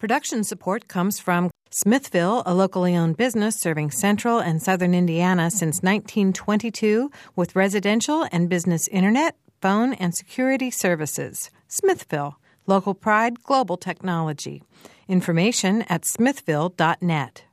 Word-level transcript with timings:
Production 0.00 0.44
support 0.44 0.88
comes 0.88 1.20
from 1.20 1.50
Smithville, 1.68 2.42
a 2.46 2.54
locally 2.54 2.96
owned 2.96 3.18
business 3.18 3.60
serving 3.60 3.90
central 3.90 4.38
and 4.38 4.62
southern 4.62 4.94
Indiana 4.94 5.50
since 5.50 5.82
1922 5.82 7.10
with 7.36 7.54
residential 7.54 8.26
and 8.32 8.48
business 8.48 8.88
internet, 8.88 9.36
phone, 9.60 9.92
and 9.92 10.14
security 10.14 10.70
services. 10.70 11.50
Smithville, 11.68 12.36
local 12.66 12.94
pride, 12.94 13.42
global 13.42 13.76
technology. 13.76 14.62
Information 15.06 15.82
at 15.90 16.06
smithville.net. 16.06 17.44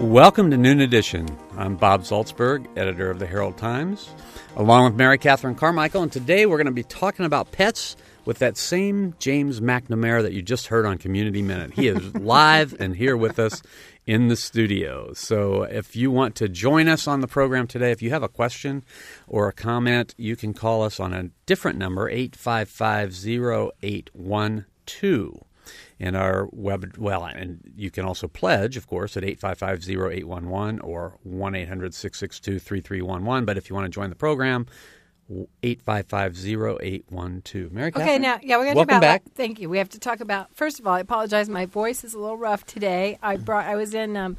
Welcome 0.00 0.50
to 0.50 0.56
Noon 0.56 0.80
Edition. 0.80 1.28
I'm 1.56 1.76
Bob 1.76 2.02
Zaltsberg, 2.02 2.66
editor 2.76 3.08
of 3.08 3.20
the 3.20 3.26
Herald 3.26 3.56
Times, 3.56 4.10
along 4.56 4.84
with 4.84 4.94
Mary 4.94 5.18
Catherine 5.18 5.56
Carmichael, 5.56 6.02
and 6.02 6.12
today 6.12 6.46
we're 6.46 6.56
going 6.56 6.66
to 6.66 6.72
be 6.72 6.84
talking 6.84 7.26
about 7.26 7.50
pets 7.52 7.96
with 8.24 8.38
that 8.38 8.56
same 8.56 9.14
James 9.18 9.60
McNamara 9.60 10.22
that 10.22 10.32
you 10.32 10.42
just 10.42 10.68
heard 10.68 10.86
on 10.86 10.96
Community 10.96 11.42
Minute. 11.42 11.72
He 11.72 11.88
is 11.88 12.14
live 12.20 12.74
and 12.78 12.96
here 12.96 13.16
with 13.16 13.38
us 13.38 13.62
in 14.06 14.28
the 14.28 14.36
studio. 14.36 15.12
So 15.12 15.64
if 15.64 15.96
you 15.96 16.10
want 16.10 16.36
to 16.36 16.48
join 16.48 16.88
us 16.88 17.08
on 17.08 17.20
the 17.20 17.26
program 17.26 17.66
today, 17.66 17.90
if 17.90 18.00
you 18.00 18.10
have 18.10 18.22
a 18.22 18.28
question 18.28 18.84
or 19.26 19.48
a 19.48 19.52
comment, 19.52 20.14
you 20.16 20.36
can 20.36 20.54
call 20.54 20.82
us 20.82 21.00
on 21.00 21.12
a 21.12 21.30
different 21.46 21.78
number, 21.78 22.08
855 22.08 23.26
0812 23.82 25.44
in 25.98 26.14
our 26.16 26.48
web. 26.52 26.96
Well, 26.98 27.24
and 27.24 27.60
you 27.76 27.90
can 27.90 28.04
also 28.04 28.28
pledge, 28.28 28.76
of 28.76 28.86
course, 28.86 29.16
at 29.16 29.22
855-0811 29.22 30.80
or 30.82 31.18
1-800-662-3311. 31.28 33.46
But 33.46 33.56
if 33.56 33.70
you 33.70 33.76
want 33.76 33.86
to 33.86 33.90
join 33.90 34.10
the 34.10 34.16
program, 34.16 34.66
855-0812. 35.62 37.70
Mary 37.70 37.88
Okay, 37.88 38.00
Catherine? 38.00 38.22
now, 38.22 38.38
yeah, 38.42 38.56
we're 38.56 38.64
going 38.64 38.76
to 38.76 38.80
talk 38.82 38.88
Welcome 38.88 39.00
back. 39.00 39.22
Thank 39.34 39.60
you. 39.60 39.68
We 39.70 39.78
have 39.78 39.88
to 39.90 39.98
talk 39.98 40.20
about. 40.20 40.54
First 40.54 40.80
of 40.80 40.86
all, 40.86 40.94
I 40.94 41.00
apologize. 41.00 41.48
My 41.48 41.66
voice 41.66 42.04
is 42.04 42.14
a 42.14 42.18
little 42.18 42.36
rough 42.36 42.64
today. 42.66 43.18
I 43.22 43.36
brought. 43.36 43.66
I 43.66 43.76
was 43.76 43.94
in 43.94 44.16
um, 44.16 44.36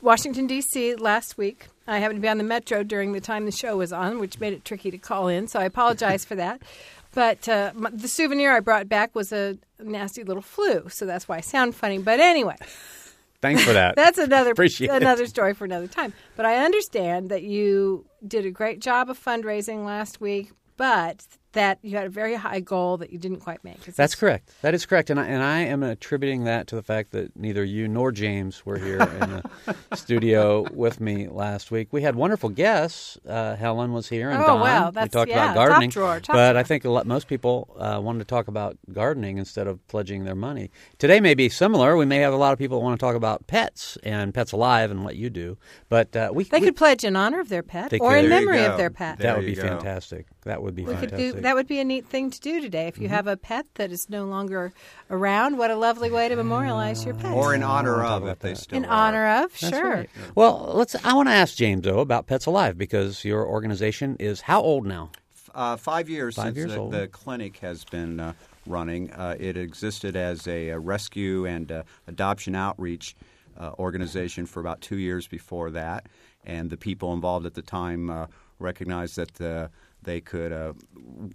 Washington 0.00 0.46
D.C. 0.46 0.94
last 0.96 1.38
week. 1.38 1.68
I 1.86 1.98
happened 1.98 2.18
to 2.18 2.22
be 2.22 2.28
on 2.28 2.38
the 2.38 2.44
metro 2.44 2.82
during 2.82 3.12
the 3.12 3.20
time 3.20 3.44
the 3.44 3.52
show 3.52 3.76
was 3.76 3.92
on, 3.92 4.18
which 4.18 4.40
made 4.40 4.52
it 4.52 4.64
tricky 4.64 4.90
to 4.90 4.98
call 4.98 5.28
in. 5.28 5.46
So 5.46 5.60
I 5.60 5.64
apologize 5.64 6.24
for 6.24 6.34
that. 6.34 6.60
But 7.16 7.48
uh, 7.48 7.72
the 7.92 8.08
souvenir 8.08 8.54
I 8.54 8.60
brought 8.60 8.90
back 8.90 9.14
was 9.14 9.32
a 9.32 9.56
nasty 9.80 10.22
little 10.22 10.42
flu, 10.42 10.90
so 10.90 11.06
that's 11.06 11.26
why 11.26 11.38
I 11.38 11.40
sound 11.40 11.74
funny. 11.74 11.96
But 11.96 12.20
anyway, 12.20 12.56
Thanks 13.40 13.64
for 13.64 13.72
that. 13.72 13.96
that's 13.96 14.18
another 14.18 14.50
Appreciate 14.50 14.90
it. 14.90 15.02
another 15.02 15.24
story 15.26 15.54
for 15.54 15.64
another 15.64 15.86
time. 15.86 16.12
But 16.36 16.44
I 16.44 16.62
understand 16.62 17.30
that 17.30 17.42
you 17.42 18.04
did 18.28 18.44
a 18.44 18.50
great 18.50 18.80
job 18.80 19.08
of 19.08 19.18
fundraising 19.18 19.86
last 19.86 20.20
week, 20.20 20.52
but 20.76 21.24
that 21.56 21.78
you 21.82 21.96
had 21.96 22.06
a 22.06 22.10
very 22.10 22.34
high 22.36 22.60
goal 22.60 22.96
that 22.98 23.10
you 23.12 23.18
didn't 23.18 23.40
quite 23.40 23.62
make. 23.64 23.86
Is 23.88 23.96
That's 23.96 24.14
correct. 24.14 24.52
That 24.62 24.72
is 24.74 24.86
correct, 24.86 25.10
and 25.10 25.18
I, 25.20 25.26
and 25.26 25.42
I 25.42 25.60
am 25.60 25.82
attributing 25.82 26.44
that 26.44 26.66
to 26.68 26.76
the 26.76 26.82
fact 26.82 27.10
that 27.12 27.36
neither 27.36 27.64
you 27.64 27.88
nor 27.88 28.12
James 28.12 28.64
were 28.64 28.78
here 28.78 29.00
in 29.00 29.18
the 29.30 29.42
studio 29.96 30.66
with 30.72 31.00
me 31.00 31.28
last 31.28 31.70
week. 31.70 31.88
We 31.92 32.02
had 32.02 32.14
wonderful 32.14 32.50
guests. 32.50 33.18
Uh, 33.28 33.56
Helen 33.56 33.92
was 33.92 34.08
here, 34.08 34.30
and 34.30 34.42
Oh, 34.42 34.46
Don. 34.46 34.60
wow. 34.60 34.86
we 34.88 34.94
That's- 34.94 35.10
talked 35.10 35.30
yeah, 35.30 35.52
about 35.52 35.54
top 35.54 35.68
gardening. 35.68 35.90
drawer, 35.90 36.20
top 36.20 36.34
but 36.36 36.52
drawer. 36.52 36.60
I 36.60 36.62
think 36.62 36.84
a 36.84 36.90
lot, 36.90 37.06
most 37.06 37.28
people 37.28 37.74
uh, 37.78 38.00
wanted 38.02 38.20
to 38.20 38.24
talk 38.26 38.48
about 38.48 38.76
gardening 38.92 39.38
instead 39.38 39.66
of 39.66 39.86
pledging 39.88 40.24
their 40.24 40.34
money. 40.34 40.70
Today 40.98 41.20
may 41.20 41.34
be 41.34 41.48
similar. 41.48 41.96
We 41.96 42.04
may 42.06 42.18
have 42.18 42.32
a 42.32 42.36
lot 42.36 42.52
of 42.52 42.58
people 42.58 42.78
that 42.78 42.84
want 42.84 42.98
to 43.00 43.04
talk 43.04 43.16
about 43.16 43.46
pets 43.46 43.98
and 44.02 44.32
pets 44.34 44.52
alive 44.52 44.90
and 44.90 45.04
what 45.04 45.16
you 45.16 45.30
do. 45.30 45.56
But 45.88 46.14
uh, 46.14 46.30
we 46.34 46.44
They 46.44 46.58
we- 46.60 46.66
could 46.66 46.76
pledge 46.76 47.04
in 47.04 47.16
honor 47.16 47.40
of 47.40 47.48
their 47.48 47.62
pet 47.62 47.92
or 47.94 48.10
could. 48.10 48.24
in 48.24 48.30
There 48.30 48.40
memory 48.40 48.64
of 48.64 48.76
their 48.76 48.90
pet. 48.90 49.18
There 49.18 49.32
that 49.32 49.38
would 49.38 49.46
be 49.46 49.54
go. 49.54 49.62
fantastic. 49.62 50.26
That 50.44 50.62
would 50.62 50.74
be 50.76 50.82
we 50.84 50.94
could 50.94 51.10
fantastic. 51.10 51.42
Do 51.46 51.50
that 51.50 51.54
would 51.54 51.66
be 51.68 51.80
a 51.80 51.84
neat 51.84 52.06
thing 52.06 52.30
to 52.30 52.40
do 52.40 52.60
today. 52.60 52.86
If 52.88 52.98
you 52.98 53.06
Mm-hmm. 53.06 53.14
have 53.14 53.26
a 53.26 53.36
pet 53.36 53.66
that 53.74 53.92
is 53.92 54.10
no 54.10 54.24
longer 54.24 54.72
around, 55.10 55.58
what 55.58 55.70
a 55.70 55.76
lovely 55.76 56.10
way 56.10 56.28
to 56.28 56.36
memorialize 56.36 57.04
your 57.04 57.14
pet. 57.14 57.32
Or 57.32 57.54
in 57.54 57.62
honor 57.62 58.02
of, 58.04 58.26
if 58.26 58.38
they 58.40 58.50
that. 58.50 58.58
still 58.58 58.78
in 58.78 58.84
are. 58.84 58.90
honor 59.08 59.44
of, 59.44 59.52
That's 59.60 59.76
sure. 59.76 59.90
right. 59.90 60.10
Well, 60.34 60.72
let's. 60.74 60.96
I 61.04 61.12
want 61.14 61.28
to 61.28 61.32
ask 61.34 61.56
James 61.56 61.82
though 61.84 62.00
about 62.00 62.26
Pets 62.26 62.46
Alive 62.46 62.76
because 62.76 63.24
your 63.24 63.46
organization 63.46 64.16
is 64.18 64.42
how 64.42 64.60
old 64.60 64.86
now? 64.86 65.10
Uh, 65.54 65.76
five 65.76 66.08
years 66.10 66.34
Five 66.36 66.46
since 66.48 66.56
years 66.56 66.72
the, 66.72 66.78
old. 66.78 66.92
the 66.92 67.06
clinic 67.08 67.58
has 67.58 67.84
been 67.84 68.20
uh, 68.20 68.32
running. 68.66 69.10
Uh, 69.12 69.36
it 69.38 69.56
existed 69.56 70.14
as 70.16 70.46
a, 70.46 70.72
uh 70.72 70.78
rescue 70.78 71.46
and 71.46 71.72
uh, 71.72 71.82
adoption 72.06 72.54
outreach 72.54 73.14
uh, 73.58 73.70
organization 73.78 74.44
for 74.46 74.60
about 74.60 74.80
two 74.82 74.98
years 74.98 75.26
before 75.28 75.70
that, 75.70 76.06
and 76.44 76.68
the 76.70 76.76
people 76.76 77.12
involved 77.14 77.46
at 77.46 77.54
the 77.54 77.62
time 77.62 78.10
uh, 78.10 78.26
recognized 78.58 79.16
that 79.16 79.40
uh, 79.40 79.68
they 80.06 80.22
could 80.22 80.52
uh, 80.52 80.72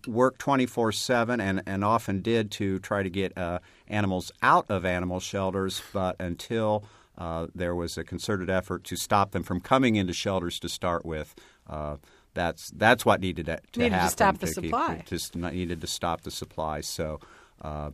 work 0.08 0.40
24 0.40 0.92
7 0.92 1.40
and, 1.40 1.62
and 1.68 1.86
often 1.86 2.22
did 2.22 2.50
to 2.52 2.80
try 2.80 3.04
to 3.04 3.09
get 3.12 3.38
uh, 3.38 3.59
animals 3.88 4.32
out 4.42 4.66
of 4.70 4.84
animal 4.86 5.20
shelters, 5.20 5.84
but 5.94 6.16
until 6.20 6.84
uh, 7.18 7.46
there 7.54 7.76
was 7.76 7.98
a 7.98 8.04
concerted 8.04 8.50
effort 8.50 8.84
to 8.86 8.96
stop 8.96 9.32
them 9.32 9.44
from 9.44 9.59
coming 9.59 9.96
into 9.96 10.14
shelters 10.14 10.59
to 10.59 10.68
start 10.70 11.06
with. 11.06 11.36
Uh, 11.70 11.98
that's 12.34 12.72
that's 12.72 13.06
what 13.06 13.20
needed 13.20 13.46
to, 13.48 13.59
to 13.74 13.80
Needed 13.80 13.90
to 13.90 13.96
happen. 13.98 14.09
stop 14.12 14.38
the 14.40 14.48
supply. 14.48 15.03
Just 15.06 15.36
needed 15.36 15.82
to 15.82 15.88
stop 15.88 16.22
the 16.22 16.32
supply. 16.32 16.80
So 16.82 17.20
uh, 17.62 17.92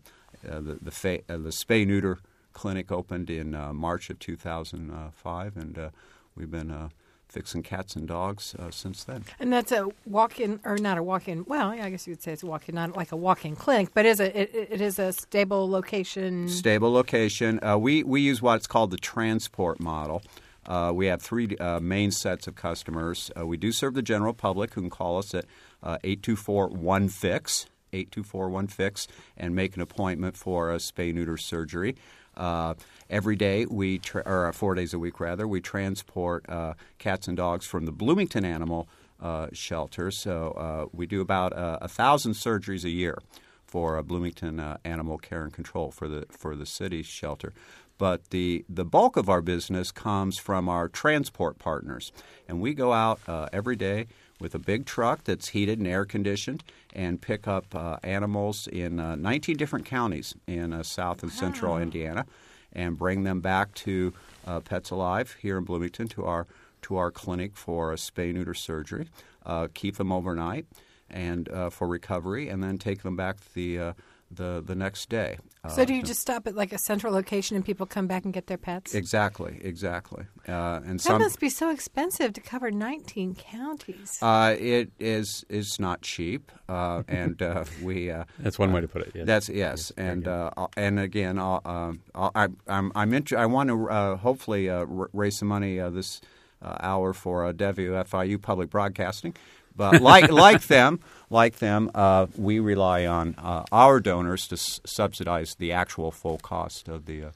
uh, 0.48 0.62
the 0.62 0.78
the, 0.82 0.92
fa- 0.92 1.22
uh, 1.28 1.38
the 1.38 1.50
spay 1.50 1.86
neuter 1.88 2.20
clinic 2.54 2.92
opened 2.92 3.30
in 3.32 3.56
uh, 3.56 3.74
March 3.74 4.10
of 4.12 4.20
2005, 4.20 5.58
and 5.58 5.78
uh, 5.80 5.90
we've 6.36 6.52
been 6.52 6.90
fixing 7.38 7.62
cats 7.62 7.96
and 7.96 8.08
dogs 8.08 8.56
uh, 8.58 8.72
since 8.72 9.04
then. 9.04 9.24
And 9.40 9.54
that's 9.54 9.72
a 9.72 9.88
walk-in, 10.08 10.60
or 10.64 10.76
not 10.76 10.98
a 10.98 11.04
walk-in. 11.04 11.46
Well, 11.46 11.76
yeah, 11.76 11.86
I 11.86 11.92
guess 11.92 12.08
you 12.08 12.14
would 12.14 12.24
say 12.24 12.32
it's 12.32 12.42
a 12.42 12.48
walk-in, 12.48 12.74
not 12.74 12.98
like 12.98 13.12
a 13.12 13.16
walk-in 13.16 13.56
clinic, 13.56 13.90
but 13.94 14.08
it 14.08 14.10
is 14.10 14.20
a 14.20 14.42
it, 14.42 14.68
it 14.72 14.82
is 14.82 14.98
a 14.98 15.14
stable 15.14 15.70
location. 15.70 16.50
Stable 16.50 16.92
location. 16.92 17.60
Uh, 17.64 17.78
we 17.78 18.02
we 18.02 18.22
use 18.22 18.42
what's 18.42 18.66
called 18.66 18.90
the 18.90 18.98
transport 18.98 19.80
model. 19.80 20.24
Uh, 20.66 20.92
we 20.96 21.06
have 21.06 21.22
three 21.22 21.56
uh, 21.58 21.80
main 21.80 22.10
sets 22.10 22.48
of 22.48 22.56
customers. 22.56 23.30
Uh, 23.40 23.46
we 23.46 23.56
do 23.56 23.72
serve 23.72 23.94
the 23.94 24.02
general 24.02 24.34
public 24.34 24.74
who 24.74 24.82
can 24.82 24.90
call 24.90 25.20
us 25.20 25.36
at 25.36 25.46
uh, 25.84 26.00
824-1-FIX, 26.04 27.68
824-1-FIX, 27.94 29.08
and 29.38 29.56
make 29.56 29.76
an 29.76 29.82
appointment 29.84 30.36
for 30.36 30.72
a 30.72 30.78
spay-neuter 30.78 31.38
surgery. 31.38 31.96
Uh, 32.38 32.76
every 33.10 33.36
day, 33.36 33.66
we 33.66 33.98
tra- 33.98 34.24
or 34.26 34.48
uh, 34.48 34.52
four 34.52 34.76
days 34.76 34.94
a 34.94 35.00
week 35.00 35.20
rather, 35.20 35.48
we 35.48 35.60
transport 35.60 36.48
uh, 36.48 36.74
cats 37.00 37.28
and 37.28 37.36
dogs 37.36 37.66
from 37.66 37.86
the 37.86 37.92
Bloomington 37.92 38.46
Animal 38.46 38.88
uh, 39.22 39.48
Shelter. 39.52 40.12
So 40.12 40.90
we 40.94 41.08
do 41.08 41.22
about 41.22 41.54
a 41.56 41.88
thousand 41.88 42.34
surgeries 42.34 42.84
a 42.84 42.90
year 42.90 43.18
for 43.66 44.02
Bloomington 44.04 44.78
Animal 44.86 45.18
Care 45.18 45.44
and 45.44 45.54
Control 45.54 45.92
for 45.92 46.08
the 46.08 46.26
for 46.30 46.56
the 46.56 46.66
city 46.66 47.04
shelter. 47.04 47.52
But 47.98 48.30
the 48.30 48.64
the 48.70 48.86
bulk 48.86 49.18
of 49.18 49.28
our 49.28 49.42
business 49.42 49.92
comes 49.92 50.38
from 50.38 50.70
our 50.70 50.88
transport 50.88 51.58
partners, 51.58 52.12
and 52.48 52.62
we 52.62 52.76
go 52.76 52.94
out 52.94 53.20
uh, 53.28 53.50
every 53.52 53.76
day 53.76 54.06
with 54.40 54.56
a 54.56 54.60
big 54.60 54.86
truck 54.86 55.24
that's 55.24 55.50
heated 55.50 55.80
and 55.80 55.88
air 55.88 56.06
conditioned 56.06 56.64
and 56.94 57.22
pick 57.22 57.48
up 57.48 57.74
uh, 57.76 57.98
animals 58.04 58.68
in 58.68 59.00
uh, 59.00 59.16
19 59.16 59.58
different 59.58 59.86
counties 59.86 60.36
in 60.48 60.74
uh, 60.74 60.84
South 60.84 61.24
and 61.24 61.32
Central 61.32 61.78
Indiana, 61.78 62.26
and 62.74 62.98
bring 62.98 63.24
them 63.24 63.42
back 63.42 63.74
to 63.74 64.14
uh, 64.46 64.60
Pets 64.60 64.92
Alive 64.92 65.38
here 65.42 65.58
in 65.58 65.64
Bloomington 65.64 66.08
to 66.10 66.26
our 66.26 66.48
to 66.84 66.96
our 66.98 67.12
clinic 67.12 67.58
for 67.58 67.92
a 67.92 67.96
spay 67.96 68.34
neuter 68.34 68.54
surgery. 68.54 69.08
Uh, 69.46 69.68
keep 69.74 69.98
them 69.98 70.12
overnight 70.12 70.66
and 71.10 71.50
uh, 71.50 71.70
for 71.70 71.88
recovery, 71.88 72.50
and 72.50 72.64
then 72.64 72.78
take 72.78 73.02
them 73.04 73.16
back 73.16 73.38
the 73.54 73.80
uh, 73.80 73.94
the 74.30 74.62
the 74.66 74.76
next 74.76 75.10
day. 75.10 75.38
Uh, 75.64 75.70
so 75.70 75.86
do 75.86 75.94
you 75.94 76.04
just 76.04 76.20
stop 76.22 76.48
at 76.48 76.56
like 76.56 76.72
a 76.72 76.78
central 76.78 77.12
location 77.14 77.56
and 77.56 77.66
people 77.66 77.86
come 77.86 78.08
back 78.08 78.26
and 78.26 78.34
get 78.34 78.48
their 78.48 78.58
pets? 78.58 78.94
exactly, 78.94 79.60
exactly, 79.62 80.26
uh, 80.48 80.80
and 80.86 81.00
that 81.00 81.04
some. 81.04 81.22
must 81.22 81.40
be 81.40 81.50
so 81.50 81.70
expensive 81.70 82.34
to 82.34 82.42
cover 82.42 82.72
19 82.72 83.36
counties. 83.36 84.20
Uh, 84.22 84.56
it 84.58 84.92
is 85.00 85.46
is 85.50 85.80
not 85.80 86.02
cheap, 86.02 86.52
uh, 86.70 87.04
and 87.08 87.42
uh, 87.42 87.64
we. 87.82 88.12
Uh, 88.12 88.26
That's 88.40 88.60
one 88.60 88.72
way 88.72 88.82
to 88.82 88.88
put 88.88 89.02
it. 89.02 89.12
Yes. 89.16 89.26
That's 89.26 89.50
yes, 89.50 89.92
and 89.98 90.28
uh, 90.28 90.52
and 90.76 91.00
again, 91.00 91.40
I'll, 91.40 91.62
um, 91.66 92.02
I'll, 92.16 92.32
I, 92.36 92.48
I'm 92.68 92.92
I'm 92.96 93.14
inter- 93.14 93.38
I 93.38 93.46
want 93.46 93.70
to 93.70 93.90
uh, 93.90 94.16
hopefully 94.18 94.70
uh, 94.70 94.86
r- 94.86 95.10
raise 95.14 95.38
some 95.38 95.48
money 95.48 95.80
uh, 95.80 95.90
this 95.90 96.22
uh, 96.62 96.78
hour 96.80 97.14
for 97.14 97.46
uh, 97.46 97.54
WFIU 97.54 98.42
Public 98.42 98.70
Broadcasting, 98.70 99.36
but 99.78 100.02
like 100.02 100.30
like 100.32 100.68
them, 100.68 101.00
like 101.30 101.60
them, 101.60 101.90
uh, 101.96 102.26
we 102.36 102.60
rely 102.60 103.06
on 103.06 103.36
uh, 103.38 103.64
our 103.72 104.00
donors 104.00 104.48
to 104.48 104.56
s- 104.56 104.82
subsidize 104.86 105.56
the 105.60 105.72
actual 105.72 106.12
full 106.12 106.38
cost 106.40 106.88
of 106.90 107.06
the 107.06 107.26
uh, 107.26 107.32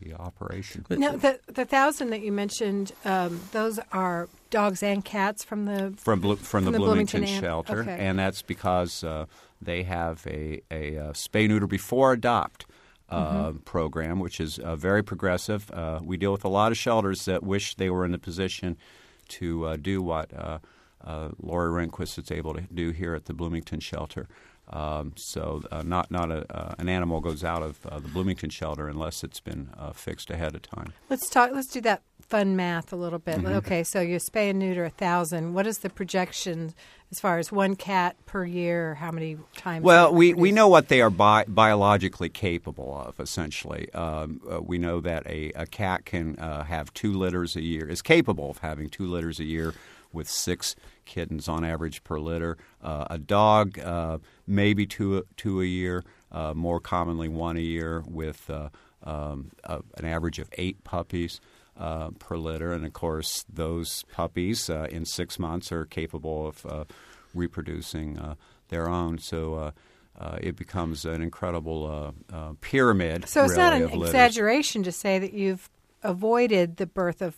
the 0.00 0.12
operation. 0.14 0.84
now, 0.90 1.12
the 1.12 1.38
the 1.46 1.64
thousand 1.64 2.10
that 2.10 2.20
you 2.20 2.32
mentioned, 2.32 2.92
um, 3.04 3.40
those 3.52 3.78
are 3.92 4.28
dogs 4.50 4.82
and 4.82 5.04
cats 5.04 5.44
from 5.44 5.66
the 5.66 5.94
from 5.96 6.20
Blo- 6.20 6.36
from 6.36 6.64
the, 6.64 6.72
From 6.72 6.72
the 6.72 6.78
Bloomington, 6.78 7.20
Bloomington 7.20 7.40
shelter, 7.42 7.80
okay. 7.82 7.96
and 7.98 8.18
that's 8.18 8.42
because 8.42 9.04
uh, 9.04 9.26
they 9.62 9.84
have 9.84 10.26
a 10.26 10.60
a, 10.70 10.98
uh 10.98 11.12
spay 11.12 11.48
neuter 11.48 11.66
before 11.66 12.12
adopt. 12.12 12.66
Uh, 13.10 13.50
Mm-hmm. 13.50 13.58
Program, 13.58 14.18
which 14.18 14.40
is 14.40 14.58
uh, 14.58 14.74
very 14.76 15.04
progressive. 15.04 15.70
Uh, 15.70 16.00
we 16.02 16.16
deal 16.16 16.32
with 16.32 16.42
a 16.44 16.48
lot 16.48 16.72
of 16.72 16.78
shelters 16.78 17.26
that 17.26 17.42
wish 17.44 17.74
they 17.76 17.90
were 17.90 18.04
in 18.04 18.12
the 18.12 18.18
position 18.18 18.76
to 19.28 19.66
uh, 19.66 19.76
do 19.76 20.02
what 20.02 20.32
uh, 21.04 21.30
Lori 21.40 21.70
Ringquist 21.70 22.18
is 22.18 22.30
able 22.30 22.54
to 22.54 22.62
do 22.62 22.90
here 22.90 23.14
at 23.14 23.26
the 23.26 23.34
Bloomington 23.34 23.80
shelter. 23.80 24.28
Um, 24.70 25.12
so 25.16 25.62
uh, 25.70 25.82
not 25.82 26.10
not 26.10 26.30
a, 26.30 26.50
uh, 26.54 26.74
an 26.78 26.88
animal 26.88 27.20
goes 27.20 27.44
out 27.44 27.62
of 27.62 27.84
uh, 27.86 27.98
the 27.98 28.08
Bloomington 28.08 28.48
shelter 28.48 28.88
unless 28.88 29.22
it's 29.22 29.40
been 29.40 29.70
uh, 29.76 29.92
fixed 29.92 30.30
ahead 30.30 30.54
of 30.54 30.62
time. 30.62 30.94
Let's 31.10 31.28
talk. 31.28 31.50
Let's 31.52 31.68
do 31.68 31.82
that 31.82 32.02
fun 32.22 32.56
math 32.56 32.90
a 32.90 32.96
little 32.96 33.18
bit. 33.18 33.38
Mm-hmm. 33.38 33.54
Okay, 33.58 33.84
so 33.84 34.00
you 34.00 34.16
spay 34.16 34.48
and 34.50 34.58
neuter 34.58 34.86
a 34.86 34.90
thousand. 34.90 35.52
What 35.52 35.66
is 35.66 35.80
the 35.80 35.90
projection 35.90 36.72
as 37.10 37.20
far 37.20 37.38
as 37.38 37.52
one 37.52 37.76
cat 37.76 38.16
per 38.24 38.44
year, 38.44 38.94
how 38.94 39.10
many 39.10 39.36
times? 39.56 39.84
Well, 39.84 40.12
we, 40.12 40.32
we 40.32 40.50
know 40.50 40.66
what 40.68 40.88
they 40.88 41.02
are 41.02 41.10
bi- 41.10 41.44
biologically 41.46 42.30
capable 42.30 42.96
of. 42.96 43.20
Essentially, 43.20 43.92
um, 43.92 44.40
uh, 44.50 44.62
we 44.62 44.78
know 44.78 45.00
that 45.00 45.26
a, 45.26 45.52
a 45.54 45.66
cat 45.66 46.06
can 46.06 46.38
uh, 46.38 46.64
have 46.64 46.92
two 46.94 47.12
litters 47.12 47.54
a 47.54 47.62
year. 47.62 47.86
Is 47.86 48.00
capable 48.00 48.50
of 48.50 48.58
having 48.58 48.88
two 48.88 49.06
litters 49.06 49.38
a 49.38 49.44
year 49.44 49.74
with 50.12 50.28
six 50.28 50.74
kittens 51.04 51.48
on 51.48 51.64
average 51.64 52.02
per 52.04 52.18
litter. 52.18 52.56
Uh, 52.82 53.06
a 53.10 53.18
dog, 53.18 53.78
uh, 53.78 54.18
maybe 54.46 54.86
two 54.86 55.24
two 55.36 55.60
a 55.60 55.66
year. 55.66 56.04
Uh, 56.32 56.52
more 56.54 56.80
commonly, 56.80 57.28
one 57.28 57.56
a 57.56 57.60
year 57.60 58.02
with 58.08 58.50
uh, 58.50 58.68
um, 59.04 59.50
a, 59.64 59.80
an 59.98 60.04
average 60.04 60.38
of 60.38 60.48
eight 60.58 60.82
puppies. 60.84 61.40
Uh, 61.76 62.10
per 62.20 62.36
litter, 62.36 62.72
and 62.72 62.86
of 62.86 62.92
course, 62.92 63.44
those 63.52 64.04
puppies 64.12 64.70
uh, 64.70 64.86
in 64.92 65.04
six 65.04 65.40
months 65.40 65.72
are 65.72 65.84
capable 65.84 66.46
of 66.46 66.64
uh, 66.66 66.84
reproducing 67.34 68.16
uh, 68.16 68.36
their 68.68 68.88
own. 68.88 69.18
So 69.18 69.54
uh, 69.54 69.70
uh, 70.16 70.38
it 70.40 70.54
becomes 70.54 71.04
an 71.04 71.20
incredible 71.20 72.14
uh, 72.30 72.32
uh, 72.32 72.52
pyramid. 72.60 73.28
So 73.28 73.42
it's 73.42 73.56
not 73.56 73.72
an 73.72 73.90
exaggeration 73.90 74.84
to 74.84 74.92
say 74.92 75.18
that 75.18 75.32
you've 75.32 75.68
avoided 76.04 76.76
the 76.76 76.86
birth 76.86 77.20
of 77.20 77.34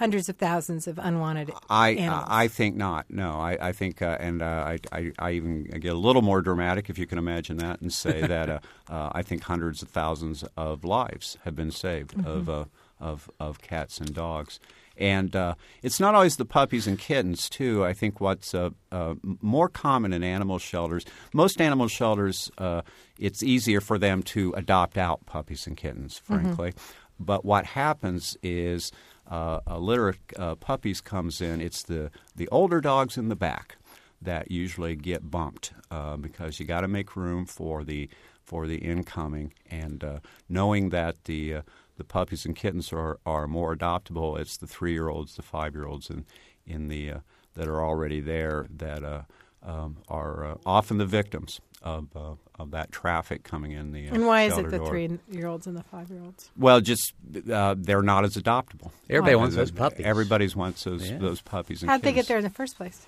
hundreds 0.00 0.28
of 0.28 0.36
thousands 0.36 0.88
of 0.88 0.98
unwanted 0.98 1.52
I 1.68 1.90
animals. 1.90 2.24
I 2.28 2.48
think 2.48 2.74
not. 2.74 3.06
No, 3.10 3.32
I, 3.38 3.68
I 3.68 3.72
think, 3.72 4.02
uh, 4.02 4.16
and 4.18 4.42
uh, 4.42 4.44
I, 4.72 4.78
I 4.90 5.12
I 5.18 5.30
even 5.32 5.64
get 5.64 5.92
a 5.92 5.98
little 5.98 6.22
more 6.22 6.40
dramatic 6.42 6.90
if 6.90 6.98
you 6.98 7.06
can 7.06 7.18
imagine 7.18 7.58
that, 7.58 7.80
and 7.80 7.92
say 7.92 8.22
that 8.26 8.48
uh, 8.48 8.58
uh, 8.88 9.10
I 9.12 9.22
think 9.22 9.44
hundreds 9.44 9.82
of 9.82 9.88
thousands 9.90 10.42
of 10.56 10.82
lives 10.84 11.36
have 11.44 11.54
been 11.54 11.70
saved 11.70 12.16
Mm-hmm. 12.16 12.26
of 12.26 12.48
uh, 12.48 12.64
of 12.98 13.30
of 13.38 13.60
cats 13.62 13.98
and 14.00 14.12
dogs. 14.12 14.58
And 14.96 15.34
uh, 15.34 15.54
it's 15.82 15.98
not 16.00 16.14
always 16.14 16.36
the 16.36 16.44
puppies 16.44 16.86
and 16.86 16.98
kittens 16.98 17.48
too. 17.48 17.84
I 17.86 17.94
think 17.94 18.20
what's 18.20 18.54
uh, 18.54 18.70
uh, 18.92 19.14
more 19.40 19.68
common 19.70 20.12
in 20.12 20.22
animal 20.22 20.58
shelters, 20.58 21.06
most 21.32 21.58
animal 21.60 21.88
shelters, 21.88 22.50
uh, 22.58 22.82
it's 23.18 23.42
easier 23.42 23.80
for 23.80 23.96
them 23.98 24.22
to 24.34 24.52
adopt 24.56 24.98
out 24.98 25.24
puppies 25.24 25.66
and 25.66 25.74
kittens, 25.76 26.20
Mm-hmm. 26.28 26.34
frankly. 26.34 26.74
But 27.18 27.44
what 27.46 27.64
happens 27.66 28.36
is 28.42 28.92
uh, 29.30 29.60
a 29.66 29.78
litter 29.78 30.08
of 30.08 30.18
uh, 30.36 30.54
puppies 30.56 31.00
comes 31.00 31.40
in. 31.40 31.60
It's 31.60 31.82
the 31.82 32.10
the 32.34 32.48
older 32.48 32.80
dogs 32.80 33.16
in 33.16 33.28
the 33.28 33.36
back 33.36 33.76
that 34.20 34.50
usually 34.50 34.96
get 34.96 35.30
bumped 35.30 35.72
uh, 35.90 36.16
because 36.16 36.60
you 36.60 36.66
got 36.66 36.82
to 36.82 36.88
make 36.88 37.16
room 37.16 37.46
for 37.46 37.84
the 37.84 38.08
for 38.44 38.66
the 38.66 38.78
incoming. 38.78 39.52
And 39.70 40.02
uh, 40.02 40.18
knowing 40.48 40.90
that 40.90 41.24
the 41.24 41.54
uh, 41.54 41.62
the 41.96 42.04
puppies 42.04 42.46
and 42.46 42.56
kittens 42.56 42.92
are, 42.92 43.18
are 43.26 43.46
more 43.46 43.76
adoptable, 43.76 44.38
it's 44.38 44.56
the 44.56 44.66
three 44.66 44.92
year 44.92 45.08
olds, 45.08 45.36
the 45.36 45.42
five 45.42 45.74
year 45.74 45.86
olds, 45.86 46.10
in 46.10 46.26
in 46.66 46.88
the 46.88 47.10
uh, 47.10 47.18
that 47.54 47.68
are 47.68 47.84
already 47.84 48.20
there 48.20 48.66
that 48.74 49.04
uh, 49.04 49.22
um, 49.62 49.98
are 50.08 50.44
uh, 50.44 50.54
often 50.64 50.98
the 50.98 51.06
victims 51.06 51.60
of 51.82 52.08
uh, 52.16 52.34
of 52.58 52.72
that 52.72 52.92
traffic 52.92 53.42
coming 53.42 53.72
in 53.72 53.92
the. 53.92 54.08
Uh, 54.08 54.14
and 54.14 54.26
why 54.26 54.42
is 54.42 54.56
it 54.58 54.70
the 54.70 54.78
door. 54.78 54.88
three-year-olds 54.88 55.66
and 55.66 55.76
the 55.76 55.82
five-year-olds? 55.84 56.50
Well, 56.56 56.80
just 56.80 57.14
uh, 57.50 57.74
they're 57.78 58.02
not 58.02 58.24
as 58.24 58.34
adoptable. 58.36 58.90
Everybody 59.08 59.36
wants 59.36 59.56
those 59.56 59.70
puppies. 59.70 60.04
Everybody 60.06 60.48
wants 60.54 60.84
those 60.84 61.10
Yeah. 61.10 61.18
those 61.18 61.40
puppies. 61.40 61.82
How'd 61.82 62.02
they 62.02 62.12
get 62.12 62.26
there 62.28 62.38
in 62.38 62.44
the 62.44 62.50
first 62.50 62.76
place? 62.76 63.06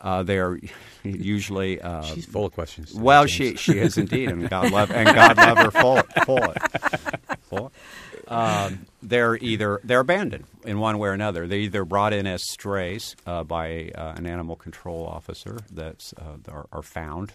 Uh, 0.00 0.22
they're 0.22 0.58
usually. 1.02 1.80
Uh, 1.80 2.02
She's 2.02 2.26
full 2.26 2.46
of 2.46 2.52
questions. 2.52 2.94
well, 2.94 3.24
James. 3.26 3.60
she 3.60 3.72
she 3.72 3.78
is 3.78 3.96
indeed, 3.98 4.28
and 4.30 4.48
God 4.48 4.70
love 4.70 4.90
and 4.90 5.06
God 5.14 5.36
love 5.36 5.58
her 5.58 5.70
full 5.70 6.02
full 6.24 6.54
full. 7.42 7.72
Um, 8.28 8.86
they're 9.02 9.36
either 9.36 9.80
they're 9.84 10.00
abandoned 10.00 10.44
in 10.64 10.80
one 10.80 10.98
way 10.98 11.08
or 11.08 11.12
another. 11.12 11.46
They're 11.46 11.60
either 11.60 11.84
brought 11.84 12.12
in 12.12 12.26
as 12.26 12.42
strays 12.50 13.14
uh, 13.24 13.44
by 13.44 13.90
uh, 13.94 14.14
an 14.16 14.26
animal 14.26 14.56
control 14.56 15.06
officer 15.06 15.58
that's 15.70 16.12
uh, 16.18 16.36
that 16.42 16.50
are, 16.52 16.66
are 16.72 16.82
found 16.82 17.32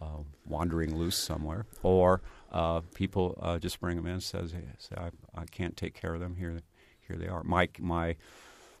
uh, 0.00 0.22
wandering 0.46 0.96
loose 0.96 1.18
somewhere, 1.18 1.66
or 1.82 2.20
uh, 2.52 2.80
people 2.94 3.38
uh, 3.42 3.58
just 3.58 3.80
bring 3.80 3.96
them 3.96 4.06
in 4.06 4.12
and 4.12 4.22
says, 4.22 4.52
hey, 4.52 4.64
say, 4.78 4.96
I, 4.96 5.10
I 5.40 5.44
can't 5.46 5.76
take 5.76 5.94
care 5.94 6.14
of 6.14 6.20
them. 6.20 6.36
Here, 6.36 6.60
here 7.06 7.16
they 7.16 7.28
are. 7.28 7.42
My 7.42 7.68
my 7.78 8.16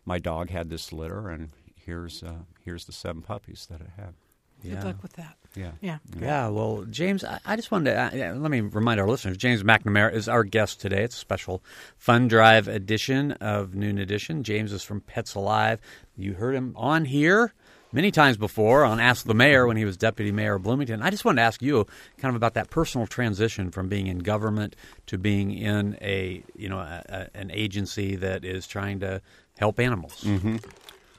my 0.04 0.18
dog 0.18 0.50
had 0.50 0.70
this 0.70 0.92
litter, 0.92 1.28
and 1.28 1.50
here's 1.74 2.22
uh, 2.22 2.42
here's 2.64 2.84
the 2.84 2.92
seven 2.92 3.22
puppies 3.22 3.66
that 3.70 3.80
it 3.80 3.90
had. 3.96 4.14
Yeah. 4.62 4.74
Good 4.76 4.84
luck 4.84 5.02
with 5.02 5.12
that. 5.14 5.36
Yeah. 5.54 5.70
Yeah. 5.80 5.98
Yeah, 6.18 6.48
well, 6.48 6.84
James, 6.90 7.24
I, 7.24 7.38
I 7.46 7.56
just 7.56 7.70
wanted 7.70 7.92
to 7.92 8.00
uh, 8.00 8.10
yeah, 8.12 8.32
let 8.32 8.50
me 8.50 8.60
remind 8.60 9.00
our 9.00 9.08
listeners. 9.08 9.36
James 9.36 9.62
McNamara 9.62 10.12
is 10.12 10.28
our 10.28 10.44
guest 10.44 10.80
today. 10.80 11.04
It's 11.04 11.14
a 11.16 11.18
special 11.18 11.62
fund 11.96 12.30
drive 12.30 12.66
edition 12.68 13.32
of 13.32 13.74
Noon 13.74 13.98
Edition. 13.98 14.42
James 14.42 14.72
is 14.72 14.82
from 14.82 15.00
Pets 15.00 15.34
Alive. 15.34 15.80
You 16.16 16.34
heard 16.34 16.54
him 16.54 16.74
on 16.76 17.04
here 17.04 17.54
many 17.92 18.10
times 18.10 18.36
before 18.36 18.84
on 18.84 19.00
Ask 19.00 19.24
the 19.24 19.34
Mayor 19.34 19.66
when 19.66 19.76
he 19.76 19.84
was 19.84 19.96
deputy 19.96 20.32
mayor 20.32 20.54
of 20.56 20.62
Bloomington. 20.62 21.02
I 21.02 21.10
just 21.10 21.24
wanted 21.24 21.36
to 21.36 21.42
ask 21.42 21.62
you 21.62 21.86
kind 22.18 22.30
of 22.30 22.36
about 22.36 22.54
that 22.54 22.70
personal 22.70 23.06
transition 23.06 23.70
from 23.70 23.88
being 23.88 24.06
in 24.06 24.18
government 24.18 24.76
to 25.06 25.18
being 25.18 25.50
in 25.52 25.96
a 26.00 26.42
you 26.56 26.68
know 26.68 26.78
a, 26.78 27.02
a, 27.08 27.36
an 27.38 27.50
agency 27.50 28.16
that 28.16 28.44
is 28.44 28.66
trying 28.66 29.00
to 29.00 29.20
help 29.58 29.80
animals. 29.80 30.24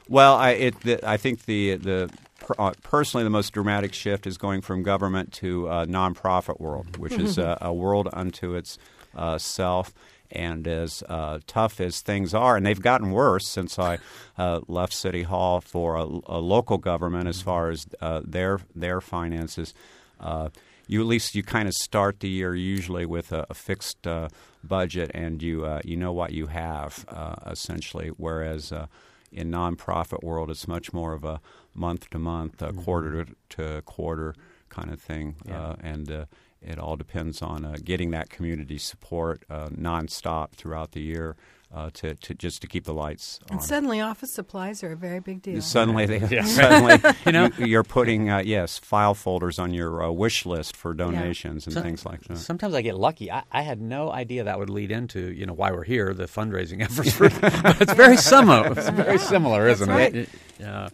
Well, 0.08 0.36
I 0.36 0.52
it 0.52 0.80
the, 0.82 1.08
I 1.08 1.18
think 1.18 1.46
the 1.46 1.76
the 1.76 2.10
uh, 2.58 2.74
personally 2.82 3.24
the 3.24 3.30
most 3.30 3.52
dramatic 3.52 3.94
shift 3.94 4.26
is 4.26 4.38
going 4.38 4.62
from 4.62 4.82
government 4.82 5.34
to 5.34 5.68
uh, 5.68 5.86
nonprofit 5.86 6.60
world, 6.60 6.98
which 6.98 7.14
is 7.14 7.38
a, 7.38 7.58
a 7.62 7.74
world 7.74 8.10
unto 8.14 8.56
itself. 8.56 9.94
And 10.32 10.68
as 10.68 11.04
uh, 11.10 11.40
tough 11.48 11.82
as 11.82 12.02
things 12.02 12.34
are, 12.34 12.56
and 12.56 12.66
they've 12.66 12.80
gotten 12.80 13.12
worse 13.12 13.48
since 13.48 13.80
I 13.80 13.98
uh, 14.38 14.62
left 14.68 14.94
City 14.94 15.24
Hall 15.24 15.60
for 15.60 15.96
a, 15.96 16.04
a 16.04 16.40
local 16.40 16.78
government 16.78 17.28
as 17.28 17.42
far 17.42 17.72
as 17.72 17.88
uh, 18.00 18.22
their 18.24 18.60
their 18.76 19.02
finances. 19.02 19.74
Uh, 20.20 20.50
you 20.90 21.02
at 21.02 21.08
least 21.08 21.36
you 21.36 21.44
kind 21.44 21.68
of 21.68 21.74
start 21.76 22.20
the 22.20 22.28
year 22.28 22.56
usually 22.56 23.06
with 23.06 23.32
a, 23.32 23.46
a 23.50 23.54
fixed 23.54 24.08
uh, 24.08 24.28
budget, 24.64 25.12
and 25.14 25.42
you 25.42 25.66
uh, 25.66 25.82
you 25.86 25.96
know 25.96 26.12
what 26.12 26.32
you 26.32 26.48
have 26.48 27.06
uh, 27.08 27.36
essentially. 27.46 28.10
Whereas 28.10 28.72
uh, 28.72 28.88
in 29.32 29.52
nonprofit 29.52 30.24
world, 30.24 30.50
it's 30.50 30.68
much 30.68 30.92
more 30.92 31.14
of 31.14 31.24
a 31.24 31.42
month 31.76 32.10
to 32.10 32.20
month, 32.20 32.62
a 32.62 32.74
quarter 32.74 33.24
to, 33.24 33.36
to 33.50 33.82
quarter 33.84 34.34
kind 34.70 34.92
of 34.92 35.00
thing, 35.00 35.36
uh, 35.52 35.76
and 35.82 36.12
uh, 36.12 36.26
it 36.62 36.78
all 36.80 36.96
depends 36.96 37.42
on 37.42 37.66
uh, 37.66 37.78
getting 37.84 38.12
that 38.12 38.30
community 38.30 38.78
support 38.78 39.44
uh, 39.50 39.70
nonstop 39.70 40.52
throughout 40.52 40.92
the 40.92 41.02
year 41.02 41.36
uh, 41.74 41.90
to, 41.94 42.16
to 42.16 42.34
just 42.34 42.62
to 42.62 42.68
keep 42.68 42.86
the 42.86 42.94
lights 42.94 43.40
on. 43.50 43.58
And 43.58 43.64
suddenly, 43.64 44.02
office 44.02 44.32
supplies 44.32 44.84
are 44.84 44.92
a 44.92 44.96
very 44.96 45.20
big 45.20 45.42
deal. 45.42 45.62
Suddenly, 45.62 46.06
they, 46.06 46.20
suddenly, 46.44 46.98
you 47.26 47.32
know, 47.32 47.50
you're 47.60 47.84
putting 47.84 48.30
uh, 48.30 48.40
yes 48.40 48.78
file 48.80 49.14
folders 49.14 49.60
on 49.60 49.74
your 49.74 50.04
uh, 50.04 50.10
wish 50.10 50.46
list 50.46 50.76
for 50.76 50.94
donations 50.94 51.68
and 51.68 51.74
So- 51.74 51.82
things 51.82 52.06
like 52.06 52.22
that. 52.24 52.38
Sometimes 52.38 52.74
I 52.74 52.82
get 52.82 52.98
lucky. 52.98 53.32
I, 53.32 53.44
I 53.52 53.62
had 53.62 53.82
no 53.82 54.12
idea 54.12 54.44
that 54.46 54.58
would 54.58 54.70
lead 54.70 54.92
into 54.92 55.32
you 55.32 55.46
know 55.46 55.54
why 55.54 55.72
we're 55.72 55.84
here, 55.84 56.14
the 56.14 56.26
fundraising 56.26 56.82
efforts. 56.90 57.12
For, 57.12 57.30
but 57.30 57.82
it's 57.82 57.94
very 57.94 58.18
similar. 58.18 58.72
It's 58.72 58.90
very 58.90 59.20
similar, 59.20 59.68
isn't 59.68 59.90
right. 59.90 60.16
it? 60.16 60.30
Yeah, 60.60 60.90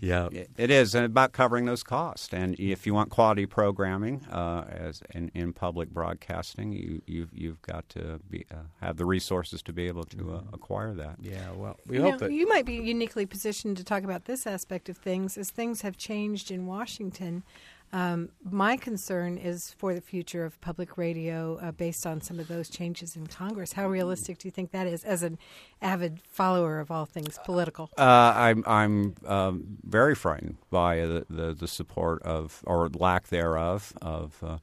yeah. 0.00 0.28
It 0.56 0.70
is, 0.70 0.94
and 0.94 1.04
about 1.04 1.32
covering 1.32 1.64
those 1.64 1.82
costs. 1.82 2.32
And 2.32 2.54
if 2.60 2.86
you 2.86 2.94
want 2.94 3.10
quality 3.10 3.46
programming 3.46 4.24
uh, 4.26 4.64
as 4.68 5.02
in, 5.14 5.30
in 5.34 5.52
public 5.52 5.90
broadcasting, 5.90 6.72
you, 6.72 7.02
you've 7.06 7.30
you've 7.32 7.62
got 7.62 7.88
to 7.90 8.20
be, 8.28 8.44
uh, 8.50 8.56
have 8.80 8.96
the 8.96 9.06
resources 9.06 9.62
to 9.62 9.72
be 9.72 9.86
able 9.88 10.04
to 10.04 10.17
uh, 10.20 10.40
acquire 10.52 10.94
that. 10.94 11.16
Yeah, 11.20 11.50
well, 11.54 11.78
we 11.86 11.96
You, 11.96 12.02
hope 12.02 12.12
know, 12.12 12.18
that 12.18 12.32
you 12.32 12.48
might 12.48 12.66
be 12.66 12.74
uniquely 12.74 13.26
positioned 13.26 13.76
to 13.76 13.84
talk 13.84 14.04
about 14.04 14.24
this 14.24 14.46
aspect 14.46 14.88
of 14.88 14.96
things 14.96 15.38
as 15.38 15.50
things 15.50 15.82
have 15.82 15.96
changed 15.96 16.50
in 16.50 16.66
Washington. 16.66 17.42
Um, 17.90 18.28
my 18.42 18.76
concern 18.76 19.38
is 19.38 19.74
for 19.78 19.94
the 19.94 20.02
future 20.02 20.44
of 20.44 20.60
public 20.60 20.98
radio 20.98 21.58
uh, 21.62 21.72
based 21.72 22.06
on 22.06 22.20
some 22.20 22.38
of 22.38 22.46
those 22.46 22.68
changes 22.68 23.16
in 23.16 23.26
Congress. 23.26 23.72
How 23.72 23.88
realistic 23.88 24.38
do 24.38 24.46
you 24.46 24.52
think 24.52 24.72
that 24.72 24.86
is 24.86 25.04
as 25.04 25.22
an 25.22 25.38
avid 25.80 26.20
follower 26.30 26.80
of 26.80 26.90
all 26.90 27.06
things 27.06 27.38
political? 27.46 27.88
Uh, 27.96 28.32
I'm 28.36 28.62
I'm 28.66 29.14
um, 29.26 29.78
very 29.84 30.14
frightened 30.14 30.58
by 30.70 30.96
the, 30.96 31.26
the, 31.30 31.54
the 31.54 31.68
support 31.68 32.22
of 32.24 32.62
or 32.66 32.90
lack 32.90 33.28
thereof 33.28 33.94
of 34.02 34.42
uh, 34.42 34.58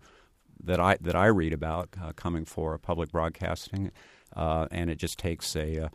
that 0.63 0.79
I 0.79 0.97
that 1.01 1.15
I 1.15 1.25
read 1.25 1.53
about 1.53 1.89
uh, 2.01 2.12
coming 2.15 2.45
for 2.45 2.77
public 2.77 3.12
broadcasting, 3.12 3.91
uh, 4.36 4.68
and 4.72 4.89
it 4.89 4.98
just 4.98 5.18
takes 5.20 5.56
a 5.56 5.89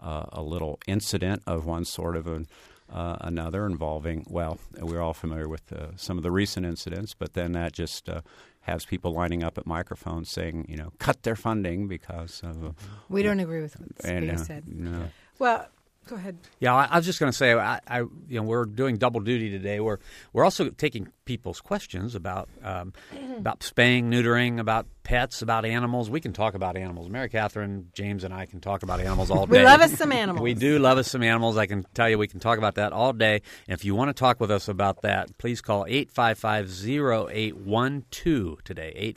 uh, 0.00 0.26
a 0.32 0.42
little 0.42 0.78
incident 0.86 1.42
of 1.46 1.64
one 1.64 1.84
sort 1.84 2.16
of 2.16 2.26
an, 2.26 2.46
uh, 2.92 3.16
another 3.20 3.64
involving 3.66 4.24
well 4.28 4.58
we're 4.80 5.00
all 5.00 5.14
familiar 5.14 5.48
with 5.48 5.72
uh, 5.72 5.88
some 5.96 6.16
of 6.16 6.22
the 6.22 6.30
recent 6.30 6.66
incidents, 6.66 7.14
but 7.14 7.34
then 7.34 7.52
that 7.52 7.72
just 7.72 8.08
uh, 8.08 8.20
has 8.62 8.84
people 8.84 9.12
lining 9.12 9.42
up 9.42 9.56
at 9.58 9.66
microphones 9.66 10.28
saying 10.28 10.66
you 10.68 10.76
know 10.76 10.92
cut 10.98 11.22
their 11.22 11.36
funding 11.36 11.88
because 11.88 12.42
of 12.44 12.64
uh, 12.64 12.70
we 13.08 13.22
don't 13.22 13.40
agree 13.40 13.62
with 13.62 13.78
what's 13.80 14.04
and 14.04 14.26
being 14.26 14.34
uh, 14.34 14.44
said. 14.44 14.64
no. 14.68 15.08
Well, 15.38 15.66
Go 16.06 16.16
ahead. 16.16 16.38
Yeah, 16.60 16.74
I, 16.74 16.84
I 16.84 16.96
was 16.96 17.04
just 17.04 17.18
going 17.18 17.32
to 17.32 17.36
say, 17.36 17.52
I, 17.52 17.80
I, 17.88 17.98
you 18.00 18.10
know, 18.30 18.44
we're 18.44 18.64
doing 18.64 18.96
double 18.96 19.20
duty 19.20 19.50
today. 19.50 19.80
We're 19.80 19.98
we're 20.32 20.44
also 20.44 20.70
taking 20.70 21.08
people's 21.24 21.60
questions 21.60 22.14
about 22.14 22.48
um, 22.62 22.92
about 23.38 23.64
spaying, 23.64 24.10
neutering, 24.10 24.60
about 24.60 24.86
pets, 25.02 25.42
about 25.42 25.64
animals. 25.64 26.08
We 26.08 26.20
can 26.20 26.32
talk 26.32 26.54
about 26.54 26.76
animals. 26.76 27.08
Mary 27.08 27.28
Catherine, 27.28 27.88
James, 27.92 28.22
and 28.24 28.32
I 28.32 28.46
can 28.46 28.60
talk 28.60 28.84
about 28.84 29.00
animals 29.00 29.30
all 29.30 29.46
day. 29.46 29.58
We 29.58 29.64
love 29.64 29.80
us 29.80 29.92
some 29.92 30.12
animals. 30.12 30.42
We 30.42 30.54
do 30.54 30.78
love 30.78 30.98
us 30.98 31.08
some 31.08 31.24
animals. 31.24 31.56
I 31.56 31.66
can 31.66 31.84
tell 31.94 32.08
you, 32.08 32.18
we 32.18 32.28
can 32.28 32.38
talk 32.40 32.58
about 32.58 32.76
that 32.76 32.92
all 32.92 33.12
day. 33.12 33.42
And 33.68 33.76
if 33.78 33.84
you 33.84 33.94
want 33.96 34.08
to 34.08 34.14
talk 34.14 34.38
with 34.40 34.50
us 34.52 34.68
about 34.68 35.02
that, 35.02 35.36
please 35.38 35.60
call 35.60 35.84
855-0812 35.86 38.62
today. 38.62 39.12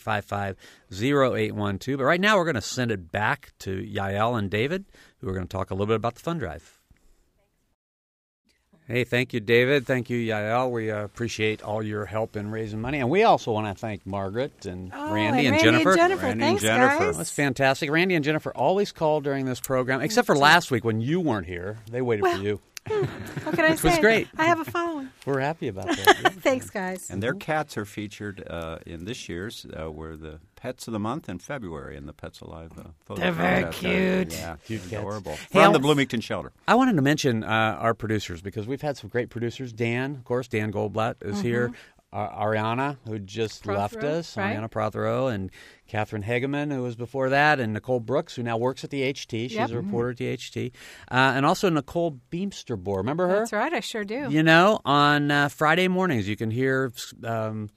855-0812. 0.92 1.98
But 1.98 2.04
right 2.04 2.22
now, 2.22 2.38
we're 2.38 2.46
going 2.46 2.56
to 2.56 2.62
send 2.62 2.92
it 2.92 3.12
back 3.12 3.52
to 3.60 3.84
Yael 3.84 4.38
and 4.38 4.50
David, 4.50 4.86
who 5.20 5.30
are 5.30 5.34
going 5.34 5.48
to 5.48 5.52
talk 5.52 5.72
a 5.72 5.74
little 5.74 5.88
bit 5.88 5.96
about 5.96 6.16
the 6.16 6.22
fund 6.22 6.40
drive. 6.40 6.79
Hey, 8.90 9.04
thank 9.04 9.34
you, 9.34 9.40
David. 9.40 9.86
Thank 9.86 10.10
you, 10.10 10.18
Yael. 10.18 10.72
We 10.72 10.90
uh, 10.90 11.04
appreciate 11.04 11.62
all 11.62 11.84
your 11.84 12.06
help 12.06 12.36
in 12.36 12.50
raising 12.50 12.82
money. 12.82 12.98
And 12.98 13.10
we 13.12 13.22
also 13.22 13.52
want 13.52 13.68
to 13.68 13.80
thank 13.80 14.04
Margaret 14.04 14.66
and 14.66 14.92
Oh, 14.96 15.14
Randy 15.14 15.46
and 15.46 15.56
and 15.56 15.64
Randy 15.64 15.64
Jennifer. 15.64 15.90
And 15.92 15.98
Jennifer. 16.00 16.24
Randy 16.24 16.32
and 16.32 16.42
Thanks, 16.42 16.62
Jennifer. 16.64 17.06
guys. 17.06 17.18
That's 17.18 17.30
fantastic. 17.30 17.92
Randy 17.92 18.16
and 18.16 18.26
Jennifer 18.26 18.52
always 18.56 18.92
call 18.92 19.22
during 19.22 19.46
this 19.46 19.60
program, 19.60 20.02
except 20.02 20.26
for 20.26 20.36
last 20.36 20.72
week 20.72 20.84
when 20.84 21.02
you 21.02 21.20
weren't 21.20 21.46
here. 21.46 21.78
They 21.92 22.02
waited 22.02 22.24
for 22.24 22.30
Well, 22.32 22.42
you. 22.42 22.62
What 22.90 23.54
can 23.56 23.60
I 23.66 23.70
Which 23.72 23.84
was 23.84 24.00
great. 24.00 24.28
I 24.38 24.46
have 24.46 24.60
a 24.60 24.66
following. 24.66 25.10
We're 25.26 25.40
happy 25.42 25.68
about 25.68 25.86
that. 25.88 26.34
Thanks, 26.40 26.72
guys. 26.72 27.12
And 27.12 27.22
their 27.22 27.36
cats 27.36 27.78
are 27.78 27.86
featured 27.86 28.44
uh, 28.50 28.80
in 28.88 29.06
this 29.06 29.30
year's. 29.30 29.68
Uh, 29.80 29.92
were 29.92 30.18
the 30.18 30.40
pets 30.62 30.88
of 30.88 30.94
the 30.94 31.00
month 31.00 31.30
in 31.30 31.40
February 31.40 31.96
in 31.96 32.06
the 32.06 32.14
Pets 32.14 32.42
Alive 32.42 32.72
uh, 32.78 32.84
photo. 33.06 33.22
They're 33.22 33.32
very 33.32 33.64
contest. 33.64 33.80
cute. 33.80 34.34
Yeah, 34.34 34.56
Cute 34.66 34.82
cats. 34.82 34.94
adorable. 34.94 35.32
Hey, 35.34 35.38
From 35.52 35.62
I'll- 35.62 35.72
the 35.74 35.80
Bloomington 35.80 36.22
Shelter. 36.22 36.52
I 36.68 36.76
wanted 36.76 36.96
to 36.98 37.02
mention 37.02 37.44
uh, 37.44 37.48
our 37.80 37.94
producers 37.94 38.42
because 38.42 38.68
we've 38.68 38.82
had 38.82 38.98
some 38.98 39.10
great 39.10 39.30
producers. 39.30 39.72
Dan, 39.72 40.16
of 40.16 40.24
course, 40.26 40.48
Dan 40.48 40.72
Goldblatt 40.72 41.16
is 41.22 41.42
here. 41.42 41.72
Uh, 42.12 42.28
Arianna, 42.44 42.98
who 43.08 43.20
just 43.20 43.68
left 43.68 43.98
us, 43.98 44.36
right? 44.36 44.56
Arianna 44.58 44.72
Prothero, 44.72 45.28
and 45.28 45.52
Catherine 45.88 46.24
Hegeman, 46.24 46.74
who 46.74 46.82
was 46.82 46.96
before 46.96 47.30
that, 47.30 47.60
and 47.60 47.72
Nicole 47.72 48.00
Brooks, 48.00 48.36
who 48.36 48.42
now 48.42 48.58
works 48.58 48.84
at 48.84 48.90
the 48.90 49.04
HT. 49.04 49.30
She's 49.44 49.54
Yep. 49.54 49.70
a 49.70 49.76
reporter 49.76 50.10
at 50.10 50.18
the 50.18 50.26
HT. 50.36 50.72
Uh, 51.12 51.34
and 51.36 51.46
also 51.46 51.70
Nicole 51.70 52.20
Beemsterboer. 52.32 52.98
Remember 52.98 53.28
her? 53.28 53.38
That's 53.40 53.54
right. 53.54 53.72
I 53.72 53.80
sure 53.82 54.04
do. 54.04 54.26
You 54.32 54.42
know, 54.42 54.82
on 54.86 55.30
uh, 55.30 55.50
Friday 55.50 55.88
mornings, 55.88 56.28
you 56.28 56.36
can 56.36 56.50
hear 56.50 56.92
um, 57.24 57.70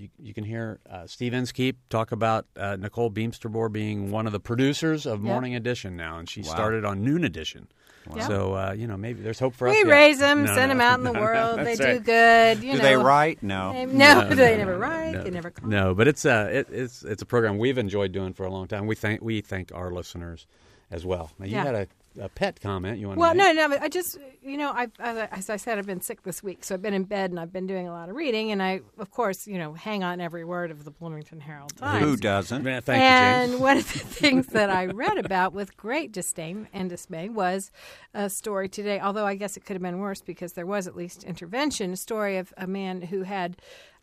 you, 0.00 0.08
you 0.18 0.26
you 0.28 0.34
can 0.34 0.44
hear 0.44 0.78
uh, 0.88 1.06
Steve 1.06 1.34
Inskeep 1.34 1.76
talk 1.88 2.12
about 2.12 2.46
uh, 2.56 2.76
Nicole 2.76 3.10
Beemsterboer 3.10 3.70
being 3.72 4.10
one 4.10 4.26
of 4.26 4.32
the 4.32 4.40
producers 4.40 5.06
of 5.06 5.20
Yep. 5.20 5.24
Morning 5.32 5.54
Edition 5.54 5.96
now, 5.96 6.18
and 6.18 6.28
she 6.28 6.42
Wow. 6.42 6.48
started 6.48 6.84
on 6.84 7.02
Noon 7.04 7.24
Edition. 7.24 7.68
Yep. 8.16 8.26
So 8.26 8.54
uh, 8.54 8.72
you 8.76 8.86
know, 8.86 8.96
maybe 8.96 9.20
there's 9.20 9.38
hope 9.38 9.54
for 9.54 9.68
us. 9.68 9.72
We 9.72 9.78
yet. 9.80 9.86
raise 9.88 10.18
them, 10.18 10.44
No, 10.44 10.54
send 10.54 10.68
no. 10.70 10.74
them 10.74 10.80
out 10.80 10.98
in 10.98 11.04
the 11.04 11.12
No, 11.12 11.18
no, 11.20 11.24
world. 11.26 11.58
they 11.60 11.74
that's 11.76 11.80
do 11.80 12.00
good. 12.00 12.64
You 12.64 12.72
Do 12.72 12.78
know. 12.78 12.84
they 12.88 12.96
write? 12.96 13.42
No. 13.42 13.72
They- 13.74 13.86
no, 13.86 14.28
they 14.28 14.56
never 14.56 14.78
write. 14.78 15.12
No. 15.12 15.22
They 15.24 15.30
never 15.30 15.50
call. 15.50 15.68
No, 15.68 15.94
but 15.94 16.08
it's 16.08 16.24
uh, 16.24 16.48
it, 16.50 16.68
it's 16.70 17.02
it's 17.02 17.22
a 17.22 17.26
program 17.26 17.58
we've 17.58 17.78
enjoyed 17.78 18.12
doing 18.12 18.32
for 18.32 18.44
a 18.44 18.50
long 18.50 18.66
time. 18.68 18.86
We 18.86 18.94
thank 18.94 19.20
we 19.22 19.42
thank 19.42 19.72
our 19.74 19.90
listeners 19.90 20.46
as 20.90 21.04
well. 21.04 21.30
Now 21.38 21.46
you 21.46 21.52
Yeah. 21.52 21.64
had 21.64 21.74
a, 21.74 21.86
a 22.18 22.28
pet 22.28 22.60
comment 22.60 22.98
you 22.98 23.08
want 23.08 23.20
Well, 23.20 23.32
to 23.32 23.38
no, 23.38 23.44
make? 23.48 23.56
no, 23.56 23.68
but 23.68 23.82
I 23.82 23.88
just, 23.88 24.18
you 24.42 24.56
know, 24.56 24.70
I, 24.72 24.88
as 24.98 25.16
I, 25.16 25.24
as 25.26 25.50
I 25.50 25.56
said, 25.56 25.78
I've 25.78 25.86
been 25.86 26.00
sick 26.00 26.22
this 26.22 26.42
week, 26.42 26.64
so 26.64 26.74
I've 26.74 26.82
been 26.82 26.94
in 26.94 27.04
bed 27.04 27.30
and 27.30 27.38
I've 27.38 27.52
been 27.52 27.66
doing 27.66 27.86
a 27.86 27.92
lot 27.92 28.08
of 28.08 28.16
reading, 28.16 28.50
and 28.50 28.62
I, 28.62 28.80
of 28.98 29.10
course, 29.10 29.46
you 29.46 29.58
know, 29.58 29.74
hang 29.74 30.02
on 30.02 30.20
every 30.20 30.44
word 30.44 30.70
of 30.70 30.84
the 30.84 30.90
Bloomington 30.90 31.40
Herald 31.40 31.76
Times. 31.76 32.04
Who 32.04 32.16
doesn't? 32.16 32.64
Man, 32.64 32.82
thank 32.82 33.00
and 33.02 33.52
you, 33.52 33.56
James. 33.58 33.62
one 33.62 33.76
of 33.76 33.92
the 33.92 33.98
things 34.20 34.46
that 34.48 34.70
I 34.70 34.86
read 34.86 35.18
about 35.18 35.52
with 35.52 35.76
great 35.76 36.10
disdain 36.12 36.68
and 36.72 36.88
dismay 36.90 37.28
was 37.28 37.70
a 38.14 38.28
story 38.28 38.68
today, 38.68 38.98
although 38.98 39.26
I 39.26 39.36
guess 39.36 39.56
it 39.56 39.64
could 39.64 39.74
have 39.74 39.82
been 39.82 40.00
worse 40.00 40.20
because 40.20 40.54
there 40.54 40.66
was 40.66 40.86
at 40.86 40.96
least 40.96 41.22
intervention, 41.24 41.92
a 41.92 41.96
story 41.96 42.38
of 42.38 42.52
a 42.56 42.66
man 42.66 43.02
who 43.02 43.22
had 43.22 43.56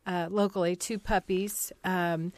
uh, 0.05 0.27
locally 0.31 0.75
two 0.77 0.97
puppies. 0.97 1.71
Um, 1.83 2.31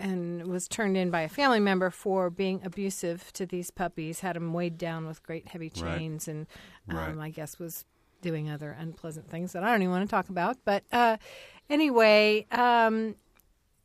and 0.00 0.46
was 0.46 0.66
turned 0.66 0.96
in 0.96 1.10
by 1.10 1.20
a 1.20 1.28
family 1.28 1.60
member 1.60 1.90
for 1.90 2.30
being 2.30 2.60
abusive 2.64 3.32
to 3.34 3.46
these 3.46 3.70
puppies, 3.70 4.20
had 4.20 4.34
them 4.36 4.52
weighed 4.52 4.78
down 4.78 5.06
with 5.06 5.22
great 5.22 5.48
heavy 5.48 5.70
Right. 5.76 5.98
chains, 5.98 6.26
and 6.26 6.46
um, 6.88 6.96
Right. 6.96 7.18
I 7.18 7.28
guess 7.30 7.58
was 7.58 7.84
doing 8.22 8.50
other 8.50 8.76
unpleasant 8.78 9.30
things 9.30 9.52
that 9.52 9.62
I 9.62 9.70
don't 9.70 9.82
even 9.82 9.92
want 9.92 10.08
to 10.08 10.10
talk 10.14 10.28
about. 10.28 10.56
But 10.64 10.84
uh, 10.92 11.16
anyway, 11.68 12.46
um, 12.50 13.14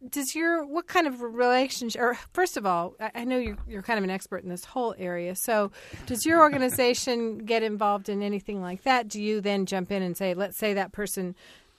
does 0.09 0.35
your 0.35 0.65
what 0.65 0.87
kind 0.87 1.07
of 1.07 1.21
relationship 1.21 1.99
or 1.99 2.17
first 2.33 2.57
of 2.57 2.65
all 2.65 2.93
I, 2.99 3.11
I 3.15 3.23
know 3.23 3.37
you're, 3.39 3.57
you're 3.67 3.81
kind 3.81 3.97
of 3.97 4.03
an 4.03 4.09
expert 4.11 4.43
in 4.43 4.49
this 4.49 4.65
whole 4.65 4.93
area 4.99 5.35
so 5.35 5.71
does 6.05 6.25
your 6.25 6.41
organization 6.41 7.39
get 7.39 7.63
involved 7.63 8.09
in 8.09 8.21
anything 8.21 8.61
like 8.61 8.83
that 8.83 9.07
do 9.07 9.19
you 9.21 9.41
then 9.41 9.65
jump 9.65 9.91
in 9.91 10.03
and 10.03 10.15
say 10.15 10.33
let's 10.35 10.57
say 10.57 10.73
that 10.75 10.91
person 10.91 11.33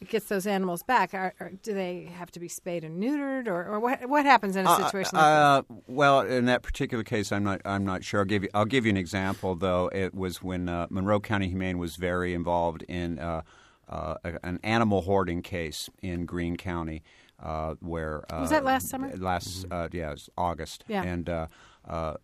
gets 0.08 0.26
those 0.26 0.46
animals 0.46 0.82
back 0.82 1.14
or, 1.14 1.34
or 1.40 1.52
do 1.62 1.72
they 1.72 2.04
have 2.16 2.30
to 2.32 2.40
be 2.40 2.48
spayed 2.48 2.84
and 2.84 3.02
neutered 3.02 3.48
or, 3.48 3.64
or 3.66 3.80
what 3.80 4.06
what 4.08 4.24
happens 4.24 4.56
in 4.56 4.66
a 4.66 4.76
situation 4.76 5.10
like 5.16 5.22
that? 5.22 5.22
Uh, 5.22 5.62
well, 5.86 6.20
in 6.20 6.44
that 6.46 6.62
particular 6.62 7.02
case, 7.04 7.32
I'm 7.32 7.44
not. 7.44 7.60
I'm 7.64 7.84
not 7.84 8.04
sure. 8.04 8.20
I'll 8.20 8.26
give 8.26 8.42
you. 8.42 8.48
I'll 8.54 8.64
give 8.66 8.84
you 8.86 8.90
an 8.90 8.96
example, 8.96 9.54
though. 9.54 9.88
It 9.88 10.14
was 10.14 10.42
when 10.42 10.68
uh, 10.68 10.86
Monroe 10.90 11.20
County 11.20 11.48
Humane 11.48 11.78
was 11.78 11.96
very 11.96 12.34
involved 12.34 12.82
in 12.88 13.18
uh, 13.18 13.42
uh, 13.88 14.14
a- 14.24 14.46
an 14.46 14.60
animal 14.62 15.02
hoarding 15.02 15.42
case 15.42 15.88
in 16.02 16.26
Greene 16.26 16.56
County, 16.56 17.02
uh, 17.42 17.74
where 17.80 18.24
uh, 18.32 18.40
Was 18.40 18.50
that 18.50 18.64
last 18.64 18.88
summer? 18.88 19.10
Last, 19.16 19.64
uh, 19.70 19.88
yeah, 19.92 20.08
it 20.08 20.12
was 20.12 20.30
August. 20.36 20.84
Yeah. 20.88 21.02
and 21.04 21.28
uh, 21.28 21.46
uh, 21.88 22.14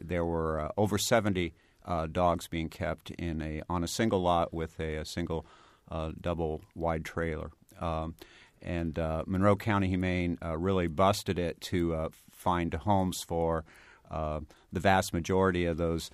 there 0.00 0.24
were 0.24 0.60
uh, 0.60 0.68
over 0.76 0.96
70 0.96 1.52
uh, 1.84 2.06
dogs 2.06 2.48
being 2.48 2.68
kept 2.68 3.10
in 3.12 3.42
a 3.42 3.62
on 3.68 3.82
a 3.84 3.88
single 3.88 4.20
lot 4.22 4.52
with 4.54 4.78
a, 4.80 4.96
a 4.96 5.04
single 5.04 5.44
uh, 5.90 6.12
double 6.20 6.62
wide 6.74 7.04
trailer. 7.04 7.50
Um, 7.80 8.14
and 8.62 8.98
uh, 8.98 9.24
Monroe 9.26 9.56
County 9.56 9.88
Humane 9.88 10.38
uh, 10.44 10.56
really 10.58 10.88
busted 10.88 11.38
it 11.38 11.60
to 11.62 11.94
uh, 11.94 12.08
find 12.32 12.72
homes 12.74 13.22
for 13.22 13.64
uh, 14.10 14.40
the 14.72 14.80
vast 14.80 15.12
majority 15.12 15.64
of 15.64 15.76
those 15.76 16.10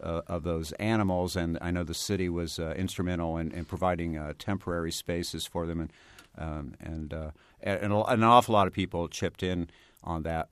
uh, 0.00 0.22
of 0.28 0.44
those 0.44 0.70
animals. 0.72 1.34
And 1.34 1.58
I 1.60 1.72
know 1.72 1.82
the 1.82 1.94
city 1.94 2.28
was 2.28 2.58
instrumental 2.58 3.36
in, 3.36 3.50
in 3.50 3.64
providing 3.64 4.34
temporary 4.38 4.92
spaces 4.92 5.44
for 5.44 5.66
them, 5.66 5.80
and 5.80 5.92
um, 6.36 6.74
and 6.80 7.12
and 7.62 7.92
an 7.92 8.22
awful 8.22 8.52
lot 8.52 8.68
of 8.68 8.72
people 8.72 9.08
chipped 9.08 9.42
in 9.42 9.68
on 10.04 10.22
that. 10.22 10.48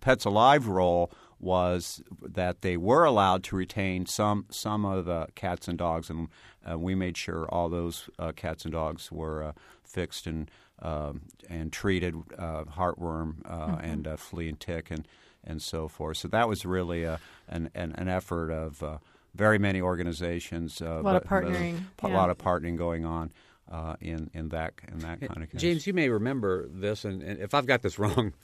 Pets 0.00 0.24
Alive 0.24 0.68
role 0.68 1.10
was 1.38 2.02
that 2.22 2.62
they 2.62 2.76
were 2.76 3.04
allowed 3.04 3.42
to 3.44 3.56
retain 3.56 4.06
some 4.06 4.46
some 4.50 4.84
of 4.84 5.06
the 5.06 5.26
cats 5.34 5.66
and 5.68 5.76
dogs, 5.76 6.08
and 6.08 6.28
uh, 6.70 6.78
we 6.78 6.94
made 6.94 7.16
sure 7.16 7.46
all 7.48 7.68
those 7.68 8.08
uh, 8.18 8.32
cats 8.32 8.64
and 8.64 8.72
dogs 8.72 9.10
were 9.12 9.42
uh, 9.42 9.52
fixed 9.84 10.26
and 10.26 10.50
um 10.82 11.22
and 11.48 11.72
treated, 11.72 12.14
uh, 12.38 12.64
heartworm 12.64 13.36
uh, 13.46 13.78
and 13.82 14.06
uh, 14.06 14.16
flea 14.16 14.48
and 14.50 14.60
tick 14.60 14.90
and 14.90 15.08
and 15.42 15.62
so 15.62 15.88
forth. 15.88 16.18
So 16.18 16.28
that 16.28 16.48
was 16.48 16.66
really 16.66 17.04
a, 17.04 17.18
an, 17.48 17.70
an 17.74 17.92
an 17.96 18.08
effort 18.08 18.50
of 18.50 18.82
uh, 18.82 18.98
very 19.34 19.58
many 19.58 19.80
organizations. 19.80 20.82
Uh, 20.82 20.84
A 20.84 21.00
lot 21.00 21.16
of 21.16 21.22
but- 21.22 21.28
but 21.28 21.28
partnering, 21.28 21.78
A 22.02 22.08
yeah. 22.08 22.14
lot 22.16 22.28
of 22.30 22.36
partnering 22.38 22.76
going 22.76 23.06
on 23.06 23.32
uh, 23.72 23.96
in 24.02 24.30
in 24.34 24.50
that 24.50 24.74
in 24.92 24.98
that 24.98 25.20
kind 25.20 25.42
of 25.42 25.50
case. 25.50 25.60
James, 25.60 25.86
you 25.86 25.94
may 25.94 26.08
remember 26.10 26.66
this, 26.68 27.04
and, 27.06 27.22
and 27.22 27.40
if 27.40 27.54
I've 27.54 27.66
got 27.66 27.80
this 27.80 27.98
wrong, 28.02 28.34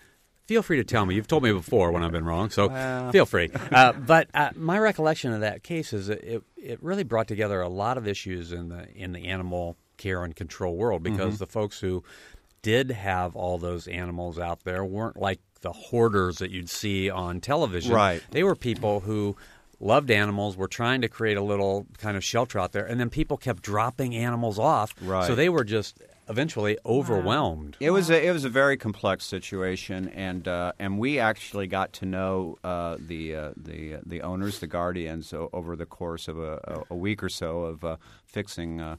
feel 0.47 0.63
free 0.63 0.77
to 0.79 0.85
tell 0.85 1.07
me. 1.07 1.15
You've 1.15 1.29
told 1.29 1.43
me 1.43 1.53
before 1.53 1.93
when 1.93 2.03
I've 2.03 2.13
been 2.13 2.25
wrong, 2.25 2.51
so 2.51 2.69
Well. 2.69 3.13
feel 3.13 3.27
free. 3.27 3.51
Uh, 3.73 3.93
but 3.93 4.29
uh, 4.35 4.51
my 4.55 4.79
recollection 4.79 5.33
of 5.33 5.41
that 5.41 5.63
case 5.63 5.93
is 5.93 6.09
that 6.09 6.23
it 6.23 6.43
it 6.57 6.83
really 6.83 7.05
brought 7.05 7.27
together 7.29 7.61
a 7.61 7.69
lot 7.69 7.97
of 7.97 8.07
issues 8.07 8.53
in 8.53 8.69
the 8.69 8.87
in 8.95 9.13
the 9.13 9.29
animal 9.29 9.77
care 9.97 10.25
and 10.25 10.35
control 10.37 10.77
world 10.77 11.03
because 11.03 11.39
the 11.39 11.47
folks 11.47 11.81
who 11.81 12.03
did 12.63 12.91
have 12.91 13.35
all 13.35 13.57
those 13.59 13.89
animals 13.89 14.39
out 14.39 14.63
there 14.65 14.85
weren't 14.85 15.17
like 15.17 15.41
the 15.63 15.73
hoarders 15.73 16.39
that 16.39 16.51
you'd 16.51 16.69
see 16.69 17.09
on 17.11 17.41
television. 17.41 17.93
Right. 17.95 18.23
They 18.31 18.43
were 18.43 18.55
people 18.57 19.01
who 19.01 19.37
loved 19.81 20.11
animals, 20.11 20.57
were 20.57 20.69
trying 20.69 21.01
to 21.03 21.09
create 21.09 21.37
a 21.37 21.43
little 21.43 21.87
kind 21.99 22.17
of 22.17 22.23
shelter 22.25 22.59
out 22.59 22.73
there, 22.73 22.85
and 22.87 23.01
then 23.01 23.11
people 23.11 23.37
kept 23.37 23.63
dropping 23.63 24.15
animals 24.15 24.59
off. 24.59 24.95
Right. 25.01 25.27
So 25.27 25.35
they 25.35 25.49
were 25.49 25.65
just 25.65 26.01
eventually 26.29 26.79
overwhelmed. 26.87 27.77
It 27.81 27.91
was 27.91 28.11
a 28.11 28.27
it 28.27 28.33
was 28.33 28.45
a 28.45 28.49
very 28.49 28.77
complex 28.77 29.25
situation, 29.25 30.09
and 30.09 30.47
uh, 30.47 30.73
and 30.79 30.99
we 30.99 31.19
actually 31.19 31.67
got 31.67 31.93
to 31.95 32.07
know 32.07 32.57
uh, 32.65 32.97
the 32.99 33.35
uh, 33.35 33.51
the 33.57 33.99
the 34.05 34.23
owners, 34.23 34.61
the 34.61 34.67
guardians, 34.67 35.33
o- 35.33 35.51
over 35.53 35.77
the 35.77 35.87
course 35.87 36.29
of 36.29 36.39
a, 36.39 36.61
a, 36.65 36.95
a 36.95 36.97
week 36.97 37.23
or 37.23 37.29
so 37.29 37.63
of 37.63 37.85
uh, 37.85 37.97
fixing. 38.25 38.81
Uh, 38.81 38.97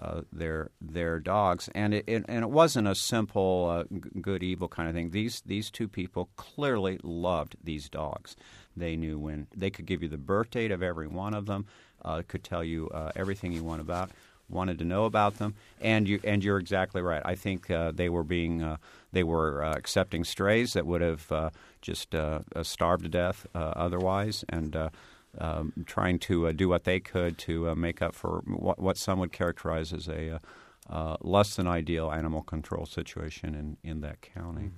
uh, 0.00 0.22
their 0.32 0.72
their 0.80 1.20
dogs, 1.20 1.70
and 1.72 1.94
it, 1.94 2.02
it 2.08 2.24
and 2.28 2.42
it 2.42 2.50
wasn't 2.50 2.88
a 2.88 2.96
simple 2.96 3.68
uh, 3.70 3.84
g- 3.96 4.10
good 4.20 4.42
evil 4.42 4.66
kind 4.66 4.88
of 4.88 4.94
thing. 4.96 5.10
These 5.10 5.40
these 5.46 5.70
two 5.70 5.86
people 5.86 6.30
clearly 6.34 6.98
loved 7.04 7.54
these 7.62 7.88
dogs. 7.88 8.34
They 8.76 8.96
knew 8.96 9.20
when 9.20 9.46
they 9.56 9.70
could 9.70 9.86
give 9.86 10.02
you 10.02 10.08
the 10.08 10.18
birth 10.18 10.50
date 10.50 10.72
of 10.72 10.82
every 10.82 11.06
one 11.06 11.32
of 11.32 11.46
them, 11.46 11.66
uh, 12.04 12.22
could 12.26 12.42
tell 12.42 12.64
you 12.64 12.88
uh, 12.88 13.12
everything 13.14 13.52
you 13.52 13.62
want 13.62 13.80
about 13.82 14.10
wanted 14.54 14.78
to 14.78 14.84
know 14.84 15.04
about 15.04 15.38
them, 15.38 15.54
and 15.80 16.08
you 16.08 16.20
and 16.24 16.42
you're 16.42 16.58
exactly 16.58 17.02
right. 17.02 17.22
I 17.24 17.34
think 17.34 17.70
uh, 17.70 17.92
they 17.92 18.08
were 18.08 18.24
being 18.24 18.62
uh, 18.62 18.76
they 19.12 19.22
were 19.22 19.64
uh, 19.64 19.74
accepting 19.74 20.24
strays 20.24 20.72
that 20.72 20.86
would 20.86 21.00
have 21.00 21.30
uh, 21.30 21.50
just 21.80 22.14
uh, 22.14 22.40
uh, 22.54 22.62
starved 22.62 23.04
to 23.04 23.08
death 23.08 23.46
otherwise, 23.54 24.44
and 24.48 24.90
um, 25.38 25.72
trying 25.86 26.18
to 26.20 26.52
do 26.52 26.68
what 26.68 26.84
they 26.84 27.00
could 27.00 27.38
to 27.38 27.74
make 27.74 28.00
up 28.00 28.14
for 28.14 28.42
what, 28.46 28.78
what 28.78 28.96
some 28.96 29.18
would 29.18 29.32
characterize 29.32 29.92
as 29.92 30.08
a 30.08 30.40
uh, 30.88 31.16
less 31.22 31.56
than 31.56 31.66
ideal 31.66 32.10
animal 32.10 32.42
control 32.42 32.84
situation 32.86 33.54
in, 33.54 33.76
in 33.88 34.00
that 34.02 34.20
county. 34.20 34.70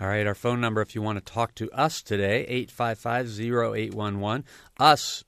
All 0.00 0.08
right, 0.08 0.26
our 0.26 0.34
phone 0.34 0.60
number 0.60 0.80
if 0.80 0.94
you 0.94 1.02
want 1.02 1.24
to 1.24 1.32
talk 1.32 1.54
to 1.56 1.70
us 1.72 2.00
today, 2.02 2.66
855-0811. 2.66 4.44
Us 4.78 5.24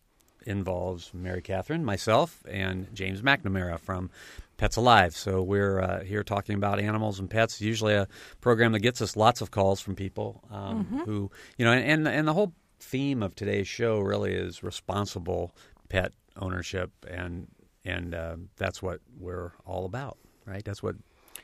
involves 0.47 1.13
Mary 1.13 1.43
Catherine, 1.43 1.85
myself, 1.85 2.43
and 2.49 2.89
James 2.95 3.23
McNamara 3.23 3.79
from 3.79 4.11
Pets 4.57 4.77
Alive. 4.77 5.15
So 5.15 5.43
we're 5.43 5.81
uh, 5.81 6.05
here 6.05 6.23
talking 6.23 6.55
about 6.55 6.81
animals 6.81 7.19
and 7.19 7.29
pets. 7.29 7.61
Usually 7.61 7.95
a 7.95 8.09
program 8.41 8.73
that 8.73 8.81
gets 8.81 9.03
us 9.03 9.17
lots 9.17 9.41
of 9.41 9.51
calls 9.51 9.81
from 9.81 9.95
people 9.95 10.43
um, 10.51 11.03
who, 11.05 11.31
you 11.59 11.65
know, 11.65 11.73
and, 11.73 12.09
and 12.09 12.27
the 12.27 12.33
whole 12.33 12.53
theme 12.81 13.23
of 13.23 13.35
today's 13.35 13.69
show 13.69 14.01
really 14.01 14.33
is 14.35 14.63
responsible 14.63 15.55
pet 15.89 16.13
ownership, 16.37 16.91
and 17.09 17.49
and 17.85 18.15
uh, 18.15 18.37
that's 18.57 18.83
what 18.83 19.01
we're 19.19 19.53
all 19.65 19.85
about, 19.85 20.19
right? 20.47 20.65
That's 20.65 20.83
what 20.83 20.97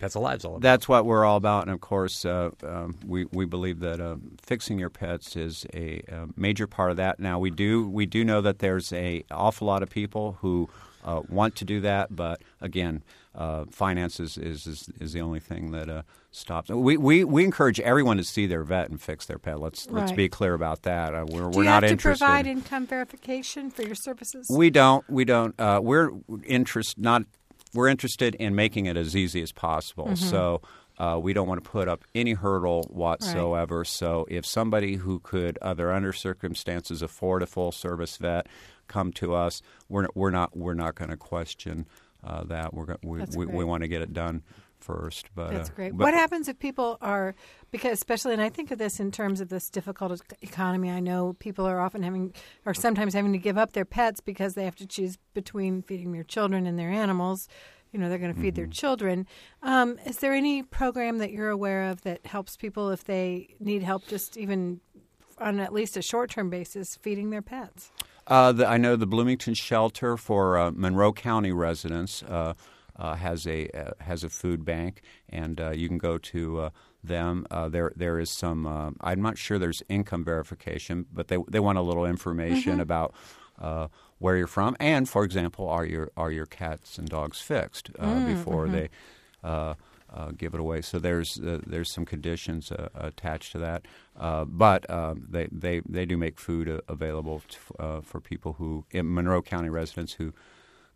Pets 0.03 0.17
Alive's 0.17 0.45
all 0.45 0.57
about. 0.57 0.63
That's 0.63 0.89
what 0.89 1.07
we're 1.07 1.25
all 1.25 1.37
about, 1.37 1.63
and 1.63 1.71
of 1.71 1.81
course, 1.81 2.25
uh, 2.25 2.51
um, 2.65 2.97
we 3.07 3.27
we 3.27 3.45
believe 3.45 3.79
that 3.81 4.01
uh, 4.01 4.17
fixing 4.43 4.81
your 4.81 4.91
pets 4.91 5.37
is 5.37 5.65
a, 5.73 6.03
uh 6.11 6.27
major 6.37 6.67
part 6.67 6.91
of 6.91 6.97
that. 6.97 7.21
Now, 7.21 7.39
we 7.39 7.51
do 7.51 7.89
we 7.89 8.05
do 8.05 8.25
know 8.25 8.41
that 8.41 8.59
there's 8.59 8.93
a 8.93 9.25
awful 9.31 9.69
lot 9.69 9.81
of 9.81 9.91
people 9.91 10.39
who 10.41 10.69
uh, 11.05 11.23
want 11.29 11.55
to 11.57 11.65
do 11.65 11.81
that, 11.83 12.17
but 12.17 12.43
again, 12.61 13.05
uh, 13.35 13.65
finances 13.71 14.37
is, 14.37 14.67
is 14.67 14.91
is 15.01 15.13
the 15.13 15.21
only 15.21 15.41
thing 15.41 15.71
that 15.71 15.89
uh, 15.89 16.03
stops. 16.33 16.69
We, 16.69 16.97
we 16.97 17.25
we 17.25 17.45
encourage 17.45 17.81
everyone 17.81 18.17
to 18.17 18.25
see 18.25 18.47
their 18.47 18.65
vet 18.65 18.91
and 18.91 19.01
fix 19.01 19.27
their 19.27 19.39
pet. 19.39 19.61
Let's 19.61 19.89
let's 19.89 20.13
be 20.13 20.29
clear 20.29 20.55
about 20.55 20.83
that. 20.83 21.15
Uh, 21.15 21.27
we're 21.29 21.51
Do 21.51 21.59
we're 21.59 21.63
you 21.63 21.71
not 21.71 21.83
have 21.83 21.91
to 21.91 21.93
interested. 21.93 22.25
provide 22.25 22.47
income 22.47 22.87
verification 22.87 23.71
for 23.71 23.83
your 23.83 23.95
services? 23.95 24.49
We 24.51 24.71
don't. 24.71 25.09
We 25.09 25.25
don't. 25.25 25.59
Uh, 25.61 25.81
we're 25.83 26.11
interest 26.45 26.99
not. 26.99 27.23
We're 27.75 27.89
interested 27.89 28.35
in 28.35 28.55
making 28.55 28.87
it 28.87 28.97
as 28.97 29.17
easy 29.17 29.43
as 29.43 29.53
possible. 29.53 30.07
Mm-hmm. 30.07 30.27
So 30.27 30.63
uh, 30.99 31.19
we 31.23 31.33
don't 31.33 31.49
want 31.49 31.63
to 31.63 31.71
put 31.71 31.89
up 31.89 32.05
any 32.15 32.35
hurdle 32.35 32.85
whatsoever. 32.91 33.85
So 33.85 34.27
if 34.29 34.45
somebody 34.45 34.97
who 34.97 35.21
could, 35.21 35.59
under 35.63 35.93
under 35.93 36.13
circumstances, 36.13 37.03
afford 37.03 37.43
a 37.43 37.47
full 37.47 37.73
service 37.73 38.17
vet, 38.19 38.47
come 38.89 39.13
to 39.15 39.35
us, 39.35 39.63
we're 39.89 40.07
we're 40.15 40.31
not 40.31 40.57
we're 40.57 40.75
not 40.75 40.95
going 40.95 41.11
to 41.11 41.17
question 41.17 41.87
uh, 42.23 42.45
that. 42.45 42.75
We're 42.75 42.87
go- 42.87 42.99
we 43.03 43.25
we, 43.35 43.47
we 43.47 43.65
want 43.65 43.83
to 43.83 43.89
get 43.89 44.03
it 44.03 44.13
done 44.13 44.43
first. 44.83 45.27
But 45.35 45.51
That's 45.53 45.71
uh, 45.71 45.75
great. 45.75 45.97
but- 45.97 46.05
what 46.05 46.15
happens 46.15 46.49
if 46.49 46.59
people 46.59 46.99
are 47.01 47.35
because 47.71 47.93
especially 47.93 48.33
and 48.35 48.43
I 48.43 48.49
think 48.51 48.71
of 48.71 48.79
this 48.79 49.01
in 49.01 49.11
terms 49.11 49.41
of 49.41 49.49
this 49.49 49.71
difficult 49.71 50.21
economy. 50.43 50.91
I 50.91 51.01
know 51.01 51.35
people 51.39 51.65
are 51.67 51.81
often 51.81 52.03
having 52.03 52.35
or 52.67 52.75
sometimes 52.75 53.15
having 53.15 53.33
to 53.33 53.39
give 53.39 53.57
up 53.57 53.73
their 53.73 53.85
pets 53.87 54.21
because 54.21 54.55
they 54.55 54.65
have 54.65 54.77
to 54.77 54.87
choose 54.87 55.17
between 55.35 55.83
feeding 55.83 56.13
their 56.13 56.25
children 56.25 56.67
and 56.67 56.79
their 56.79 56.91
animals. 56.91 57.49
You 57.93 57.99
know, 58.01 58.09
they're 58.09 58.19
going 58.19 58.35
to 58.35 58.41
feed 58.41 58.55
their 58.55 58.65
Mm-hmm. 58.65 58.73
children. 58.73 59.27
Um, 59.63 59.99
is 60.07 60.19
there 60.19 60.33
any 60.33 60.63
program 60.63 61.19
that 61.19 61.31
you're 61.31 61.51
aware 61.51 61.91
of 61.91 62.01
that 62.03 62.25
helps 62.27 62.57
people 62.57 62.91
if 62.91 63.05
they 63.05 63.55
need 63.61 63.83
help 63.83 64.07
just 64.07 64.37
even 64.39 64.81
on 65.39 65.61
at 65.61 65.73
least 65.75 65.97
a 65.97 66.03
short-term 66.03 66.49
basis 66.51 66.97
feeding 66.97 67.29
their 67.31 67.43
pets? 67.43 67.91
Uh, 68.27 68.53
the, 68.53 68.67
I 68.67 68.77
know 68.79 68.97
the 68.97 69.07
Bloomington 69.07 69.53
Shelter 69.55 70.17
for 70.17 70.57
uh, 70.57 70.71
Monroe 70.75 71.13
County 71.13 71.53
residents 71.53 72.23
uh, 72.23 72.55
has 73.03 73.47
a 73.47 73.69
uh, 73.69 73.93
has 74.01 74.25
a 74.25 74.29
food 74.29 74.65
bank, 74.65 75.03
and 75.29 75.61
uh, 75.61 75.71
you 75.71 75.89
can 75.89 75.99
go 75.99 76.19
to 76.19 76.61
uh, 76.61 76.71
them. 77.03 77.47
Uh, 77.51 77.69
there 77.69 77.93
there 77.97 78.19
is 78.19 78.31
some. 78.31 78.67
Uh, 78.67 78.91
I'm 79.01 79.21
not 79.21 79.37
sure 79.39 79.59
there's 79.59 79.83
income 79.89 80.25
verification, 80.25 81.07
but 81.13 81.29
they 81.29 81.39
they 81.49 81.61
want 81.61 81.79
a 81.79 81.83
little 81.83 82.07
information 82.07 82.81
about. 82.81 83.15
Uh, 83.61 83.89
where 84.19 84.37
you're 84.37 84.47
from, 84.47 84.77
and 84.79 85.09
for 85.09 85.25
example, 85.25 85.69
are 85.69 85.85
your 85.85 86.11
are 86.17 86.31
your 86.31 86.47
cats 86.47 86.97
and 86.99 87.09
dogs 87.09 87.41
fixed 87.41 87.91
uh, 87.99 88.25
before 88.25 88.69
they 88.69 88.89
uh, 89.43 89.75
uh, 90.13 90.31
give 90.31 90.55
it 90.55 90.61
away? 90.61 90.81
So 90.81 90.99
there's 91.01 91.41
uh, 91.41 91.59
there's 91.67 91.93
some 91.93 92.05
conditions 92.05 92.71
uh, 92.71 92.89
attached 92.95 93.51
to 93.53 93.59
that, 93.59 93.87
uh, 94.17 94.45
but 94.45 94.87
they, 95.29 95.49
they 95.51 95.83
they 95.89 96.07
do 96.07 96.17
make 96.17 96.39
food 96.39 96.69
uh, 96.69 96.81
available 96.89 97.43
to, 97.49 97.59
uh, 97.83 98.01
for 98.01 98.21
people 98.21 98.55
who 98.55 98.85
in 98.93 99.13
Monroe 99.13 99.43
County 99.43 99.69
residents 99.69 100.15
who 100.15 100.33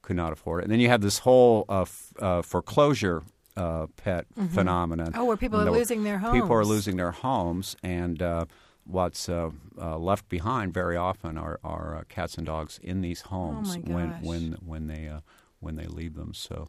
could 0.07 0.17
not 0.17 0.33
afford 0.33 0.61
it. 0.61 0.65
And 0.65 0.73
then 0.73 0.79
you 0.79 0.89
have 0.89 1.01
this 1.01 1.19
whole 1.19 1.65
uh, 1.69 1.83
f- 1.83 2.13
uh, 2.21 2.43
foreclosure 2.43 3.25
uh, 3.57 3.89
pet 3.97 4.27
phenomenon. 4.55 5.13
Oh, 5.17 5.25
where 5.25 5.37
people 5.37 5.61
are 5.61 5.71
losing 5.71 6.05
their 6.05 6.19
homes. 6.19 6.41
People 6.41 6.57
are 6.57 6.65
losing 6.65 6.97
their 6.97 7.11
homes, 7.11 7.77
and 7.83 8.23
uh, 8.23 8.45
what's 8.85 9.29
uh, 9.29 9.51
uh, 9.81 9.99
left 9.99 10.29
behind 10.29 10.73
very 10.73 10.97
often 10.97 11.37
are, 11.37 11.59
are 11.65 11.97
uh, 11.97 12.03
cats 12.09 12.37
and 12.37 12.47
dogs 12.47 12.79
in 12.83 13.01
these 13.01 13.23
homes 13.23 13.77
Oh 13.79 13.93
when 13.93 14.15
when 14.21 14.53
when 14.65 14.87
they 14.87 15.09
uh, 15.09 15.21
when 15.61 15.77
they 15.77 15.87
leave 15.87 16.15
them. 16.15 16.33
So. 16.33 16.69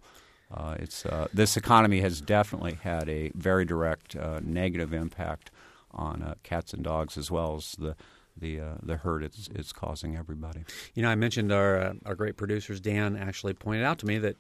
Uh, 0.50 0.78
it's 0.80 1.06
uh, 1.06 1.28
this 1.34 1.58
economy 1.58 2.00
has 2.00 2.21
definitely 2.21 2.76
had 2.82 3.10
a 3.10 3.34
very 3.36 3.65
direct 3.65 4.15
uh, 4.15 4.39
negative 4.41 4.93
impact 4.93 5.52
on 5.91 6.23
uh, 6.23 6.36
cats 6.41 6.73
and 6.73 6.86
dogs 6.86 7.17
as 7.17 7.30
well 7.30 7.58
as 7.58 7.76
the 7.78 7.97
the 8.39 8.60
uh, 8.60 8.76
the 8.84 8.97
hurt 8.97 9.23
it's, 9.23 9.50
it's 9.54 9.73
causing 9.73 10.15
everybody. 10.15 10.63
You 10.93 11.04
know, 11.04 11.10
I 11.10 11.15
mentioned 11.15 11.52
our 11.52 11.80
uh, 11.80 11.93
our 12.06 12.15
great 12.15 12.38
producers. 12.38 12.80
Dan 12.80 13.15
actually 13.15 13.54
pointed 13.54 13.84
out 13.84 14.00
to 14.00 14.06
me 14.06 14.17
that 14.19 14.38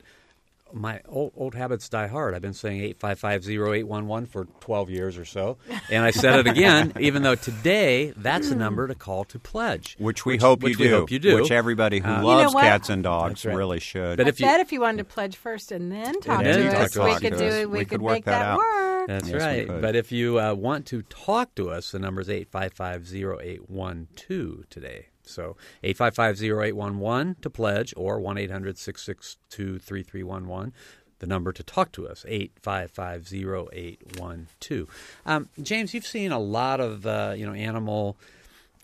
my 0.73 1.01
old, 1.07 1.31
old 1.35 1.55
habits 1.55 1.87
die 1.89 2.07
hard. 2.07 2.33
I've 2.35 2.41
been 2.41 2.53
saying 2.53 2.81
eight 2.81 2.99
five 2.99 3.19
five 3.19 3.43
zero 3.43 3.73
eight 3.73 3.87
one 3.87 4.07
one 4.07 4.25
for 4.25 4.45
twelve 4.59 4.89
years 4.89 5.17
or 5.17 5.25
so, 5.25 5.57
and 5.89 6.03
I 6.03 6.11
said 6.11 6.39
it 6.39 6.47
again. 6.47 6.93
even 6.99 7.23
though 7.23 7.35
today 7.35 8.13
that's 8.17 8.49
the 8.49 8.55
number 8.55 8.87
to 8.87 8.95
call 8.95 9.25
to 9.25 9.39
pledge, 9.39 9.95
Which 9.99 10.25
we 10.25 10.37
hope 10.37 10.61
which 10.63 10.77
you 10.77 10.85
we 10.85 10.89
do. 10.89 10.95
hope 10.99 11.11
you 11.11 11.19
do. 11.19 11.35
Which 11.35 11.51
everybody 11.51 11.99
who 11.99 12.09
Uh, 12.09 12.15
You 12.17 12.21
know 12.21 12.27
loves 12.27 12.53
cats 12.55 12.89
and 12.89 13.03
dogs 13.03 13.45
right. 13.45 13.55
really 13.55 13.79
should. 13.79 14.17
But 14.17 14.25
I 14.27 14.29
if 14.29 14.39
you- 14.39 14.45
bet 14.45 14.59
if 14.59 14.71
you 14.71 14.81
wanted 14.81 14.97
to 14.99 15.03
pledge 15.05 15.35
first 15.37 15.71
and 15.71 15.91
then 15.91 16.19
talk 16.21 16.43
then 16.43 16.65
to 16.65 16.71
talk 16.71 16.79
us, 16.81 16.91
to 16.91 17.03
we 17.03 17.11
us. 17.11 17.19
could 17.19 17.29
Talk 17.31 17.39
do 17.39 17.45
to 17.45 17.49
us. 17.49 17.55
it. 17.55 17.69
We, 17.69 17.77
We 17.79 17.85
could 17.85 17.89
could 17.89 18.01
work 18.01 18.13
make 18.13 18.25
that 18.25 18.39
that 18.39 18.45
out. 18.45 18.57
work. 18.57 19.07
That's 19.07 19.29
Yes, 19.29 19.41
right. 19.41 19.67
But 19.81 19.95
if 19.95 20.11
you 20.11 20.39
uh, 20.39 20.53
want 20.53 20.85
to 20.87 21.01
talk 21.03 21.55
to 21.55 21.69
us, 21.69 21.91
the 21.91 21.99
number 21.99 22.21
is 22.21 22.27
855-0812 22.27 24.69
today. 24.69 25.07
So 25.29 25.57
855-0811 25.83 27.41
to 27.41 27.49
pledge 27.49 27.93
or 27.97 28.19
1-800-662-3311. 28.19 30.71
The 31.19 31.27
number 31.27 31.51
to 31.51 31.63
talk 31.63 31.91
to 31.93 32.07
us, 32.07 32.23
855-0812. 32.29 34.87
Um, 35.25 35.49
James, 35.61 35.95
you've 35.95 36.05
seen 36.05 36.31
a 36.31 36.39
lot 36.39 36.79
of 36.79 37.07
uh, 37.07 37.33
you 37.35 37.45
know 37.45 37.53
animal 37.53 38.15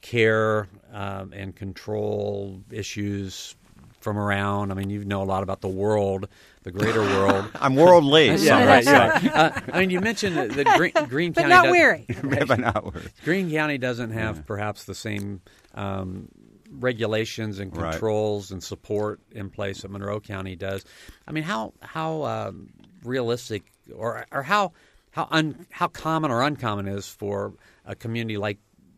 care 0.01 0.67
um, 0.91 1.32
and 1.34 1.56
control 1.56 2.60
issues 2.71 3.56
from 4.03 4.17
around. 4.17 4.71
I 4.71 4.75
mean, 4.75 4.89
you 4.89 5.03
know 5.05 5.21
a 5.21 5.25
lot 5.25 5.41
about 5.43 5.61
the 5.61 5.67
world, 5.67 6.27
the 6.63 6.71
greater 6.71 7.01
world. 7.01 7.45
I'm 7.55 7.75
worldly. 7.75 8.27
Yeah, 8.29 8.37
some 8.37 8.67
right. 8.67 8.85
right. 8.85 9.23
Uh, 9.35 9.59
I 9.71 9.79
mean, 9.79 9.89
you 9.89 10.01
mentioned 10.01 10.35
the, 10.37 10.47
the 10.47 10.63
Greene, 10.77 10.91
Greene 11.07 11.31
But 11.31 11.41
County, 11.47 11.53
not 11.53 11.69
weary. 11.71 12.05
but 12.47 12.59
not 12.59 12.85
worried. 12.85 13.11
Greene 13.23 13.49
County 13.51 13.77
doesn't 13.77 14.11
have 14.11 14.45
perhaps 14.45 14.83
the 14.83 14.93
same 14.95 15.41
um, 15.73 16.27
regulations 16.71 17.59
and 17.59 17.75
Right. 17.75 17.91
controls 17.91 18.51
and 18.51 18.63
support 18.63 19.19
in 19.31 19.49
place 19.49 19.81
that 19.81 19.91
Monroe 19.91 20.19
County 20.19 20.55
does. 20.55 20.83
I 21.27 21.31
mean, 21.31 21.43
how 21.43 21.73
how 21.81 22.23
um, 22.23 22.69
realistic 23.03 23.63
or 23.95 24.25
or 24.31 24.43
how 24.43 24.73
how 25.11 25.27
un, 25.31 25.65
how 25.71 25.87
common 25.87 26.31
or 26.31 26.41
uncommon 26.41 26.87
is 26.87 27.07
for 27.07 27.53
a 27.85 27.95
community 27.95 28.37
like 28.37 28.57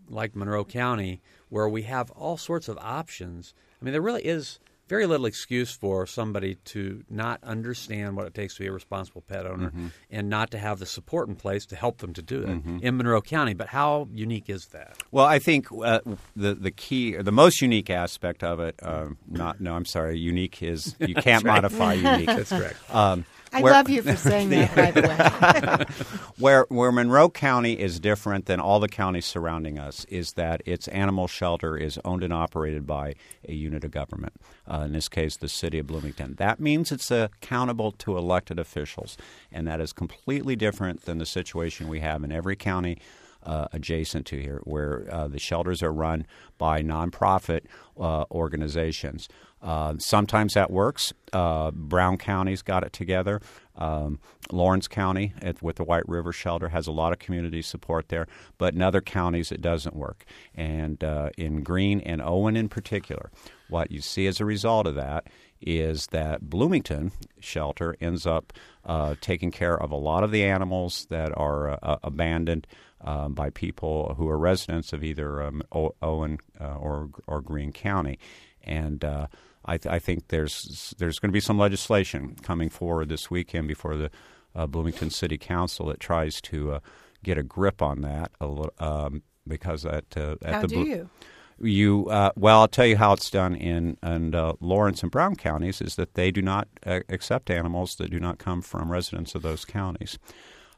like 0.09 0.35
Monroe 0.35 0.65
County 0.65 1.21
where 1.49 1.67
we 1.69 1.83
have 1.83 2.11
all 2.11 2.37
sorts 2.37 2.67
of 2.67 2.77
options. 2.79 3.53
I 3.81 3.85
mean, 3.85 3.91
there 3.91 4.01
really 4.01 4.25
is 4.25 4.59
very 4.87 5.05
little 5.05 5.25
excuse 5.25 5.71
for 5.71 6.05
somebody 6.05 6.55
to 6.65 7.03
not 7.09 7.43
understand 7.43 8.15
what 8.15 8.27
it 8.27 8.33
takes 8.33 8.55
to 8.55 8.61
be 8.61 8.67
a 8.67 8.71
responsible 8.71 9.21
pet 9.21 9.45
owner 9.45 9.71
and 10.11 10.29
not 10.29 10.51
to 10.51 10.57
have 10.57 10.79
the 10.79 10.85
support 10.85 11.27
in 11.27 11.35
place 11.35 11.65
to 11.67 11.75
help 11.75 11.97
them 11.99 12.13
to 12.13 12.21
do 12.21 12.43
it 12.43 12.83
in 12.83 12.97
Monroe 12.97 13.21
County. 13.21 13.53
But 13.53 13.67
how 13.67 14.07
unique 14.13 14.49
is 14.49 14.67
that? 14.67 14.97
Well, 15.11 15.25
I 15.25 15.39
think 15.39 15.67
uh, 15.71 15.99
the 16.35 16.53
the 16.55 16.71
key, 16.71 17.15
the 17.15 17.31
most 17.31 17.61
unique 17.61 17.89
aspect 17.89 18.43
of 18.43 18.59
it, 18.59 18.75
uh, 18.81 19.07
not 19.27 19.59
no, 19.59 19.75
I'm 19.75 19.85
sorry, 19.85 20.17
unique 20.19 20.61
is 20.61 20.95
you 20.99 21.15
can't 21.15 21.43
modify 21.43 21.93
unique. 21.93 22.25
That's 22.35 22.49
correct. 22.49 22.77
Um, 22.93 23.25
I 23.55 23.61
where- 23.61 23.73
love 23.73 23.89
you 23.89 24.01
for 24.01 24.15
saying 24.17 24.49
that, 24.49 24.75
by 24.75 24.91
the 24.91 25.01
way. 25.01 25.85
Where 26.37 26.65
where 26.67 26.91
Monroe 26.91 27.29
County 27.29 27.79
is 27.79 27.99
different 28.01 28.45
than 28.45 28.59
all 28.59 28.81
the 28.81 28.89
counties 28.89 29.25
surrounding 29.25 29.79
us 29.79 30.03
is 30.05 30.33
that 30.33 30.61
its 30.65 30.89
animal 30.89 31.27
shelter 31.27 31.77
is 31.77 31.97
owned 32.03 32.23
and 32.23 32.33
operated 32.33 32.85
by 32.85 33.15
a 33.47 33.53
unit 33.53 33.85
of 33.85 33.91
government. 33.91 34.33
Uh, 34.69 34.79
in 34.81 34.91
this 34.91 35.07
case, 35.07 35.37
the 35.37 35.47
city 35.47 35.79
of 35.79 35.87
Bloomington. 35.87 36.35
That 36.35 36.59
means 36.59 36.91
it's 36.91 37.09
accountable 37.09 37.93
to 37.93 38.17
elected 38.17 38.59
officials, 38.59 39.15
and 39.49 39.65
that 39.67 39.79
is 39.79 39.93
completely 39.93 40.57
different 40.57 41.05
than 41.05 41.19
the 41.19 41.25
situation 41.25 41.87
we 41.87 42.01
have 42.01 42.23
in 42.25 42.31
every 42.33 42.57
county 42.57 42.97
uh, 43.45 43.67
adjacent 43.73 44.25
to 44.27 44.41
here, 44.41 44.61
where 44.63 45.07
uh, 45.11 45.27
the 45.27 45.39
shelters 45.39 45.83
are 45.83 45.93
run 45.93 46.25
by 46.57 46.81
nonprofit 46.81 47.61
uh, 47.99 48.25
organizations. 48.31 49.27
Uh, 49.61 49.95
sometimes 49.97 50.53
that 50.53 50.69
works. 50.69 51.11
Uh, 51.33 51.71
Brown 51.71 52.17
County's 52.17 52.61
got 52.61 52.83
it 52.83 52.93
together. 52.93 53.41
Um, 53.75 54.19
Lawrence 54.51 54.87
County 54.87 55.33
at, 55.41 55.61
with 55.61 55.77
the 55.77 55.83
White 55.83 56.07
River 56.07 56.31
Shelter 56.31 56.69
has 56.69 56.85
a 56.85 56.91
lot 56.91 57.11
of 57.13 57.19
community 57.19 57.63
support 57.63 58.09
there, 58.09 58.27
but 58.59 58.75
in 58.75 58.81
other 58.83 59.01
counties 59.01 59.51
it 59.51 59.61
doesn't 59.61 59.95
work. 59.95 60.23
And 60.53 61.03
uh, 61.03 61.31
in 61.35 61.63
Greene 61.63 61.99
and 62.01 62.21
Owen 62.21 62.55
in 62.55 62.69
particular, 62.69 63.31
what 63.67 63.91
you 63.91 64.01
see 64.01 64.27
as 64.27 64.39
a 64.39 64.45
result 64.45 64.85
of 64.85 64.95
that 64.95 65.27
is 65.59 66.07
that 66.07 66.47
Bloomington 66.47 67.11
Shelter 67.39 67.95
ends 67.99 68.27
up 68.27 68.53
uh, 68.85 69.15
taking 69.19 69.49
care 69.49 69.75
of 69.75 69.91
a 69.91 69.95
lot 69.95 70.23
of 70.23 70.29
the 70.29 70.43
animals 70.43 71.07
that 71.09 71.35
are 71.35 71.79
uh, 71.81 71.97
abandoned 72.03 72.67
um, 73.05 73.33
by 73.33 73.49
people 73.51 74.15
who 74.17 74.27
are 74.27 74.37
residents 74.37 74.91
of 74.91 75.03
either 75.03 75.41
um, 75.41 75.61
o- 75.71 75.95
Owen 76.01 76.39
uh, 76.59 76.75
or 76.75 77.09
or 77.27 77.39
Greene 77.39 77.71
County, 77.71 78.19
and 78.63 79.05
uh, 79.05 79.27
I, 79.63 79.77
th- 79.77 79.93
I, 79.93 79.99
think 79.99 80.27
there's 80.29 80.93
there's 80.97 81.19
going 81.19 81.29
to 81.29 81.33
be 81.33 81.39
some 81.39 81.57
legislation 81.57 82.35
coming 82.41 82.69
forward 82.69 83.09
this 83.09 83.29
weekend 83.29 83.67
before 83.67 83.95
the 83.95 84.11
uh, 84.55 84.65
Bloomington 84.65 85.11
City 85.11 85.37
Council 85.37 85.85
that 85.87 85.99
tries 85.99 86.41
to 86.41 86.73
uh, 86.73 86.79
get 87.23 87.37
a 87.37 87.43
grip 87.43 87.81
on 87.81 88.01
that 88.01 88.31
a 88.41 88.47
little, 88.47 88.73
um, 88.79 89.21
because 89.47 89.85
at, 89.85 90.05
uh, 90.17 90.35
at 90.41 90.53
how 90.53 90.61
the 90.61 90.67
do 90.67 90.79
you? 90.81 91.09
You 91.57 92.07
uh, 92.09 92.31
well, 92.35 92.61
I'll 92.61 92.67
tell 92.67 92.85
you 92.85 92.97
how 92.97 93.13
it's 93.13 93.29
done 93.29 93.55
in, 93.55 93.97
in 94.03 94.35
uh, 94.35 94.53
Lawrence 94.59 95.03
and 95.03 95.11
Brown 95.11 95.35
counties 95.35 95.79
is 95.79 95.95
that 95.95 96.15
they 96.15 96.29
do 96.29 96.41
not 96.41 96.67
uh, 96.85 96.99
accept 97.07 97.49
animals 97.49 97.95
that 97.95 98.11
do 98.11 98.19
not 98.19 98.39
come 98.39 98.61
from 98.61 98.91
residents 98.91 99.35
of 99.35 99.41
those 99.41 99.63
counties. 99.63 100.17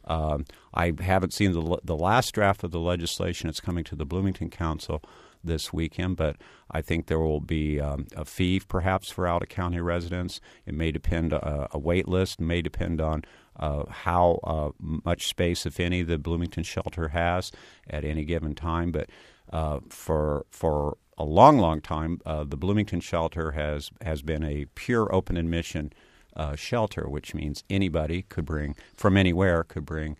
Um, 0.07 0.45
I 0.73 0.93
haven't 0.99 1.33
seen 1.33 1.51
the 1.51 1.79
the 1.83 1.95
last 1.95 2.33
draft 2.33 2.63
of 2.63 2.71
the 2.71 2.79
legislation. 2.79 3.49
It's 3.49 3.59
coming 3.59 3.83
to 3.85 3.95
the 3.95 4.05
Bloomington 4.05 4.49
Council 4.49 5.01
this 5.43 5.71
weekend, 5.71 6.17
but 6.17 6.37
I 6.69 6.81
think 6.81 7.07
there 7.07 7.19
will 7.19 7.39
be 7.39 7.79
um, 7.79 8.07
a 8.15 8.25
fee 8.25 8.61
perhaps 8.67 9.11
for 9.11 9.27
out 9.27 9.43
of 9.43 9.49
county 9.49 9.79
residents. 9.79 10.39
It 10.65 10.73
may 10.73 10.91
depend 10.91 11.33
uh, 11.33 11.67
a 11.71 11.79
wait 11.79 12.07
list, 12.07 12.39
may 12.39 12.61
depend 12.61 13.01
on 13.01 13.23
uh, 13.59 13.83
how 13.89 14.39
uh, 14.43 14.69
much 14.79 15.27
space, 15.27 15.65
if 15.65 15.79
any, 15.79 16.03
the 16.03 16.17
Bloomington 16.17 16.63
shelter 16.63 17.09
has 17.09 17.51
at 17.89 18.03
any 18.03 18.23
given 18.25 18.55
time. 18.55 18.91
But 18.91 19.09
uh, 19.51 19.79
for 19.89 20.45
for 20.51 20.97
a 21.17 21.23
long, 21.23 21.57
long 21.57 21.81
time, 21.81 22.21
uh, 22.25 22.43
the 22.43 22.57
Bloomington 22.57 22.99
shelter 22.99 23.51
has 23.51 23.89
has 24.01 24.21
been 24.21 24.43
a 24.43 24.65
pure 24.75 25.13
open 25.13 25.37
admission 25.37 25.91
uh, 26.37 26.55
shelter, 26.55 27.09
which 27.09 27.33
means 27.33 27.63
anybody 27.69 28.21
could 28.21 28.45
bring 28.45 28.75
from 28.95 29.17
anywhere 29.17 29.63
could 29.63 29.85
bring 29.85 30.15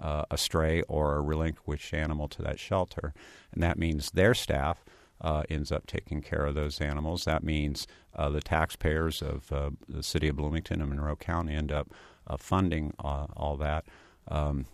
uh, 0.00 0.24
a 0.30 0.38
stray 0.38 0.82
or 0.82 1.16
a 1.16 1.20
relinquished 1.20 1.92
animal 1.92 2.28
to 2.28 2.42
that 2.42 2.58
shelter, 2.58 3.12
and 3.52 3.62
that 3.62 3.78
means 3.78 4.12
their 4.12 4.34
staff. 4.34 4.84
Uh, 5.18 5.44
ends 5.48 5.72
up 5.72 5.86
taking 5.86 6.20
care 6.20 6.44
of 6.44 6.54
those 6.54 6.78
animals. 6.78 7.24
That 7.24 7.42
means 7.42 7.86
uh, 8.14 8.28
the 8.28 8.42
taxpayers 8.42 9.22
of 9.22 9.48
the 9.88 10.02
city 10.02 10.28
of 10.28 10.36
Bloomington 10.36 10.82
and 10.82 10.90
Monroe 10.90 11.16
County 11.16 11.54
end 11.54 11.72
up 11.72 11.90
funding 12.38 12.92
all 12.98 13.56
that. 13.56 13.86
Um, 14.28 14.66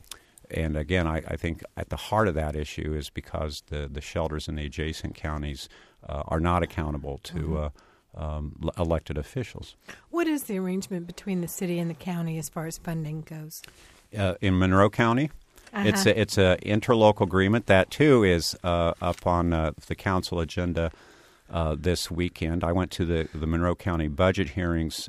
and 0.50 0.76
again, 0.76 1.06
I, 1.06 1.22
I, 1.26 1.36
think 1.36 1.62
at 1.76 1.88
the 1.88 1.96
heart 1.96 2.28
of 2.28 2.34
that 2.34 2.54
issue 2.54 2.94
is 2.94 3.10
because 3.10 3.62
the, 3.68 3.88
the 3.90 4.00
shelters 4.00 4.48
in 4.48 4.56
the 4.56 4.66
adjacent 4.66 5.14
counties 5.14 5.68
uh, 6.06 6.22
are 6.26 6.40
not 6.40 6.62
accountable 6.62 7.18
to 7.24 7.34
mm-hmm. 7.34 7.66
Uh, 8.16 8.24
um, 8.24 8.70
elected 8.78 9.18
officials. 9.18 9.76
What 10.10 10.26
is 10.26 10.44
the 10.44 10.58
arrangement 10.58 11.06
between 11.06 11.40
the 11.40 11.48
city 11.48 11.78
and 11.78 11.90
the 11.90 11.94
county 11.94 12.38
as 12.38 12.48
far 12.48 12.66
as 12.66 12.78
funding 12.78 13.22
goes? 13.22 13.62
Uh, 14.16 14.34
in 14.40 14.58
Monroe 14.58 14.90
County, 14.90 15.30
uh-huh. 15.72 15.88
it's 15.88 16.06
a, 16.06 16.20
it's 16.20 16.38
a 16.38 16.58
interlocal 16.62 17.22
agreement 17.22 17.66
that 17.66 17.90
too 17.90 18.24
is 18.24 18.56
uh, 18.62 18.92
up 19.00 19.26
on 19.26 19.52
uh, 19.52 19.72
the 19.86 19.94
council 19.94 20.40
agenda 20.40 20.90
uh, 21.50 21.76
this 21.78 22.10
weekend. 22.10 22.62
I 22.62 22.72
went 22.72 22.90
to 22.92 23.04
the 23.04 23.28
the 23.34 23.46
Monroe 23.46 23.74
County 23.74 24.08
budget 24.08 24.50
hearings 24.50 25.08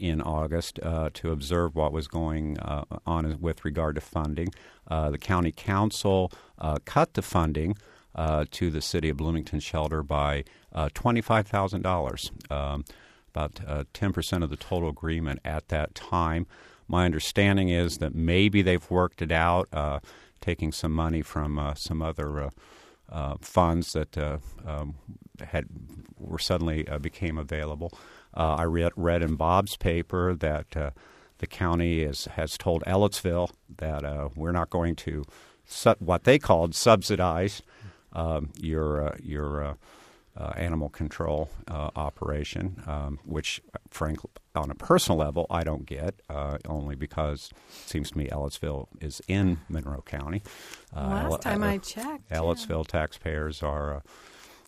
in 0.00 0.20
August 0.22 0.80
uh, 0.82 1.10
to 1.12 1.30
observe 1.30 1.76
what 1.76 1.92
was 1.92 2.08
going 2.08 2.58
uh, 2.58 2.84
on 3.06 3.38
with 3.40 3.64
regard 3.64 3.94
to 3.94 4.00
funding. 4.00 4.48
Uh, 4.88 5.10
the 5.10 5.18
county 5.18 5.52
council 5.52 6.32
uh, 6.58 6.78
cut 6.84 7.14
the 7.14 7.22
funding 7.22 7.76
uh, 8.14 8.44
to 8.52 8.70
the 8.70 8.80
city 8.80 9.08
of 9.08 9.16
Bloomington 9.16 9.60
shelter 9.60 10.02
by 10.02 10.44
$25,000, 10.74 12.52
um, 12.52 12.84
about 13.34 13.54
10% 13.54 14.42
of 14.42 14.50
the 14.50 14.56
total 14.56 14.88
agreement 14.88 15.40
at 15.44 15.68
that 15.68 15.94
time. 15.94 16.46
My 16.88 17.04
understanding 17.04 17.68
is 17.68 17.98
that 17.98 18.14
maybe 18.14 18.62
they've 18.62 18.90
worked 18.90 19.22
it 19.22 19.32
out, 19.32 19.68
taking 20.40 20.72
some 20.72 20.92
money 20.92 21.22
from 21.22 21.72
some 21.76 22.02
other 22.02 22.50
funds 23.40 23.92
that 23.92 24.40
um, 24.66 24.94
had 25.40 25.66
were 26.18 26.38
suddenly 26.38 26.86
became 27.00 27.38
available. 27.38 27.92
Uh, 28.36 28.54
I 28.54 28.64
read, 28.64 28.92
read 28.96 29.22
in 29.22 29.34
Bob's 29.36 29.76
paper 29.76 30.34
that 30.34 30.76
uh, 30.76 30.90
the 31.38 31.46
county 31.46 32.02
is, 32.02 32.26
has 32.26 32.56
told 32.56 32.82
Ellettsville 32.84 33.50
that 33.78 34.04
uh, 34.04 34.28
we're 34.36 34.52
not 34.52 34.70
going 34.70 34.94
to 34.96 35.24
su- 35.64 35.96
what 35.98 36.24
they 36.24 36.38
called 36.38 36.74
subsidize 36.74 37.62
um, 38.12 38.50
your 38.58 39.08
uh, 39.08 39.16
your 39.22 39.64
uh, 39.64 39.74
uh, 40.36 40.52
animal 40.56 40.88
control 40.88 41.50
operation, 41.68 42.82
um, 42.86 43.18
which, 43.24 43.60
frankly, 43.90 44.30
on 44.54 44.70
a 44.70 44.74
personal 44.74 45.18
level, 45.18 45.46
I 45.50 45.64
don't 45.64 45.84
get, 45.84 46.20
only 46.66 46.94
because 46.94 47.50
it 47.52 47.88
seems 47.88 48.12
to 48.12 48.18
me 48.18 48.28
Ellettsville 48.28 48.86
is 49.00 49.20
in 49.26 49.58
Monroe 49.68 50.02
County. 50.02 50.42
Last 50.94 51.42
time 51.42 51.62
I 51.62 51.78
checked, 51.78 52.30
Ellettsville 52.30 52.84
yeah. 52.86 53.00
taxpayers 53.00 53.62
are 53.62 54.02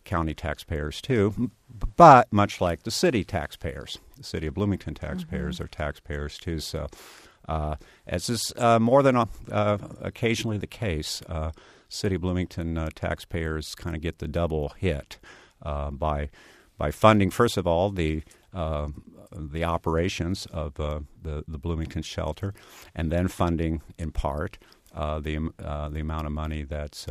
county 0.04 0.34
taxpayers 0.34 1.00
too, 1.00 1.50
but 1.96 2.32
much 2.32 2.60
like 2.60 2.82
the 2.82 2.90
city 2.90 3.24
taxpayers, 3.24 3.98
the 4.16 4.24
city 4.24 4.46
of 4.46 4.54
Bloomington 4.54 4.94
taxpayers 4.94 5.56
mm-hmm. 5.56 5.64
are 5.64 5.68
taxpayers 5.68 6.38
too. 6.38 6.58
So, 6.58 6.88
uh, 7.48 7.76
as 8.06 8.28
is 8.28 8.52
uh, 8.56 8.78
more 8.78 9.02
than 9.02 9.16
uh, 9.16 9.26
occasionally 10.00 10.58
the 10.58 10.66
case, 10.66 11.22
uh, 11.28 11.52
city 11.92 12.16
of 12.16 12.22
Bloomington 12.22 12.78
uh, 12.78 12.90
taxpayers 12.94 13.74
kind 13.74 13.94
of 13.94 14.02
get 14.02 14.18
the 14.18 14.28
double 14.28 14.70
hit 14.78 15.18
uh, 15.62 15.90
by 15.90 16.30
by 16.78 16.90
funding 16.90 17.30
first 17.30 17.56
of 17.56 17.66
all 17.66 17.90
the 17.90 18.22
the 18.52 19.64
operations 19.64 20.46
of 20.46 20.74
the 20.74 21.04
the 21.22 21.58
Bloomington 21.58 22.02
shelter, 22.02 22.54
and 22.94 23.10
then 23.10 23.28
funding 23.28 23.82
in 23.98 24.10
part 24.10 24.58
the 24.92 25.52
the 25.92 26.00
amount 26.00 26.26
of 26.26 26.32
money 26.32 26.62
that's 26.62 27.06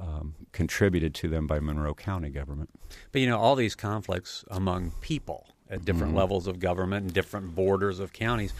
um, 0.00 0.34
contributed 0.52 1.14
to 1.16 1.28
them 1.28 1.46
by 1.46 1.58
Monroe 1.58 1.94
County 1.94 2.30
government. 2.30 2.70
But 3.12 3.20
you 3.20 3.26
know, 3.26 3.38
all 3.38 3.56
these 3.56 3.74
conflicts 3.74 4.44
among 4.50 4.92
people 5.00 5.48
at 5.68 5.84
different 5.84 6.10
mm-hmm. 6.10 6.18
levels 6.18 6.46
of 6.46 6.60
government 6.60 7.04
and 7.04 7.12
different 7.12 7.54
borders 7.54 7.98
of 7.98 8.12
counties, 8.12 8.54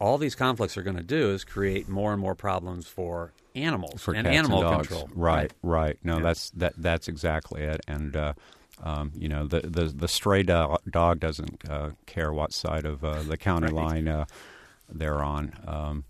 all 0.00 0.18
these 0.18 0.34
conflicts 0.34 0.76
are 0.76 0.82
going 0.82 0.96
to 0.96 1.02
do 1.02 1.30
is 1.30 1.44
create 1.44 1.88
more 1.88 2.12
and 2.12 2.20
more 2.20 2.34
problems 2.34 2.86
for 2.86 3.32
animals 3.54 4.02
for 4.02 4.14
and 4.14 4.26
animal 4.26 4.66
and 4.66 4.86
control. 4.86 5.08
Right, 5.14 5.52
right. 5.62 5.98
No, 6.02 6.16
yeah. 6.16 6.22
that's 6.22 6.50
that. 6.50 6.74
That's 6.76 7.08
exactly 7.08 7.62
it. 7.62 7.80
And 7.86 8.16
uh, 8.16 8.32
um, 8.82 9.12
you 9.16 9.28
know, 9.28 9.46
the 9.46 9.60
the, 9.60 9.84
the 9.86 10.08
stray 10.08 10.42
do- 10.42 10.76
dog 10.88 11.20
doesn't 11.20 11.68
uh, 11.68 11.90
care 12.06 12.32
what 12.32 12.52
side 12.52 12.84
of 12.84 13.04
uh, 13.04 13.22
the 13.22 13.36
county 13.36 13.72
right. 13.72 13.74
line 13.74 14.08
uh, 14.08 14.26
they're 14.88 15.22
on. 15.22 15.52
Um, 15.66 16.04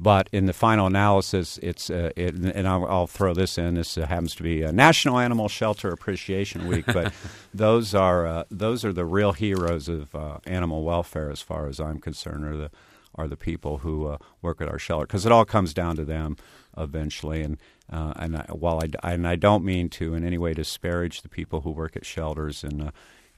but 0.00 0.30
in 0.32 0.46
the 0.46 0.54
final 0.54 0.86
analysis, 0.86 1.58
it's 1.62 1.90
uh, 1.90 2.10
it, 2.16 2.34
and 2.34 2.66
I'll, 2.66 2.86
I'll, 2.86 3.06
throw 3.06 3.34
this 3.34 3.58
in. 3.58 3.74
This 3.74 3.98
uh, 3.98 4.06
happens 4.06 4.34
to 4.36 4.42
be 4.42 4.62
a 4.62 4.72
National 4.72 5.18
Animal 5.18 5.48
Shelter 5.48 5.90
Appreciation 5.90 6.66
Week, 6.66 6.86
but 6.86 7.12
those 7.54 7.94
are 7.94 8.26
uh, 8.26 8.44
those 8.50 8.82
are 8.82 8.94
the 8.94 9.04
real 9.04 9.32
heroes 9.32 9.90
of 9.90 10.14
uh, 10.14 10.38
animal 10.46 10.84
welfare, 10.84 11.30
as 11.30 11.42
far 11.42 11.68
as 11.68 11.78
I'm 11.78 12.00
concerned, 12.00 12.46
are 12.46 12.56
the 12.56 12.70
are 13.14 13.28
the 13.28 13.36
people 13.36 13.78
who 13.78 14.06
uh, 14.06 14.16
work 14.40 14.62
at 14.62 14.68
our 14.68 14.78
shelter 14.78 15.06
because 15.06 15.26
it 15.26 15.32
all 15.32 15.44
comes 15.44 15.74
down 15.74 15.96
to 15.96 16.04
them 16.04 16.36
eventually. 16.76 17.42
And 17.42 17.58
uh, 17.90 18.12
and 18.16 18.36
I, 18.36 18.46
while 18.50 18.80
I 18.80 19.12
and 19.12 19.26
I 19.26 19.36
don't 19.36 19.64
mean 19.64 19.88
to 19.90 20.14
in 20.14 20.24
any 20.24 20.38
way 20.38 20.54
disparage 20.54 21.22
the 21.22 21.28
people 21.28 21.62
who 21.62 21.70
work 21.70 21.96
at 21.96 22.06
shelters 22.06 22.64
in 22.64 22.92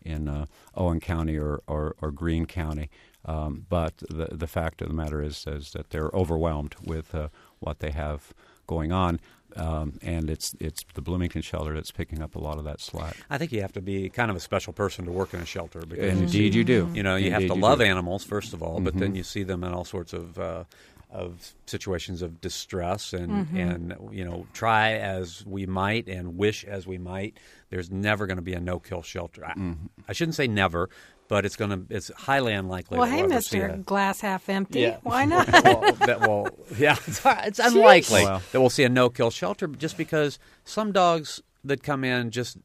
in 0.04 0.46
Owen 0.74 0.98
County 1.00 1.38
or, 1.38 1.62
or, 1.68 1.94
or 2.02 2.10
Greene 2.10 2.46
County. 2.46 2.90
Um, 3.24 3.66
but 3.68 3.98
the 3.98 4.28
the 4.32 4.46
fact 4.46 4.82
of 4.82 4.88
the 4.88 4.94
matter 4.94 5.22
is 5.22 5.46
is 5.46 5.72
that 5.72 5.90
they're 5.90 6.10
overwhelmed 6.12 6.74
with 6.84 7.14
uh, 7.14 7.28
what 7.60 7.78
they 7.78 7.90
have 7.90 8.34
going 8.66 8.92
on. 8.92 9.20
Um, 9.54 9.98
and 10.00 10.30
it's 10.30 10.56
it's 10.60 10.82
the 10.94 11.02
Bloomington 11.02 11.42
shelter 11.42 11.74
that's 11.74 11.90
picking 11.90 12.22
up 12.22 12.34
a 12.34 12.38
lot 12.38 12.58
of 12.58 12.64
that 12.64 12.80
slack. 12.80 13.16
I 13.28 13.36
think 13.38 13.52
you 13.52 13.60
have 13.60 13.72
to 13.74 13.82
be 13.82 14.08
kind 14.08 14.30
of 14.30 14.36
a 14.36 14.40
special 14.40 14.72
person 14.72 15.04
to 15.04 15.12
work 15.12 15.34
in 15.34 15.40
a 15.40 15.46
shelter. 15.46 15.80
Because 15.86 16.20
Indeed, 16.20 16.54
you 16.54 16.64
do. 16.64 16.90
You 16.94 17.02
know, 17.02 17.16
you 17.16 17.26
Indeed 17.26 17.32
have 17.32 17.50
to 17.50 17.54
you 17.56 17.60
love 17.60 17.78
do. 17.78 17.84
animals 17.84 18.24
first 18.24 18.54
of 18.54 18.62
all, 18.62 18.80
but 18.80 18.92
mm-hmm. 18.94 19.00
then 19.00 19.14
you 19.14 19.22
see 19.22 19.42
them 19.42 19.62
in 19.62 19.72
all 19.72 19.84
sorts 19.84 20.14
of 20.14 20.38
uh, 20.38 20.64
of 21.12 21.52
situations 21.66 22.22
of 22.22 22.40
distress 22.40 23.12
and 23.12 23.46
mm-hmm. 23.46 23.56
and 23.56 23.96
you 24.10 24.24
know 24.24 24.46
try 24.52 24.92
as 24.92 25.44
we 25.46 25.66
might 25.66 26.08
and 26.08 26.38
wish 26.38 26.64
as 26.64 26.86
we 26.86 26.96
might 26.96 27.36
there's 27.70 27.90
never 27.90 28.26
going 28.26 28.38
to 28.38 28.42
be 28.42 28.54
a 28.54 28.60
no 28.60 28.78
kill 28.78 29.02
shelter 29.02 29.44
I, 29.44 29.50
mm-hmm. 29.50 29.86
I, 30.08 30.12
shouldn't 30.14 30.36
say 30.36 30.46
never 30.46 30.88
but 31.32 31.46
it's 31.46 31.56
going 31.56 31.70
to 31.70 31.94
it's 31.94 32.10
highly 32.14 32.52
unlikely. 32.52 32.98
Well, 32.98 33.08
hey, 33.08 33.22
we'll 33.22 33.40
see 33.40 33.56
Mister 33.56 33.66
a- 33.68 33.78
Glass 33.78 34.20
Half 34.20 34.50
Empty. 34.50 34.80
Yeah. 34.80 34.98
Why 35.02 35.24
not? 35.26 35.50
well, 35.50 35.92
that, 35.92 36.20
well, 36.20 36.48
yeah, 36.76 36.96
it's, 37.06 37.22
it's 37.24 37.58
unlikely 37.58 38.24
Well. 38.24 38.42
that 38.52 38.60
we'll 38.60 38.68
see 38.68 38.84
a 38.84 38.90
no-kill 38.90 39.30
shelter, 39.30 39.66
just 39.66 39.96
because 39.96 40.38
some 40.64 40.92
dogs 40.92 41.40
that 41.64 41.82
come 41.82 42.04
in 42.04 42.32
just 42.32 42.58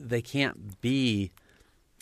they 0.00 0.20
can't 0.20 0.80
be 0.80 1.30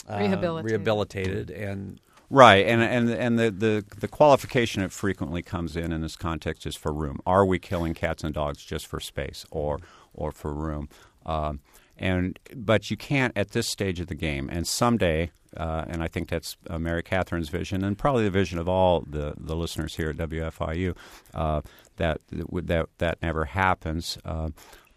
uh, 0.09 0.17
Rehabilitated. 0.17 0.71
rehabilitated, 0.71 1.51
and 1.51 2.01
Right, 2.29 2.67
and 2.67 2.83
and 2.83 3.09
and 3.09 3.39
the, 3.39 3.51
the 3.53 3.85
the 3.99 4.09
qualification 4.09 4.83
that 4.83 4.91
frequently 4.91 5.43
comes 5.43 5.77
in 5.77 5.93
in 5.93 6.01
this 6.01 6.17
context 6.17 6.67
is 6.67 6.75
for 6.75 6.93
room. 6.93 7.21
Are 7.25 7.47
we 7.47 7.61
killing 7.61 7.95
cats 7.95 8.25
and 8.25 8.35
dogs 8.35 8.65
just 8.65 8.87
for 8.89 8.99
space 8.99 9.47
or 9.53 9.79
or 10.13 10.33
for 10.33 10.53
room? 10.53 10.89
Um, 11.25 11.61
and 11.97 12.39
but 12.55 12.91
you 12.91 12.97
can't 12.97 13.33
at 13.37 13.53
this 13.53 13.69
stage 13.69 14.01
of 14.01 14.09
the 14.09 14.17
game. 14.17 14.49
And 14.51 14.67
someday, 14.67 15.31
uh, 15.57 15.85
and 15.87 16.03
I 16.03 16.09
think 16.09 16.29
that's 16.29 16.57
uh, 16.69 16.81
Mary 16.81 17.03
Catherine's 17.03 17.49
vision, 17.49 17.85
and 17.85 17.97
probably 17.97 18.25
the 18.25 18.31
vision 18.31 18.59
of 18.59 18.69
all 18.69 19.05
the, 19.09 19.35
the 19.37 19.55
listeners 19.55 19.95
here 19.95 20.11
at 20.11 20.17
WFIU, 20.17 20.97
uh, 21.33 21.63
that 21.97 22.21
that 22.31 22.89
that 22.99 23.23
never 23.23 23.45
happens. 23.45 24.19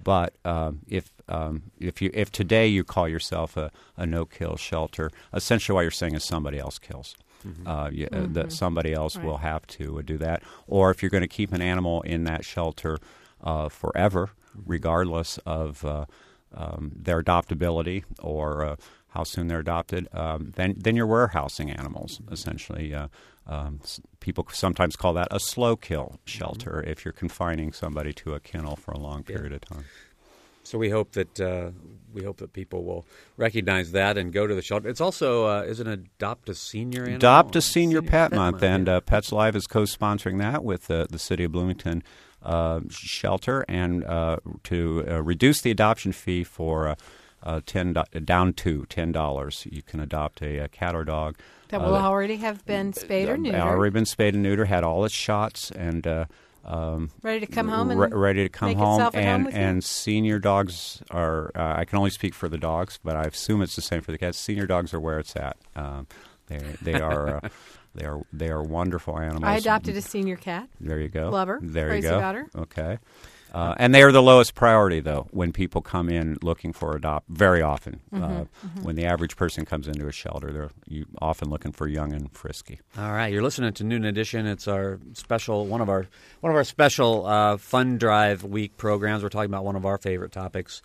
But 0.04 0.34
um, 0.46 0.80
if 0.88 1.12
um, 1.28 1.64
if 1.80 2.02
you 2.02 2.10
if 2.14 2.32
today 2.32 2.68
you 2.68 2.84
call 2.84 3.08
yourself 3.08 3.58
a, 3.58 3.72
a 3.98 4.06
no 4.06 4.26
kill 4.26 4.56
shelter, 4.56 5.12
essentially 5.34 5.76
what 5.76 5.82
you're 5.82 5.92
saying 5.92 6.16
is 6.16 6.24
somebody 6.24 6.60
else 6.60 6.80
kills. 6.80 7.16
Uh, 7.66 7.90
you, 7.90 8.06
uh, 8.12 8.26
that 8.28 8.52
somebody 8.52 8.94
else 8.94 9.16
will 9.18 9.38
have 9.38 9.66
to 9.68 10.00
uh, 10.00 10.02
do 10.02 10.18
that. 10.18 10.44
Or 10.68 10.92
if 10.92 11.02
you're 11.02 11.10
going 11.10 11.22
to 11.22 11.28
keep 11.28 11.54
an 11.54 11.62
animal 11.62 12.02
in 12.02 12.26
that 12.26 12.44
shelter 12.44 12.98
uh, 13.42 13.70
forever, 13.70 14.32
regardless 14.66 15.38
of 15.46 15.86
uh, 15.86 16.06
um, 16.54 16.92
their 16.94 17.24
adoptability 17.24 18.04
or 18.22 18.66
uh, 18.66 18.76
how 19.10 19.24
soon 19.24 19.48
they're 19.48 19.60
adopted, 19.60 20.10
um, 20.14 20.52
then 20.56 20.76
then 20.78 20.98
you're 20.98 21.08
warehousing 21.08 21.72
animals 21.72 22.20
essentially. 22.30 22.94
Uh, 22.94 23.08
um, 23.50 23.80
people 24.20 24.46
sometimes 24.52 24.96
call 24.96 25.14
that 25.14 25.28
a 25.32 25.40
slow 25.40 25.76
kill 25.76 26.20
shelter 26.26 26.84
if 26.86 27.04
you're 27.04 27.12
confining 27.12 27.74
somebody 27.74 28.14
to 28.14 28.34
a 28.36 28.40
kennel 28.40 28.76
for 28.76 28.92
a 28.92 29.00
long 29.00 29.24
period 29.24 29.52
of 29.52 29.62
time. 29.62 29.86
so 30.64 30.78
we 30.78 30.90
hope 30.90 31.14
that 31.14 31.40
uh, 31.40 31.72
we 32.14 32.24
hope 32.24 32.38
that 32.38 32.54
people 32.54 32.84
will 32.84 33.06
recognize 33.38 33.92
that 33.92 34.18
and 34.18 34.32
go 34.32 34.46
to 34.46 34.54
the 34.54 34.62
shelter. 34.62 34.88
It's 34.88 35.02
also 35.02 35.48
uh, 35.48 35.62
is 35.64 35.80
an 35.80 35.88
adopt 35.88 36.48
a 36.50 36.54
senior 36.54 37.02
animal? 37.02 37.18
Adopt 37.18 37.56
a 37.56 37.62
Senior 37.62 38.04
Pet 38.04 38.32
Month, 38.32 38.62
yeah. 38.62 38.76
and 38.76 38.90
uh, 38.90 39.02
Pets 39.02 39.32
Alive 39.32 39.56
is 39.56 39.66
co-sponsoring 39.66 40.38
that 40.40 40.64
with 40.64 40.90
uh, 40.92 41.08
the 41.10 41.20
City 41.20 41.44
of 41.44 41.52
Bloomington 41.52 42.04
uh, 42.44 42.82
Shelter, 42.90 43.66
and 43.68 44.04
uh, 44.06 44.38
to 44.66 45.06
uh, 45.08 45.22
reduce 45.24 45.62
the 45.62 45.72
adoption 45.72 46.12
fee 46.12 46.44
for 46.44 46.96
uh, 47.44 47.50
uh, 47.50 47.62
ten 47.66 47.94
do- 47.94 48.20
down 48.20 48.54
to 48.54 48.86
ten 48.90 49.12
dollars, 49.12 49.66
you 49.72 49.82
can 49.82 50.00
adopt 50.00 50.42
a, 50.42 50.58
a 50.60 50.68
cat 50.68 50.96
or 50.96 51.04
dog. 51.04 51.38
that 51.70 51.82
uh, 51.82 51.86
will 51.86 51.96
already 51.96 52.38
have 52.38 52.66
been 52.66 52.94
spayed 52.94 53.30
or 53.30 53.38
neutered. 53.38 53.60
Already 53.60 53.94
been 53.94 54.06
spayed 54.06 54.36
and 54.36 54.46
neutered, 54.46 54.68
had 54.68 54.84
all 54.84 55.06
its 55.06 55.14
shots, 55.14 55.72
and 55.72 56.06
uh, 56.08 56.26
um, 56.66 57.10
Ready 57.22 57.46
to 57.46 57.52
come 57.52 57.68
home 57.70 57.92
and 57.92 58.00
re- 58.00 58.10
ready 58.12 58.44
to 58.44 58.50
come 58.50 58.74
home. 58.76 59.02
at 59.02 59.14
home 59.16 59.48
and 59.52 59.78
you? 59.78 59.82
senior 59.82 60.40
dogs 60.40 61.02
are. 61.12 61.52
Uh, 61.56 61.76
I 61.78 61.86
can 61.86 61.98
only 61.98 62.10
speak 62.12 62.34
for 62.34 62.50
the 62.50 62.58
dogs, 62.58 63.00
but 63.04 63.16
I 63.16 63.24
assume 63.24 63.62
it's 63.62 63.76
the 63.76 63.82
same 63.82 64.02
for 64.02 64.12
the 64.12 64.18
cats. 64.18 64.38
Senior 64.38 64.68
dogs 64.68 64.94
are 64.94 65.00
where 65.00 65.20
it's 65.20 65.36
at. 65.36 65.58
Um, 65.76 66.08
they 66.48 66.60
they 66.82 67.00
are. 67.02 67.38
Uh, 67.38 67.50
They 67.96 68.06
are 68.06 68.22
they 68.32 68.50
are 68.50 68.62
wonderful 68.62 69.18
animals. 69.18 69.44
I 69.46 69.56
adopted 69.56 69.98
a 69.98 70.02
senior 70.02 70.36
cat. 70.36 70.70
There 70.80 71.00
you 71.00 71.10
go. 71.10 71.32
Love 71.32 71.48
her. 71.48 71.60
There 71.60 71.88
Crazy 71.90 72.06
you 72.08 72.14
go. 72.14 72.20
her. 72.22 72.48
Okay. 72.56 73.00
Uh, 73.54 73.74
and 73.78 73.96
they 73.96 74.04
are 74.04 74.12
the 74.12 74.22
lowest 74.22 74.54
priority, 74.56 75.00
though, 75.00 75.28
when 75.32 75.52
people 75.52 75.82
come 75.82 76.10
in 76.10 76.38
looking 76.44 76.72
for 76.74 76.96
adopt. 76.96 77.28
Very 77.30 77.62
often, 77.62 78.00
Mm-hmm, 78.14 78.24
uh, 78.24 78.82
when 78.84 78.96
the 78.96 79.06
average 79.06 79.36
person 79.36 79.66
comes 79.66 79.88
into 79.88 80.08
a 80.08 80.12
shelter, 80.12 80.52
they're 80.52 80.70
you 80.88 81.06
often 81.22 81.50
looking 81.50 81.72
for 81.72 81.88
young 81.88 82.14
and 82.14 82.32
frisky. 82.32 82.80
All 82.98 83.12
right, 83.12 83.32
you're 83.34 83.42
listening 83.44 83.74
to 83.74 83.84
Noon 83.84 84.06
Edition. 84.06 84.46
It's 84.46 84.68
our 84.68 85.00
special 85.14 85.66
one 85.66 85.82
of 85.82 85.90
our 85.90 86.08
one 86.42 86.52
of 86.52 86.56
our 86.56 86.64
special 86.64 87.26
uh, 87.26 87.58
fun 87.58 87.98
drive 87.98 88.44
week 88.44 88.78
programs. 88.78 89.24
We're 89.24 89.30
talking 89.30 89.50
about 89.50 89.66
one 89.66 89.76
of 89.76 89.86
our 89.86 89.98
favorite 89.98 90.32
topics, 90.32 90.82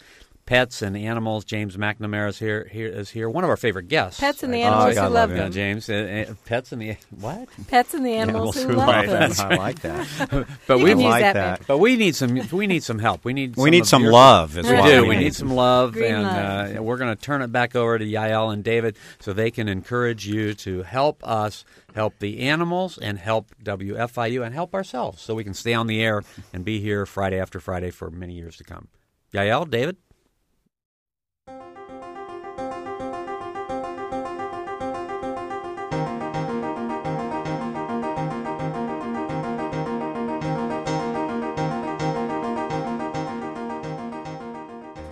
pets 0.46 0.82
and 0.82 0.96
animals. 0.96 1.44
James 1.44 1.76
McNamara 1.76 2.28
is 2.28 2.38
here. 2.38 2.68
Here 2.70 2.88
is 2.88 3.10
here. 3.10 3.28
One 3.30 3.44
of 3.44 3.50
our 3.50 3.56
favorite 3.56 3.88
guests. 3.88 4.20
Pets 4.20 4.42
and 4.42 4.52
the 4.52 4.62
Oh, 4.62 4.66
animals 4.66 4.84
I 4.96 5.00
who 5.00 5.00
love 5.08 5.12
love 5.12 5.30
them. 5.30 5.52
James. 5.52 5.88
Uh, 5.88 6.26
uh, 6.28 6.34
pets 6.44 6.72
and 6.72 6.82
the 6.82 6.96
what? 7.18 7.48
Pets 7.68 7.94
and 7.94 8.04
the 8.04 8.12
animals, 8.14 8.62
who, 8.62 8.68
love 8.72 8.88
love 8.88 9.06
them. 9.06 9.30
them. 9.30 9.52
I 9.52 9.56
like 9.56 9.80
that. 9.80 10.06
But 10.66 10.78
You 10.78 10.84
we 10.84 10.90
can 10.90 11.00
use 11.00 11.08
like 11.08 11.22
that, 11.22 11.34
that. 11.34 11.66
but 11.66 11.78
we 11.78 11.96
need 11.96 12.14
some 12.14 12.34
we 12.52 12.66
need 12.66 12.82
some 12.82 12.98
help. 12.98 13.24
We 13.24 13.32
need 13.32 13.56
we 13.56 13.64
some 13.64 13.70
need 13.70 13.86
some 13.86 14.02
your- 14.02 14.12
love 14.12 14.58
as 14.58 14.66
We 14.66 14.72
well. 14.72 14.86
do. 14.86 15.02
We 15.02 15.08
Right. 15.14 15.18
need 15.20 15.34
some 15.34 15.50
love, 15.50 15.92
Green 15.92 16.14
and 16.14 16.22
love. 16.24 16.76
Uh, 16.76 16.82
we're 16.82 16.96
going 16.98 17.14
to 17.14 17.20
turn 17.20 17.42
it 17.42 17.50
back 17.52 17.74
over 17.76 17.98
to 17.98 18.04
Yael 18.04 18.52
and 18.52 18.62
David 18.62 18.96
so 19.20 19.32
they 19.32 19.50
can 19.50 19.68
encourage 19.68 20.26
you 20.26 20.54
to 20.54 20.82
help 20.82 21.26
us 21.26 21.64
help 21.94 22.18
the 22.18 22.40
animals 22.40 22.98
and 22.98 23.18
help 23.18 23.54
WFIU 23.62 24.44
and 24.44 24.52
help 24.54 24.74
ourselves 24.74 25.22
so 25.22 25.34
we 25.34 25.44
can 25.44 25.54
stay 25.54 25.72
on 25.74 25.86
the 25.86 26.02
air 26.02 26.22
and 26.52 26.64
be 26.64 26.80
here 26.80 27.06
Friday 27.06 27.38
after 27.38 27.60
Friday 27.60 27.90
for 27.90 28.10
many 28.10 28.34
years 28.34 28.56
to 28.56 28.64
come. 28.64 28.88
Yael, 29.32 29.68
David? 29.68 29.96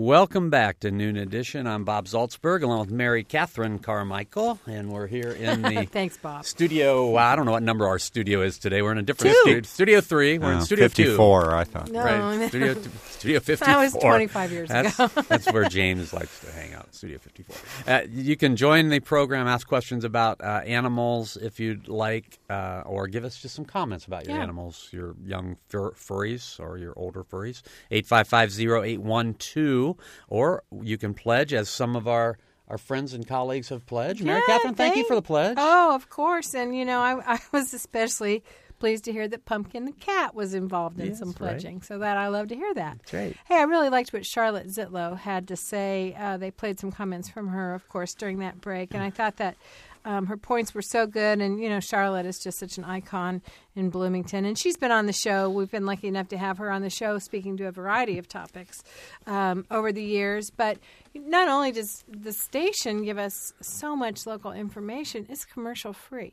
Welcome 0.00 0.50
back 0.50 0.80
to 0.80 0.90
Noon 0.90 1.16
Edition. 1.16 1.66
I'm 1.66 1.84
Bob 1.84 2.04
Zaltsberg 2.04 2.62
along 2.62 2.80
with 2.80 2.90
Mary 2.90 3.24
Catherine 3.24 3.78
Carmichael, 3.78 4.58
and 4.66 4.92
we're 4.92 5.06
here 5.06 5.30
in 5.30 5.62
the 5.62 5.84
Thanks, 5.90 6.18
Bob. 6.18 6.44
studio. 6.44 7.08
Well, 7.12 7.24
I 7.24 7.34
don't 7.34 7.46
know 7.46 7.52
what 7.52 7.62
number 7.62 7.86
our 7.86 7.98
studio 7.98 8.42
is 8.42 8.58
today. 8.58 8.82
We're 8.82 8.92
in 8.92 8.98
a 8.98 9.02
different 9.02 9.34
Two. 9.34 9.40
studio. 9.40 9.62
Studio 9.62 10.00
3. 10.02 10.38
We're 10.38 10.52
in 10.52 10.60
Studio 10.60 10.88
2. 10.88 11.02
54, 11.04 11.54
I 11.54 11.64
thought. 11.64 11.90
No, 11.90 12.04
Right. 12.04 12.48
Studio, 12.50 12.74
Studio 13.08 13.40
54. 13.40 13.66
That 13.66 13.78
was 13.80 13.92
25 13.94 14.52
years 14.52 14.68
that's, 14.68 14.98
ago. 15.00 15.22
that's 15.30 15.50
where 15.50 15.66
James 15.66 16.12
likes 16.12 16.40
to 16.40 16.52
hang 16.52 16.74
out, 16.74 16.94
Studio 16.94 17.16
54. 17.16 17.56
Uh, 17.90 18.00
you 18.10 18.36
can 18.36 18.54
join 18.54 18.90
the 18.90 19.00
program, 19.00 19.46
ask 19.48 19.66
questions 19.66 20.04
about 20.04 20.42
uh, 20.42 20.60
animals 20.66 21.38
if 21.38 21.58
you'd 21.58 21.88
like, 21.88 22.38
uh, 22.50 22.82
or 22.84 23.06
give 23.08 23.24
us 23.24 23.40
just 23.40 23.54
some 23.54 23.64
comments 23.64 24.04
about 24.04 24.26
your 24.26 24.36
Yeah. 24.36 24.42
animals, 24.42 24.90
your 24.92 25.14
young 25.24 25.56
fur- 25.70 25.92
furries 25.92 26.60
or 26.60 26.76
your 26.76 26.92
older 26.98 27.24
furries. 27.24 27.62
855-0812. 29.94 29.98
Or 30.28 30.62
you 30.82 30.98
can 30.98 31.14
pledge, 31.14 31.52
as 31.52 31.68
some 31.68 31.96
of 31.96 32.08
our, 32.08 32.38
our 32.68 32.78
friends 32.78 33.12
and 33.14 33.26
colleagues 33.26 33.68
have 33.68 33.86
pledged. 33.86 34.24
Mary 34.24 34.40
Yeah, 34.48 34.56
Catherine, 34.56 34.74
thank 34.74 34.96
you 34.96 35.06
for 35.06 35.14
the 35.14 35.22
pledge. 35.22 35.56
Oh, 35.60 35.94
of 35.94 36.08
course. 36.08 36.54
And, 36.54 36.76
you 36.76 36.84
know, 36.84 37.00
I, 37.00 37.34
I 37.34 37.38
was 37.52 37.72
especially 37.74 38.42
pleased 38.78 39.04
to 39.04 39.12
hear 39.12 39.26
that 39.26 39.46
Pumpkin 39.46 39.86
the 39.86 39.92
cat 39.92 40.34
was 40.34 40.52
involved 40.52 41.00
in 41.00 41.06
Yes, 41.06 41.18
some 41.18 41.28
right. 41.28 41.36
pledging. 41.36 41.80
So 41.80 41.98
that 42.00 42.18
I 42.18 42.28
love 42.28 42.48
to 42.48 42.54
hear 42.54 42.74
that. 42.74 42.98
That's 42.98 43.12
right. 43.14 43.36
Hey, 43.46 43.56
I 43.56 43.62
really 43.62 43.88
liked 43.88 44.12
what 44.12 44.26
Charlotte 44.26 44.66
Zietlow 44.66 45.16
had 45.16 45.48
to 45.48 45.56
say. 45.56 46.14
Uh, 46.18 46.36
they 46.36 46.50
played 46.50 46.78
some 46.78 46.92
comments 46.92 47.30
from 47.30 47.48
her, 47.48 47.72
of 47.74 47.88
course, 47.88 48.12
during 48.14 48.40
that 48.40 48.60
break, 48.60 48.92
and 48.92 49.02
I 49.02 49.08
thought 49.08 49.38
that 49.38 49.56
um, 50.06 50.26
her 50.26 50.36
points 50.38 50.72
were 50.72 50.80
so 50.82 51.06
good. 51.06 51.40
And 51.42 51.60
you 51.60 51.68
know, 51.68 51.80
Charlotte 51.80 52.24
is 52.24 52.38
just 52.38 52.58
such 52.58 52.78
an 52.78 52.84
icon 52.84 53.42
in 53.74 53.90
Bloomington, 53.90 54.46
and 54.46 54.56
she's 54.56 54.76
been 54.78 54.90
on 54.92 55.04
the 55.06 55.12
show. 55.12 55.50
We've 55.50 55.70
been 55.70 55.84
lucky 55.84 56.08
enough 56.08 56.28
to 56.28 56.38
have 56.38 56.56
her 56.58 56.70
on 56.70 56.80
the 56.80 56.88
show, 56.90 57.18
speaking 57.18 57.56
to 57.58 57.64
a 57.66 57.72
variety 57.72 58.16
of 58.16 58.28
topics 58.28 58.78
um, 59.26 59.66
over 59.70 59.92
the 59.92 60.02
years. 60.02 60.50
But 60.50 60.78
not 61.14 61.48
only 61.48 61.72
does 61.72 62.04
the 62.08 62.32
station 62.32 63.04
give 63.04 63.18
us 63.18 63.52
so 63.60 63.94
much 63.94 64.24
local 64.26 64.52
information, 64.52 65.26
it's 65.28 65.44
commercial 65.44 65.92
free. 65.92 66.32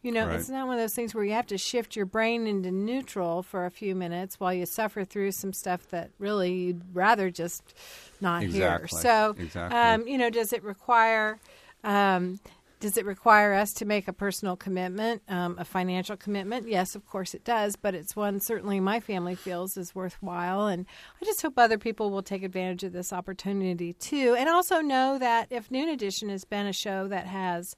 You 0.00 0.12
know, 0.12 0.26
Right. 0.28 0.38
it's 0.38 0.48
not 0.48 0.68
one 0.68 0.76
of 0.76 0.80
those 0.80 0.94
things 0.94 1.12
where 1.12 1.24
you 1.24 1.32
have 1.32 1.48
to 1.48 1.58
shift 1.58 1.96
your 1.96 2.06
brain 2.06 2.46
into 2.46 2.70
neutral 2.70 3.42
for 3.42 3.66
a 3.66 3.70
few 3.70 3.96
minutes 3.96 4.38
while 4.38 4.54
you 4.54 4.64
suffer 4.64 5.04
through 5.04 5.32
some 5.32 5.52
stuff 5.52 5.88
that 5.88 6.12
really 6.20 6.52
you'd 6.52 6.94
rather 6.94 7.30
just 7.30 7.74
not 8.20 8.44
hear. 8.44 8.86
So, 8.86 9.34
Exactly. 9.36 9.76
um, 9.76 10.06
you 10.06 10.16
know, 10.16 10.30
does 10.30 10.52
it 10.52 10.62
require 10.62 11.40
um, 11.82 12.38
does 12.80 12.96
it 12.96 13.04
require 13.04 13.54
us 13.54 13.72
to 13.74 13.84
make 13.84 14.08
a 14.08 14.12
personal 14.12 14.56
commitment, 14.56 15.22
um, 15.28 15.56
a 15.58 15.64
financial 15.64 16.16
commitment? 16.16 16.68
Yes, 16.68 16.94
of 16.94 17.06
course 17.06 17.34
it 17.34 17.44
does, 17.44 17.76
but 17.76 17.94
it's 17.94 18.14
one 18.14 18.40
certainly 18.40 18.80
my 18.80 19.00
family 19.00 19.34
feels 19.34 19.76
is 19.76 19.94
worthwhile. 19.94 20.66
And 20.66 20.86
I 21.20 21.24
just 21.24 21.42
hope 21.42 21.58
other 21.58 21.78
people 21.78 22.10
will 22.10 22.22
take 22.22 22.42
advantage 22.42 22.84
of 22.84 22.92
this 22.92 23.12
opportunity 23.12 23.92
too. 23.92 24.36
And 24.38 24.48
also 24.48 24.80
know 24.80 25.18
that 25.18 25.48
if 25.50 25.70
Noon 25.70 25.88
Edition 25.88 26.28
has 26.28 26.44
been 26.44 26.66
a 26.66 26.72
show 26.72 27.08
that 27.08 27.26
has, 27.26 27.74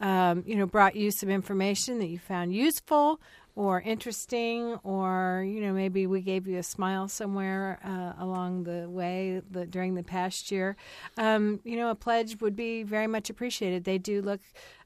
um, 0.00 0.42
you 0.46 0.56
know, 0.56 0.66
brought 0.66 0.96
you 0.96 1.10
some 1.10 1.28
information 1.28 1.98
that 1.98 2.08
you 2.08 2.18
found 2.18 2.54
useful, 2.54 3.20
or 3.56 3.80
interesting, 3.80 4.74
or 4.84 5.44
you 5.46 5.60
know 5.60 5.72
maybe 5.72 6.06
we 6.06 6.20
gave 6.20 6.46
you 6.46 6.58
a 6.58 6.62
smile 6.62 7.08
somewhere 7.08 7.78
uh, 7.84 8.22
along 8.22 8.64
the 8.64 8.88
way 8.88 9.42
the, 9.50 9.66
during 9.66 9.94
the 9.94 10.02
past 10.02 10.50
year. 10.50 10.76
Um, 11.16 11.60
you 11.64 11.76
know, 11.76 11.90
a 11.90 11.94
pledge 11.94 12.40
would 12.40 12.56
be 12.56 12.82
very 12.82 13.06
much 13.06 13.30
appreciated. 13.30 13.84
They 13.84 13.98
do 13.98 14.22
look 14.22 14.40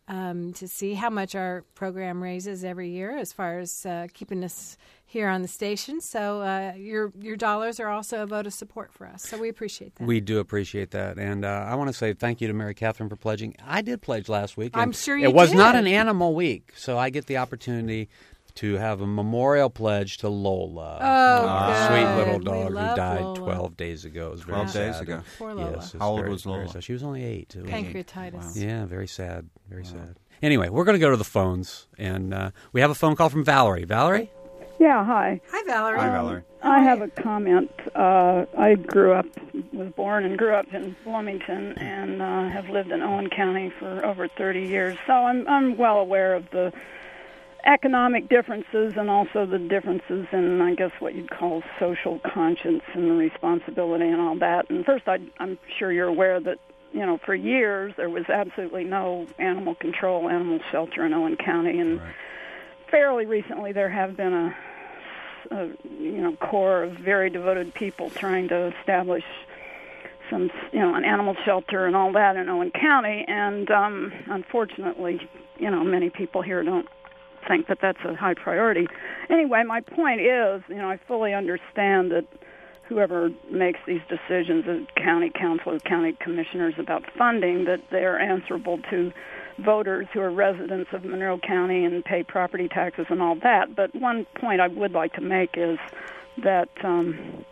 um, 0.09 0.53
to 0.55 0.69
see 0.69 0.95
how 0.95 1.09
much 1.11 1.35
our 1.35 1.65
program 1.75 2.23
raises 2.23 2.65
every 2.65 2.91
year 2.91 3.17
as 3.17 3.33
far 3.33 3.59
as 3.59 3.87
uh, 3.87 4.07
keeping 4.13 4.45
us 4.45 4.77
here 5.07 5.29
on 5.29 5.43
the 5.43 5.49
station. 5.49 6.01
So 6.01 6.43
uh, 6.43 6.73
your 6.77 7.13
your 7.19 7.37
dollars 7.37 7.79
are 7.81 7.89
also 7.89 8.23
a 8.23 8.27
vote 8.27 8.47
of 8.47 8.53
support 8.53 8.93
for 8.93 9.07
us. 9.07 9.23
So 9.23 9.39
we 9.39 9.49
appreciate 9.49 9.95
that. 9.95 10.07
We 10.07 10.21
do 10.21 10.41
appreciate 10.41 10.91
that, 10.91 11.19
and 11.19 11.45
uh, 11.45 11.67
I 11.69 11.75
want 11.77 11.89
to 11.89 11.95
say 11.95 12.13
thank 12.13 12.41
you 12.41 12.49
to 12.49 12.55
Mary 12.55 12.75
Catherine 12.75 13.09
for 13.09 13.17
pledging. 13.17 13.55
I 13.65 13.81
did 13.81 14.03
pledge 14.03 14.29
last 14.29 14.57
week. 14.57 14.73
I'm 14.75 14.93
sure 14.93 15.17
you 15.17 15.29
It 15.29 15.35
was 15.35 15.51
did. 15.51 15.59
not 15.59 15.75
an 15.77 15.87
animal 15.87 16.35
week, 16.35 16.73
so 16.77 16.99
I 16.99 17.11
get 17.11 17.27
the 17.27 17.37
opportunity 17.39 18.09
to 18.57 18.75
have 18.77 19.01
a 19.01 19.07
memorial 19.07 19.69
pledge 19.71 20.19
to 20.19 20.29
Lola, 20.29 20.99
Oh, 21.01 21.47
our 21.49 21.89
sweet 21.89 22.05
good. 22.05 22.17
little 22.17 22.39
We 22.39 22.45
dog 22.45 22.69
who 22.91 22.97
died 22.97 23.21
Lola. 23.21 23.37
12 23.39 23.77
days 23.77 24.05
ago. 24.05 24.29
It 24.29 24.31
was 24.33 24.41
very 24.43 24.55
12 24.59 24.73
days 24.73 24.95
sad. 24.95 25.03
ago. 25.03 25.21
Poor 25.39 25.55
Lola. 25.55 25.73
Yes, 25.73 25.95
How 25.99 26.11
old 26.11 26.21
very- 26.21 26.31
was 26.31 26.47
Lola? 26.47 26.81
She 26.81 26.93
was 26.93 27.03
only 27.03 27.25
eight. 27.25 27.55
It 27.57 27.63
was- 27.63 27.71
Pancreatitis. 27.73 28.61
Yeah, 28.63 28.85
very 28.87 29.09
sad. 29.09 29.49
Very 29.69 29.85
sad. 29.85 30.17
Anyway, 30.43 30.69
we're 30.69 30.85
going 30.85 30.95
to 30.97 31.01
go 31.05 31.11
to 31.11 31.17
the 31.17 31.25
phones, 31.25 31.87
and 31.99 32.33
uh, 32.35 32.51
we 32.73 32.81
have 32.81 32.91
a 32.91 32.95
phone 32.95 33.17
call 33.17 33.29
from 33.29 33.45
Valerie. 33.45 33.85
Valerie? 33.85 34.31
Yeah, 34.79 35.05
hi. 35.05 35.41
Hi, 35.51 35.63
Valerie. 35.67 35.99
Hi, 35.99 36.09
Valerie. 36.11 36.43
I 36.63 36.81
have 36.81 37.01
a 37.01 37.09
comment. 37.09 37.71
Uh, 37.95 38.45
I 38.59 38.75
grew 38.75 39.13
up, 39.15 39.27
was 39.73 39.89
born 39.97 40.25
and 40.25 40.37
grew 40.37 40.53
up 40.55 40.73
in 40.75 40.95
Bloomington, 41.05 41.73
and 41.79 42.21
uh, 42.21 42.49
have 42.49 42.69
lived 42.69 42.91
in 42.91 43.01
Owen 43.01 43.31
County 43.31 43.73
for 43.79 44.05
over 44.05 44.29
30 44.29 44.63
years. 44.67 44.97
So 45.07 45.13
I'm 45.13 45.47
I'm 45.49 45.77
well 45.77 45.99
aware 45.99 46.35
of 46.35 46.51
the 46.51 46.73
economic 47.67 48.29
differences 48.29 48.95
and 48.97 49.09
also 49.11 49.47
the 49.47 49.59
differences 49.59 50.27
in, 50.33 50.61
I 50.61 50.75
guess, 50.75 50.91
what 50.99 51.15
you'd 51.15 51.31
call 51.31 51.63
social 51.79 52.21
conscience 52.21 52.83
and 52.95 53.11
the 53.11 53.15
responsibility 53.15 54.07
and 54.07 54.21
all 54.21 54.39
that. 54.39 54.69
And 54.71 54.85
first, 54.85 55.09
I, 55.09 55.19
I'm 55.39 55.59
sure 55.79 55.91
you're 55.93 56.09
aware 56.09 56.41
that 56.41 56.59
you 56.93 57.05
know 57.05 57.19
for 57.25 57.35
years 57.35 57.93
there 57.97 58.09
was 58.11 58.25
absolutely 58.29 58.85
no 58.85 59.27
animal 59.39 59.75
control, 59.75 60.29
animal 60.29 60.61
shelter 60.71 61.05
in 61.05 61.13
Owen 61.13 61.37
County, 61.37 61.79
and 61.79 62.01
Right. 62.01 62.15
fairly 62.91 63.27
recently 63.27 63.73
there 63.73 63.89
have 63.91 64.17
been 64.17 64.33
a, 64.33 64.57
a 65.51 65.67
you 65.99 66.21
know 66.23 66.37
core 66.37 66.85
of 66.85 66.93
very 66.93 67.31
devoted 67.31 67.75
people 67.75 68.11
trying 68.11 68.49
to 68.49 68.73
establish 68.79 69.25
some 70.31 70.51
you 70.73 70.79
know 70.79 70.95
an 70.95 71.05
animal 71.05 71.35
shelter 71.45 71.87
and 71.87 71.97
all 71.97 72.13
that 72.13 72.37
in 72.37 72.49
Owen 72.49 72.71
County 72.71 73.25
and 73.27 73.71
um 73.71 74.13
unfortunately 74.27 75.19
you 75.59 75.71
know 75.71 75.83
many 75.83 76.11
people 76.11 76.43
here 76.43 76.63
don't 76.63 76.89
think 77.49 77.67
that 77.69 77.79
that's 77.81 77.99
a 78.05 78.15
high 78.15 78.35
priority 78.35 78.87
anyway 79.31 79.63
my 79.67 79.81
point 79.81 80.21
is 80.21 80.63
you 80.69 80.77
know 80.77 80.89
I 80.89 80.99
fully 81.09 81.35
understand 81.35 82.11
that 82.13 82.27
whoever 82.89 83.31
makes 83.51 83.81
these 83.87 84.03
decisions 84.09 84.65
the 84.65 84.87
county 84.97 85.31
council 85.31 85.79
county 85.81 86.17
commissioners 86.21 86.75
about 86.79 87.05
funding 87.17 87.65
that 87.65 87.81
they're 87.91 88.19
answerable 88.19 88.79
to 88.91 89.13
voters 89.59 90.07
who 90.13 90.21
are 90.21 90.31
residents 90.31 90.91
of 90.93 91.05
Monroe 91.05 91.39
County 91.39 91.85
and 91.85 92.05
pay 92.05 92.23
property 92.23 92.69
taxes 92.69 93.07
and 93.09 93.23
all 93.23 93.37
that. 93.37 93.75
But 93.75 93.95
one 93.95 94.27
point 94.41 94.61
I 94.61 94.69
would 94.69 94.93
like 94.93 95.13
to 95.15 95.21
make 95.21 95.51
is 95.57 95.79
that 96.43 96.69
um, 96.83 97.45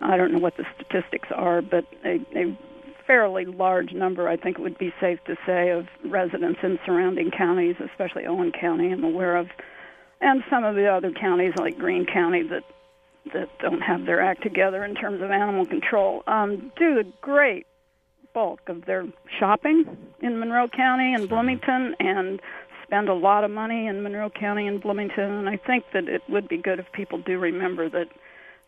I 0.00 0.16
don't 0.16 0.32
know 0.32 0.38
what 0.38 0.56
the 0.56 0.64
statistics 0.74 1.28
are, 1.34 1.62
but 1.62 1.84
a, 2.04 2.20
a 2.34 2.58
fairly 3.06 3.44
large 3.44 3.92
number, 3.92 4.28
I 4.28 4.36
think 4.36 4.58
it 4.58 4.62
would 4.62 4.78
be 4.78 4.92
safe 5.00 5.18
to 5.26 5.36
say, 5.46 5.70
of 5.70 5.86
residents 6.04 6.60
in 6.62 6.78
surrounding 6.84 7.30
counties, 7.30 7.76
especially 7.80 8.26
Owen 8.26 8.52
County, 8.52 8.92
I'm 8.92 9.04
aware 9.04 9.36
of, 9.36 9.48
and 10.20 10.42
some 10.50 10.64
of 10.64 10.74
the 10.74 10.86
other 10.86 11.12
counties 11.12 11.52
like 11.58 11.78
Greene 11.78 12.06
County 12.06 12.42
that 12.48 12.62
that 13.32 13.48
don't 13.58 13.80
have 13.80 14.06
their 14.06 14.20
act 14.20 14.42
together 14.42 14.84
in 14.84 14.94
terms 14.94 15.20
of 15.20 15.30
animal 15.32 15.66
control, 15.66 16.22
um, 16.28 16.70
do 16.76 16.94
the 16.94 17.12
great 17.20 17.66
bulk 18.32 18.60
of 18.68 18.84
their 18.84 19.04
shopping 19.40 19.84
in 20.20 20.38
Monroe 20.38 20.68
County 20.68 21.14
and 21.14 21.28
Bloomington 21.28 21.96
and 21.98 22.40
spend 22.84 23.08
a 23.08 23.14
lot 23.14 23.44
of 23.44 23.50
money 23.50 23.86
in 23.86 24.02
Monroe 24.02 24.30
County 24.30 24.66
and 24.66 24.80
Bloomington. 24.80 25.24
And 25.24 25.48
I 25.48 25.56
think 25.56 25.84
that 25.92 26.08
it 26.08 26.22
would 26.28 26.48
be 26.48 26.58
good 26.58 26.78
if 26.78 26.86
people 26.92 27.18
do 27.18 27.38
remember 27.38 27.88
that 27.88 28.06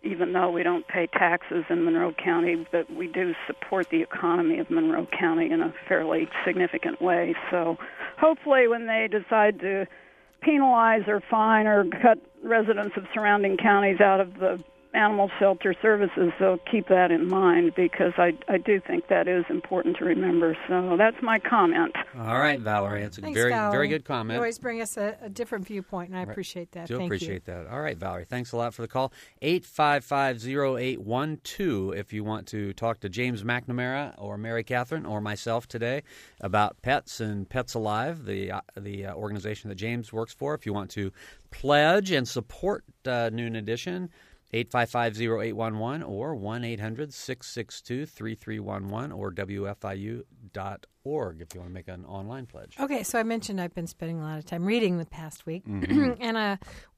even 0.03 0.33
though 0.33 0.51
we 0.51 0.63
don't 0.63 0.87
pay 0.87 1.07
taxes 1.07 1.65
in 1.71 1.85
Monroe 1.85 2.13
County, 2.13 2.67
but 2.71 2.91
we 2.93 3.09
do 3.09 3.35
support 3.47 3.89
the 3.91 4.03
economy 4.03 4.59
of 4.59 4.71
Monroe 4.71 5.07
County 5.19 5.51
in 5.51 5.61
a 5.61 5.75
fairly 5.89 6.29
significant 6.47 7.03
way. 7.03 7.35
So 7.51 7.77
hopefully 8.19 8.69
when 8.69 8.87
they 8.87 9.09
decide 9.11 9.59
to 9.61 9.87
penalize 10.41 11.03
or 11.09 11.21
fine 11.29 11.67
or 11.67 11.85
cut 11.85 12.19
residents 12.43 12.97
of 12.97 13.05
surrounding 13.13 13.57
counties 13.57 14.01
out 14.01 14.21
of 14.21 14.35
the 14.35 14.63
animal 14.95 15.31
shelter 15.39 15.75
services, 15.81 16.33
they'll 16.41 16.59
keep 16.71 16.89
that 16.89 17.11
in 17.11 17.29
mind 17.29 17.73
because 17.77 18.13
I, 18.17 18.33
I 18.49 18.59
do 18.59 18.81
think 18.81 19.09
that 19.09 19.29
is 19.29 19.45
important 19.51 19.97
to 19.99 20.05
remember. 20.05 20.57
So 20.69 20.97
that's 20.97 21.17
my 21.23 21.39
comment. 21.39 21.95
All 22.19 22.39
right, 22.39 22.61
Valerie. 22.61 23.03
That's 23.03 23.19
a 23.19 23.21
Thanks, 23.21 23.39
very, 23.39 23.51
Valerie. 23.53 23.73
very 23.73 23.89
good 23.89 24.03
You 24.03 24.07
comment. 24.07 24.39
always 24.39 24.59
bring 24.59 24.81
us 24.81 24.97
a, 24.97 25.17
a 25.23 25.29
different 25.29 25.67
viewpoint, 25.67 26.11
and 26.11 26.19
I 26.19 26.23
appreciate 26.23 26.73
that. 26.73 26.89
Do 26.89 26.97
Thank 26.97 27.09
appreciate 27.09 27.43
you. 27.47 27.55
that. 27.55 27.67
All 27.69 27.81
right, 27.81 27.97
Valerie. 27.97 28.25
Thanks 28.25 28.53
a 28.53 28.57
lot 28.57 28.75
for 28.75 28.83
the 28.83 28.89
call. 28.89 29.13
855-0812 29.43 31.97
if 31.97 32.13
you 32.13 32.25
want 32.25 32.47
to 32.49 32.73
talk 32.73 33.01
to 33.01 33.09
James 33.09 33.43
McNamara 33.43 34.15
or 34.19 34.39
Mary 34.39 34.65
Catherine 34.65 35.07
or 35.07 35.21
myself 35.21 35.69
today 35.69 36.03
about 36.41 36.81
pets 36.83 37.21
and 37.21 37.49
Pets 37.49 37.75
Alive, 37.75 38.25
the 38.25 38.53
uh, 38.53 38.61
the 38.77 39.07
uh, 39.07 39.15
organization 39.15 39.69
that 39.69 39.75
James 39.77 40.13
works 40.13 40.33
for. 40.33 40.55
If 40.55 40.67
you 40.67 40.73
want 40.73 40.91
to 40.93 41.13
pledge 41.51 42.11
and 42.11 42.27
support 42.29 42.85
uh, 43.07 43.31
Noon 43.33 43.57
Edition, 43.57 44.11
855-0811 44.53 46.09
or 46.09 46.37
1-800-662-3311 46.37 49.17
or 49.17 49.33
WFIU.org 49.33 51.41
if 51.41 51.55
you 51.55 51.61
want 51.61 51.71
to 51.71 51.75
make 51.75 51.89
an 51.89 52.05
online 52.05 52.45
pledge. 52.47 52.77
Okay, 52.81 53.03
so 53.03 53.19
I 53.19 53.23
mentioned 53.23 53.61
I've 53.61 53.75
been 53.75 53.87
spending 53.87 54.19
a 54.21 54.23
lot 54.23 54.39
of 54.39 54.45
time 54.47 54.65
reading 54.65 54.97
the 54.99 55.07
past 55.07 55.47
week, 55.47 55.65
Mm-hmm. 55.67 56.13
and 56.21 56.37
uh, 56.37 56.57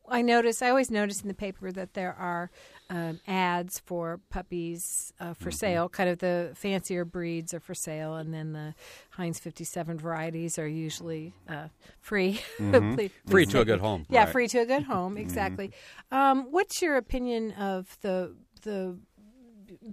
I 0.09 0.23
notice 0.23 0.63
I 0.63 0.71
always 0.71 0.91
notice 0.91 1.21
in 1.23 1.29
the 1.29 1.35
paper 1.35 1.71
that 1.73 1.95
there 1.95 2.15
are 2.15 2.51
um, 2.91 3.21
ads 3.27 3.79
for 3.79 4.21
puppies 4.31 5.13
uh, 5.21 5.27
Mm-hmm. 5.31 5.45
for 5.45 5.51
sale. 5.51 5.89
Kind 5.89 6.11
of 6.11 6.19
the 6.19 6.51
fancier 6.55 7.05
breeds 7.05 7.55
are 7.55 7.61
for 7.61 7.75
sale, 7.75 8.17
and 8.17 8.35
then 8.35 8.53
the 8.53 8.75
Heinz 9.11 9.39
57 9.39 9.99
varieties 9.99 10.59
are 10.59 10.69
usually 10.69 11.33
uh, 11.49 11.69
free. 12.01 12.41
Mm-hmm. 12.61 12.95
Free 12.97 13.11
please 13.45 13.49
to 13.53 13.61
a 13.61 13.65
good 13.65 13.81
me- 13.81 13.87
home. 13.87 14.07
Yeah, 14.11 14.25
Right. 14.25 14.33
free 14.33 14.49
to 14.49 14.59
a 14.59 14.67
good 14.67 14.83
home. 14.83 15.17
Exactly. 15.17 15.73
Um, 16.11 16.49
what's 16.51 16.83
your 16.83 16.97
opinion 16.97 17.53
of 17.53 17.97
the 18.03 18.35
the 18.63 18.99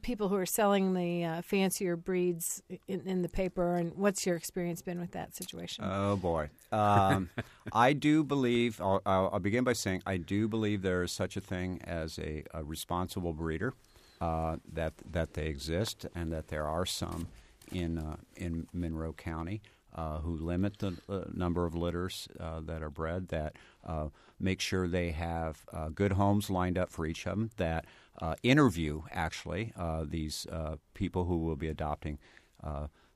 people 0.02 0.30
who 0.30 0.36
are 0.36 0.46
selling 0.46 0.94
the 0.94 1.24
uh, 1.24 1.42
fancier 1.42 1.96
breeds 1.96 2.62
in, 2.88 3.02
in 3.02 3.22
the 3.22 3.30
paper, 3.30 3.76
and 3.76 3.94
what's 3.96 4.26
your 4.26 4.36
experience 4.36 4.82
been 4.82 5.00
with 5.00 5.12
that 5.12 5.36
situation? 5.36 5.86
Oh 5.88 6.16
boy, 6.16 6.50
um, 6.72 7.30
I 7.74 7.94
do 7.94 8.24
believe. 8.24 8.82
I'll, 8.82 9.02
I'll, 9.06 9.40
begin 9.40 9.64
by 9.64 9.74
saying 9.74 10.04
I 10.06 10.18
do 10.18 10.48
believe 10.48 10.82
there 10.82 11.04
is 11.04 11.12
such 11.12 11.38
a 11.38 11.42
thing 11.42 11.82
as 11.84 12.20
a, 12.20 12.44
a 12.54 12.64
responsible 12.64 13.34
breeder. 13.34 13.74
Uh, 14.20 14.56
that 14.74 14.94
that 15.12 15.36
they 15.36 15.46
exist, 15.46 16.08
and 16.16 16.32
that 16.32 16.48
there 16.48 16.66
are 16.68 16.88
some 16.88 17.28
in 17.72 17.98
uh, 17.98 18.18
in 18.36 18.68
Monroe 18.74 19.14
County 19.14 19.62
uh, 19.98 20.20
who 20.20 20.38
limit 20.38 20.78
the 20.80 20.96
uh, 21.10 21.24
number 21.34 21.66
of 21.66 21.76
litters 21.76 22.28
uh, 22.40 22.62
that 22.62 22.82
are 22.82 22.90
bred. 22.90 23.30
That 23.30 23.56
uh, 23.86 24.10
make 24.40 24.62
sure 24.62 24.88
they 24.88 25.12
have 25.12 25.66
uh, 25.74 25.90
good 25.90 26.14
homes 26.14 26.50
lined 26.50 26.78
up 26.78 26.92
for 26.92 27.06
each 27.06 27.26
of 27.26 27.38
them. 27.38 27.50
That 27.58 27.86
uh, 28.22 28.36
interview 28.44 29.02
actually 29.12 29.74
these 30.06 30.48
people 30.94 31.26
who 31.26 31.38
will 31.40 31.56
be 31.56 31.68
adopting 31.68 32.20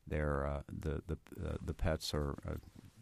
their 0.07 0.63
the 0.67 1.01
the 1.07 1.17
the 1.63 1.73
pets 1.73 2.13
or 2.13 2.35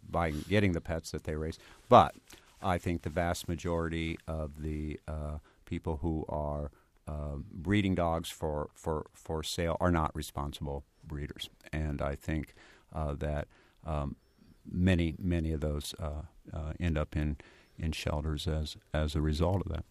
buying 0.10 0.44
getting 0.50 0.74
the 0.74 0.82
pets 0.82 1.12
that 1.12 1.24
they 1.24 1.36
raise. 1.36 1.58
But 1.88 2.16
I 2.62 2.78
think 2.78 3.04
the 3.04 3.10
vast 3.10 3.48
majority 3.48 4.18
of 4.28 4.62
the 4.62 5.00
people 5.66 5.98
who 6.02 6.26
are 6.28 6.72
breeding 7.52 7.96
dogs 7.96 8.30
for, 8.30 8.70
for, 8.76 9.08
for 9.14 9.42
sale 9.42 9.78
are 9.80 9.90
not 9.90 10.16
responsible 10.16 10.84
breeders, 11.10 11.50
and 11.74 12.02
I 12.02 12.16
think 12.16 12.56
uh, 12.94 13.16
that 13.16 13.50
um, 13.86 14.16
many 14.72 15.16
many 15.20 15.52
of 15.52 15.62
those 15.62 15.96
uh, 16.00 16.24
uh, 16.54 16.74
end 16.80 16.98
up 16.98 17.18
in, 17.18 17.38
in 17.78 17.92
shelters 17.92 18.48
as 18.48 18.78
as 18.94 19.16
a 19.16 19.22
result 19.22 19.64
of 19.66 19.74
that. 19.74 19.86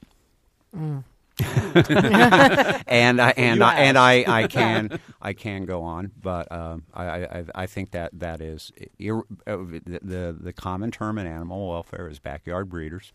and 2.89 3.21
I, 3.21 3.31
and 3.37 3.63
I, 3.63 3.75
and. 3.79 3.99
I, 3.99 4.25
I 4.29 4.47
can 4.49 5.01
I 5.23 5.33
can 5.35 5.67
go 5.67 5.83
on, 5.83 6.13
but 6.21 6.51
um, 6.51 6.85
I, 6.95 7.05
I 7.07 7.45
I 7.55 7.67
think 7.67 7.93
that 7.93 8.19
that 8.19 8.41
is 8.41 8.73
ir- 8.99 9.25
uh, 9.47 9.57
the, 9.87 10.37
the 10.39 10.53
common 10.53 10.91
term 10.91 11.19
in 11.19 11.27
animal 11.27 11.69
welfare 11.69 12.09
is 12.09 12.19
backyard 12.19 12.69
breeders. 12.69 13.13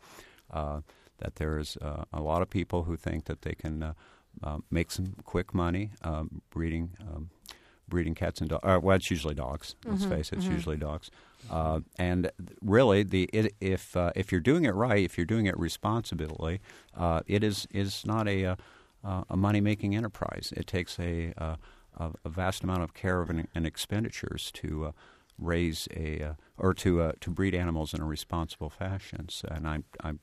Uh, 0.52 0.82
that 1.20 1.36
there's 1.36 1.78
uh, 1.78 2.06
a 2.14 2.22
lot 2.22 2.42
of 2.42 2.50
people 2.50 2.84
who 2.84 2.96
think 2.98 3.26
that 3.26 3.42
they 3.44 3.56
can 3.56 3.84
uh, 3.84 3.94
uh, 4.44 4.58
make 4.72 4.92
some 4.92 5.16
quick 5.26 5.54
money 5.54 5.92
um, 6.04 6.42
breeding 6.50 6.92
um, 7.02 7.30
breeding 7.88 8.16
cats 8.16 8.42
and 8.42 8.50
dogs. 8.50 8.64
Uh, 8.64 8.80
well, 8.82 8.96
it's 8.96 9.12
usually 9.12 9.36
dogs. 9.36 9.76
Let's 9.86 10.06
face 10.06 10.32
it, 10.32 10.38
it's 10.38 10.46
usually 10.48 10.78
dogs. 10.78 11.12
Uh, 11.50 11.82
and 11.98 12.32
really, 12.62 13.04
the 13.04 13.30
it, 13.34 13.54
if 13.60 13.96
uh, 13.98 14.12
if 14.16 14.32
you're 14.32 14.42
doing 14.42 14.66
it 14.66 14.74
right, 14.74 15.04
if 15.04 15.18
you're 15.18 15.26
doing 15.26 15.46
it 15.46 15.58
responsibly, 15.58 16.62
uh, 16.96 17.22
it 17.28 17.44
is 17.44 17.68
is 17.72 18.06
not 18.06 18.28
a 18.28 18.46
uh, 18.46 19.24
a 19.30 19.36
money 19.36 19.62
making 19.62 19.96
enterprise. 19.96 20.54
It 20.56 20.68
takes 20.68 20.98
a, 21.00 21.34
uh, 21.38 21.56
a 21.98 22.12
a 22.24 22.30
vast 22.30 22.64
amount 22.64 22.84
of 22.84 22.94
care 22.94 23.22
and, 23.24 23.48
and 23.54 23.66
expenditures 23.68 24.52
to 24.54 24.86
uh, 24.86 24.92
raise 25.38 25.88
a 25.96 26.22
uh, 26.22 26.34
or 26.58 26.74
to 26.76 27.02
uh, 27.02 27.12
to 27.20 27.30
breed 27.30 27.54
animals 27.54 27.94
in 27.94 28.02
a 28.02 28.06
responsible 28.06 28.70
fashion. 28.70 29.28
So, 29.30 29.50
and 29.52 29.68
I 29.68 29.80
I 30.04 30.14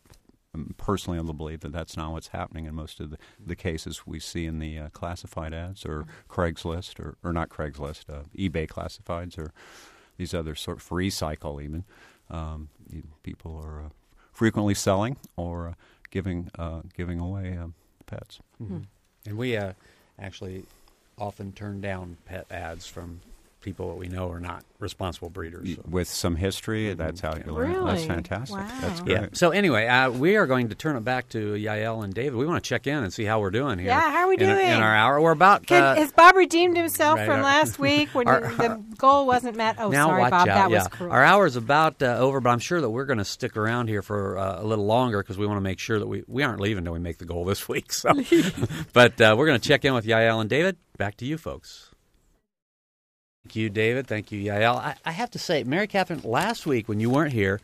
personally 0.76 1.18
of 1.18 1.26
the 1.26 1.32
belief 1.32 1.60
that 1.60 1.72
that's 1.72 1.96
not 1.96 2.12
what's 2.12 2.28
happening 2.28 2.66
in 2.66 2.74
most 2.74 3.00
of 3.00 3.10
the, 3.10 3.18
the 3.44 3.56
cases 3.56 4.06
we 4.06 4.18
see 4.18 4.46
in 4.46 4.58
the 4.58 4.78
uh, 4.78 4.88
classified 4.88 5.54
ads 5.54 5.86
or 5.86 6.06
Craigslist 6.28 6.98
or, 6.98 7.16
or 7.22 7.32
not 7.32 7.48
Craigslist, 7.48 8.10
uh, 8.10 8.22
eBay 8.36 8.66
classifieds 8.66 9.38
or 9.38 9.52
these 10.16 10.34
other 10.34 10.54
sort 10.54 10.78
of 10.78 10.82
free 10.82 11.10
cycle 11.10 11.60
even. 11.60 11.84
Um, 12.28 12.68
people 13.22 13.60
are 13.64 13.80
uh, 13.80 13.88
frequently 14.32 14.74
selling 14.74 15.16
or 15.36 15.68
uh, 15.68 15.74
giving 16.10 16.50
uh, 16.58 16.80
giving 16.96 17.20
away 17.20 17.56
uh, 17.60 17.68
pets. 18.06 18.40
And 19.26 19.38
we 19.38 19.56
uh, 19.56 19.72
actually 20.18 20.64
often 21.18 21.52
turn 21.52 21.80
down 21.80 22.16
pet 22.24 22.46
ads 22.50 22.86
from 22.86 23.20
people 23.60 23.88
that 23.90 23.96
we 23.96 24.08
know 24.08 24.30
are 24.30 24.40
not 24.40 24.64
responsible 24.78 25.28
breeders. 25.30 25.74
so. 25.74 25.82
With 25.88 26.08
some 26.08 26.36
history, 26.36 26.94
that's 26.94 27.20
how 27.20 27.36
you 27.36 27.52
learn. 27.52 27.84
That's 27.84 28.04
fantastic. 28.04 28.56
Wow. 28.56 28.68
That's 28.80 29.00
great. 29.00 29.12
Yeah. 29.20 29.26
So 29.32 29.50
anyway, 29.50 29.86
uh, 29.86 30.10
we 30.10 30.36
are 30.36 30.46
going 30.46 30.70
to 30.70 30.74
turn 30.74 30.96
it 30.96 31.04
back 31.04 31.28
to 31.30 31.52
Yael 31.54 32.02
and 32.02 32.14
David. 32.14 32.34
We 32.36 32.46
want 32.46 32.62
to 32.64 32.68
check 32.68 32.86
in 32.86 33.02
and 33.04 33.12
see 33.12 33.24
how 33.24 33.40
we're 33.40 33.50
doing 33.50 33.78
here. 33.78 33.88
Yeah, 33.88 34.10
how 34.10 34.24
are 34.24 34.28
we 34.28 34.34
in, 34.34 34.40
doing? 34.40 34.66
in 34.66 34.80
our 34.82 34.94
hour? 34.94 35.20
We're 35.20 35.32
about. 35.32 35.66
Can, 35.66 35.82
uh, 35.82 35.94
has 35.96 36.12
Bob 36.12 36.34
redeemed 36.36 36.76
himself 36.76 37.18
right, 37.18 37.26
from 37.26 37.36
our- 37.38 37.42
last 37.42 37.78
week 37.78 38.08
when 38.14 38.26
our- 38.28 38.50
you- 38.50 38.56
the 38.56 38.82
goal 38.96 39.26
wasn't 39.26 39.56
met? 39.56 39.76
Oh, 39.78 39.90
now 39.90 40.06
sorry, 40.08 40.22
watch 40.22 40.30
Bob. 40.30 40.48
out. 40.48 40.54
That 40.54 40.70
yeah. 40.70 40.78
was 40.78 40.88
cruel. 40.88 41.12
Our 41.12 41.22
hour's 41.22 41.56
about 41.56 42.02
uh, 42.02 42.16
over, 42.18 42.40
but 42.40 42.50
I'm 42.50 42.58
sure 42.58 42.80
that 42.80 42.88
we're 42.90 43.04
going 43.06 43.18
to 43.18 43.24
stick 43.24 43.56
around 43.56 43.88
here 43.88 44.02
for 44.02 44.38
uh, 44.38 44.62
a 44.62 44.64
little 44.64 44.86
longer 44.86 45.22
because 45.22 45.36
we 45.38 45.46
want 45.46 45.58
to 45.58 45.62
make 45.62 45.78
sure 45.78 45.98
that 45.98 46.06
we, 46.06 46.24
we 46.26 46.42
aren't 46.42 46.60
leaving 46.60 46.78
until 46.78 46.94
we 46.94 46.98
make 47.00 47.18
the 47.18 47.24
goal 47.26 47.44
this 47.44 47.68
week. 47.68 47.92
So, 47.92 48.10
but 48.94 49.20
uh, 49.20 49.34
we're 49.38 49.46
going 49.46 49.60
to 49.60 49.68
check 49.68 49.84
in 49.84 49.92
with 49.94 50.06
Yael 50.06 50.40
and 50.40 50.48
David. 50.48 50.76
Back 50.96 51.16
to 51.18 51.26
you, 51.26 51.36
folks. 51.38 51.89
Thank 53.44 53.56
you, 53.56 53.70
David. 53.70 54.06
Thank 54.06 54.30
you, 54.32 54.42
Yael. 54.50 54.76
I, 54.76 54.96
I 55.04 55.12
have 55.12 55.30
to 55.30 55.38
say, 55.38 55.64
Mary 55.64 55.86
Catherine, 55.86 56.20
last 56.24 56.66
week 56.66 56.88
when 56.88 57.00
you 57.00 57.08
weren't 57.08 57.32
here, 57.32 57.58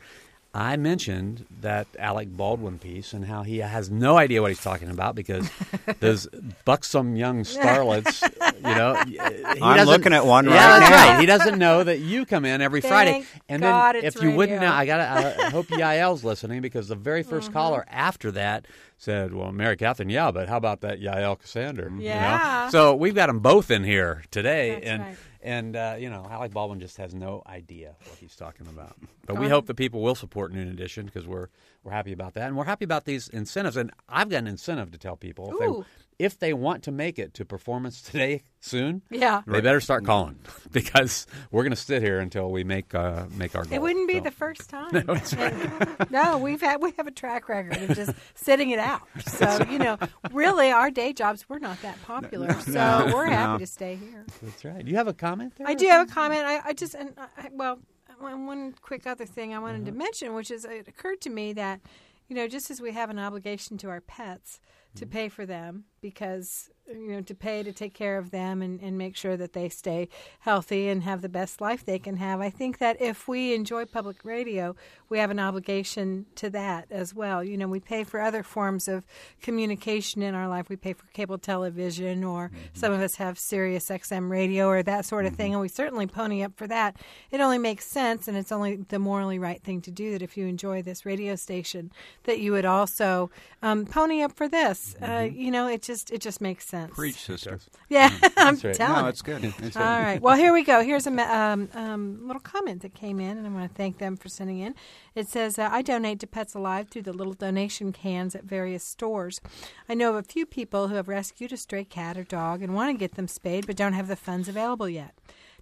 I 0.53 0.75
mentioned 0.75 1.45
that 1.61 1.85
Alec 1.99 2.35
Baldwin 2.35 2.79
piece 2.79 3.13
and 3.13 3.25
how 3.25 3.43
he 3.43 3.59
has 3.59 3.91
no 3.91 4.17
idea 4.17 4.41
what 4.41 4.49
he's 4.49 4.61
talking 4.63 4.89
about 4.89 5.13
because 5.13 5.47
those 5.99 6.27
buxom 6.65 7.15
young 7.15 7.43
starlets, 7.43 8.23
you 8.55 8.61
know. 8.75 8.95
he 9.05 9.61
I'm 9.61 9.85
looking 9.85 10.13
at 10.13 10.25
one 10.25 10.45
yeah, 10.45 10.51
right 10.51 10.79
that's 10.79 10.89
now. 10.89 11.11
right. 11.11 11.19
He 11.19 11.27
doesn't 11.27 11.59
know 11.59 11.83
that 11.83 11.99
you 11.99 12.25
come 12.25 12.43
in 12.43 12.61
every 12.61 12.81
Friday. 12.81 13.23
And 13.47 13.61
God 13.61 13.95
then 13.95 14.03
it's 14.05 14.15
if 14.15 14.23
you 14.23 14.31
wouldn't 14.31 14.59
radio. 14.59 14.69
know, 14.71 14.75
I 14.75 14.85
got 14.87 14.97
to 14.97 15.45
I 15.45 15.49
hope 15.51 15.67
Yael's 15.67 16.23
listening 16.23 16.61
because 16.61 16.87
the 16.87 16.95
very 16.95 17.23
1st 17.23 17.37
Mm-hmm. 17.43 17.53
caller 17.53 17.85
after 17.87 18.31
that 18.31 18.65
said, 18.97 19.31
"Well, 19.35 19.51
Mary 19.51 19.77
Catherine, 19.77 20.09
yeah, 20.09 20.31
but 20.31 20.49
how 20.49 20.57
about 20.57 20.81
that 20.81 20.99
Yael 20.99 21.39
Ksander?" 21.39 21.83
you 21.91 21.97
know? 21.97 22.01
Yeah. 22.03 22.69
So 22.69 22.95
we've 22.95 23.13
got 23.13 23.27
them 23.27 23.39
both 23.41 23.69
in 23.69 23.83
here 23.83 24.23
today, 24.31 24.71
That's 24.71 24.85
and 24.87 25.01
right. 25.03 25.15
And 25.47 25.77
uh, 25.77 25.95
you 25.97 26.09
know, 26.09 26.27
Alec 26.29 26.51
Baldwin 26.51 26.81
just 26.81 26.97
has 26.97 27.15
no 27.15 27.41
idea 27.47 27.95
what 28.03 28.17
he's 28.19 28.35
talking 28.35 28.67
about. 28.67 28.97
But 29.25 29.39
we 29.39 29.47
hope 29.47 29.65
that 29.67 29.75
people 29.75 30.01
will 30.01 30.13
support 30.13 30.51
Noon 30.51 30.67
Edition 30.67 31.05
because 31.05 31.25
we're 31.25 31.47
we're 31.83 31.93
happy 31.93 32.11
about 32.11 32.33
that, 32.33 32.47
and 32.47 32.57
we're 32.57 32.65
happy 32.65 32.83
about 32.83 33.05
these 33.05 33.29
incentives. 33.29 33.77
And 33.77 33.91
I've 34.09 34.29
got 34.29 34.39
an 34.39 34.47
incentive 34.47 34.91
to 34.91 34.97
tell 34.97 35.15
people 35.15 35.53
if 35.59 35.69
Ooh. 35.69 35.85
They 36.19 36.25
if 36.25 36.39
they 36.39 36.53
want 36.53 36.83
to 36.83 36.91
make 36.91 37.19
it 37.19 37.33
to 37.35 37.45
performance 37.45 38.01
today 38.11 38.43
soon. 38.59 39.01
Yeah. 39.09 39.41
They 39.47 39.61
better 39.61 39.79
start 39.79 40.03
calling 40.05 40.39
because 40.71 41.27
we're 41.51 41.63
going 41.63 41.71
to 41.71 41.75
sit 41.75 42.01
here 42.01 42.19
until 42.19 42.51
we 42.51 42.63
make 42.63 42.93
uh, 42.95 43.25
make 43.35 43.55
our 43.55 43.63
goal. 43.63 43.73
It 43.73 43.81
wouldn't 43.81 44.07
be 44.07 44.15
So- 44.15 44.21
the 44.21 44.31
first 44.31 44.69
time. 44.69 44.89
And- 45.37 46.11
no, 46.11 46.37
we've 46.37 46.61
had 46.61 46.81
we 46.81 46.91
have 46.97 47.07
a 47.07 47.11
track 47.11 47.49
record 47.49 47.77
of 47.89 47.95
just 47.95 48.11
sitting 48.35 48.71
it 48.71 48.79
out. 48.79 49.01
So 49.25 49.63
you 49.69 49.79
know, 49.79 49.97
really, 50.31 50.71
our 50.71 50.91
day 50.91 51.13
jobs 51.13 51.45
we're 51.49 51.59
not 51.59 51.81
that 51.81 52.01
popular. 52.03 52.53
So 52.61 53.11
we're 53.13 53.25
happy 53.27 53.63
to 53.63 53.67
stay 53.67 53.95
here. 53.95 54.25
That's 54.41 54.65
right. 54.65 54.83
Do 54.83 54.89
you 54.91 54.97
have 54.97 55.07
a 55.07 55.13
comment 55.13 55.53
there? 55.57 55.67
I 55.67 55.73
do 55.73 55.87
have 55.87 56.07
a 56.09 56.11
comment. 56.11 56.41
I, 56.45 56.59
I 56.65 56.73
just 56.73 56.93
and 56.95 57.13
I, 57.37 57.49
well, 57.51 57.79
one 58.19 58.45
one 58.47 58.73
quick 58.81 59.05
other 59.07 59.25
thing 59.25 59.53
I 59.53 59.59
wanted 59.59 59.85
to 59.85 59.91
mention, 59.91 60.33
which 60.33 60.51
is 60.51 60.65
it 60.65 60.87
occurred 60.87 61.21
to 61.21 61.29
me 61.29 61.53
that 61.53 61.79
you 62.27 62.35
know 62.35 62.47
just 62.47 62.69
as 62.71 62.81
we 62.81 62.91
have 62.93 63.09
an 63.09 63.19
obligation 63.19 63.77
to 63.79 63.89
our 63.89 64.01
pets 64.01 64.59
to 64.95 65.05
pay 65.05 65.29
for 65.29 65.45
them 65.45 65.83
because 66.01 66.69
you 66.87 67.11
know 67.11 67.21
to 67.21 67.35
pay 67.35 67.63
to 67.63 67.73
take 67.73 67.93
care 67.93 68.17
of 68.17 68.31
them 68.31 68.61
and, 68.61 68.79
and 68.81 68.97
make 68.97 69.15
sure 69.15 69.35
that 69.35 69.53
they 69.53 69.67
stay 69.67 70.07
healthy 70.39 70.87
and 70.87 71.03
have 71.03 71.21
the 71.21 71.29
best 71.29 71.59
life 71.59 71.85
they 71.85 71.99
can 71.99 72.17
have. 72.17 72.39
I 72.39 72.49
think 72.49 72.77
that 72.77 73.01
if 73.01 73.27
we 73.27 73.53
enjoy 73.53 73.85
public 73.85 74.23
radio 74.23 74.75
we 75.09 75.19
have 75.19 75.31
an 75.31 75.39
obligation 75.39 76.25
to 76.35 76.49
that 76.49 76.87
as 76.91 77.13
well. 77.13 77.43
You 77.43 77.57
know 77.57 77.67
we 77.67 77.79
pay 77.79 78.03
for 78.03 78.21
other 78.21 78.43
forms 78.43 78.87
of 78.87 79.05
communication 79.41 80.21
in 80.21 80.35
our 80.35 80.47
life. 80.47 80.69
We 80.69 80.75
pay 80.75 80.93
for 80.93 81.07
cable 81.07 81.37
television 81.37 82.23
or 82.23 82.51
some 82.73 82.93
of 82.93 83.01
us 83.01 83.15
have 83.15 83.37
sirius 83.37 83.89
xm 83.89 84.29
radio 84.29 84.67
or 84.67 84.83
that 84.83 85.05
sort 85.05 85.25
of 85.25 85.35
thing 85.35 85.53
and 85.53 85.61
we 85.61 85.67
certainly 85.67 86.07
pony 86.07 86.43
up 86.43 86.53
for 86.55 86.67
that. 86.67 86.97
It 87.31 87.41
only 87.41 87.57
makes 87.57 87.85
sense 87.85 88.27
and 88.27 88.37
it's 88.37 88.51
only 88.51 88.77
the 88.77 88.99
morally 88.99 89.39
right 89.39 89.61
thing 89.61 89.81
to 89.81 89.91
do 89.91 90.11
that 90.11 90.21
if 90.21 90.37
you 90.37 90.47
enjoy 90.47 90.81
this 90.81 91.05
radio 91.05 91.35
station 91.35 91.91
that 92.23 92.39
you 92.39 92.51
would 92.53 92.65
also 92.65 93.29
um, 93.61 93.85
pony 93.85 94.21
up 94.21 94.33
for 94.33 94.47
this. 94.47 94.95
Uh, 95.01 95.27
you 95.31 95.51
know 95.51 95.67
it 95.67 95.81
just 95.87 96.11
it 96.11 96.21
just 96.21 96.41
makes 96.41 96.65
sense 96.67 96.93
Preach, 96.95 97.15
sister. 97.25 97.59
yeah 97.89 98.09
i'm 98.37 98.57
That's 98.57 98.63
right. 98.65 98.75
telling 98.75 98.95
No, 98.97 99.03
you. 99.03 99.09
it's 99.09 99.21
good. 99.23 99.43
It's 99.45 99.59
good. 99.59 99.77
All 99.77 100.01
right. 100.01 100.21
Well, 100.21 100.35
here 100.37 100.53
we 100.53 100.63
go. 100.63 100.83
Here's 100.83 101.07
a 101.07 101.11
um, 101.35 101.69
um, 101.73 102.27
little 102.27 102.41
comment 102.41 102.81
that 102.83 102.93
came 102.93 103.19
in, 103.19 103.37
and 103.37 103.47
I 103.47 103.49
want 103.49 103.69
to 103.69 103.75
thank 103.75 103.97
them 103.99 104.17
for 104.17 104.29
sending 104.29 104.59
in. 104.59 104.75
It 105.15 105.27
says, 105.29 105.57
uh, 105.59 105.69
I 105.71 105.81
donate 105.81 106.19
to 106.21 106.27
Pets 106.27 106.53
Alive 106.55 106.89
through 106.89 107.03
the 107.03 107.13
little 107.13 107.33
donation 107.33 107.91
cans 107.93 108.35
at 108.35 108.43
various 108.43 108.83
stores. 108.83 109.41
I 109.89 109.93
know 109.95 110.11
of 110.11 110.15
a 110.17 110.23
few 110.23 110.45
people 110.45 110.87
who 110.89 110.95
have 110.95 111.07
rescued 111.07 111.53
a 111.53 111.57
stray 111.57 111.83
cat 111.85 112.17
or 112.17 112.23
dog 112.23 112.61
and 112.61 112.75
want 112.75 112.89
to 112.93 112.97
get 112.99 113.15
them 113.15 113.27
spayed 113.27 113.65
but 113.67 113.75
don't 113.77 113.93
have 113.93 114.07
the 114.07 114.15
funds 114.15 114.47
available 114.49 114.89
yet. 114.89 115.13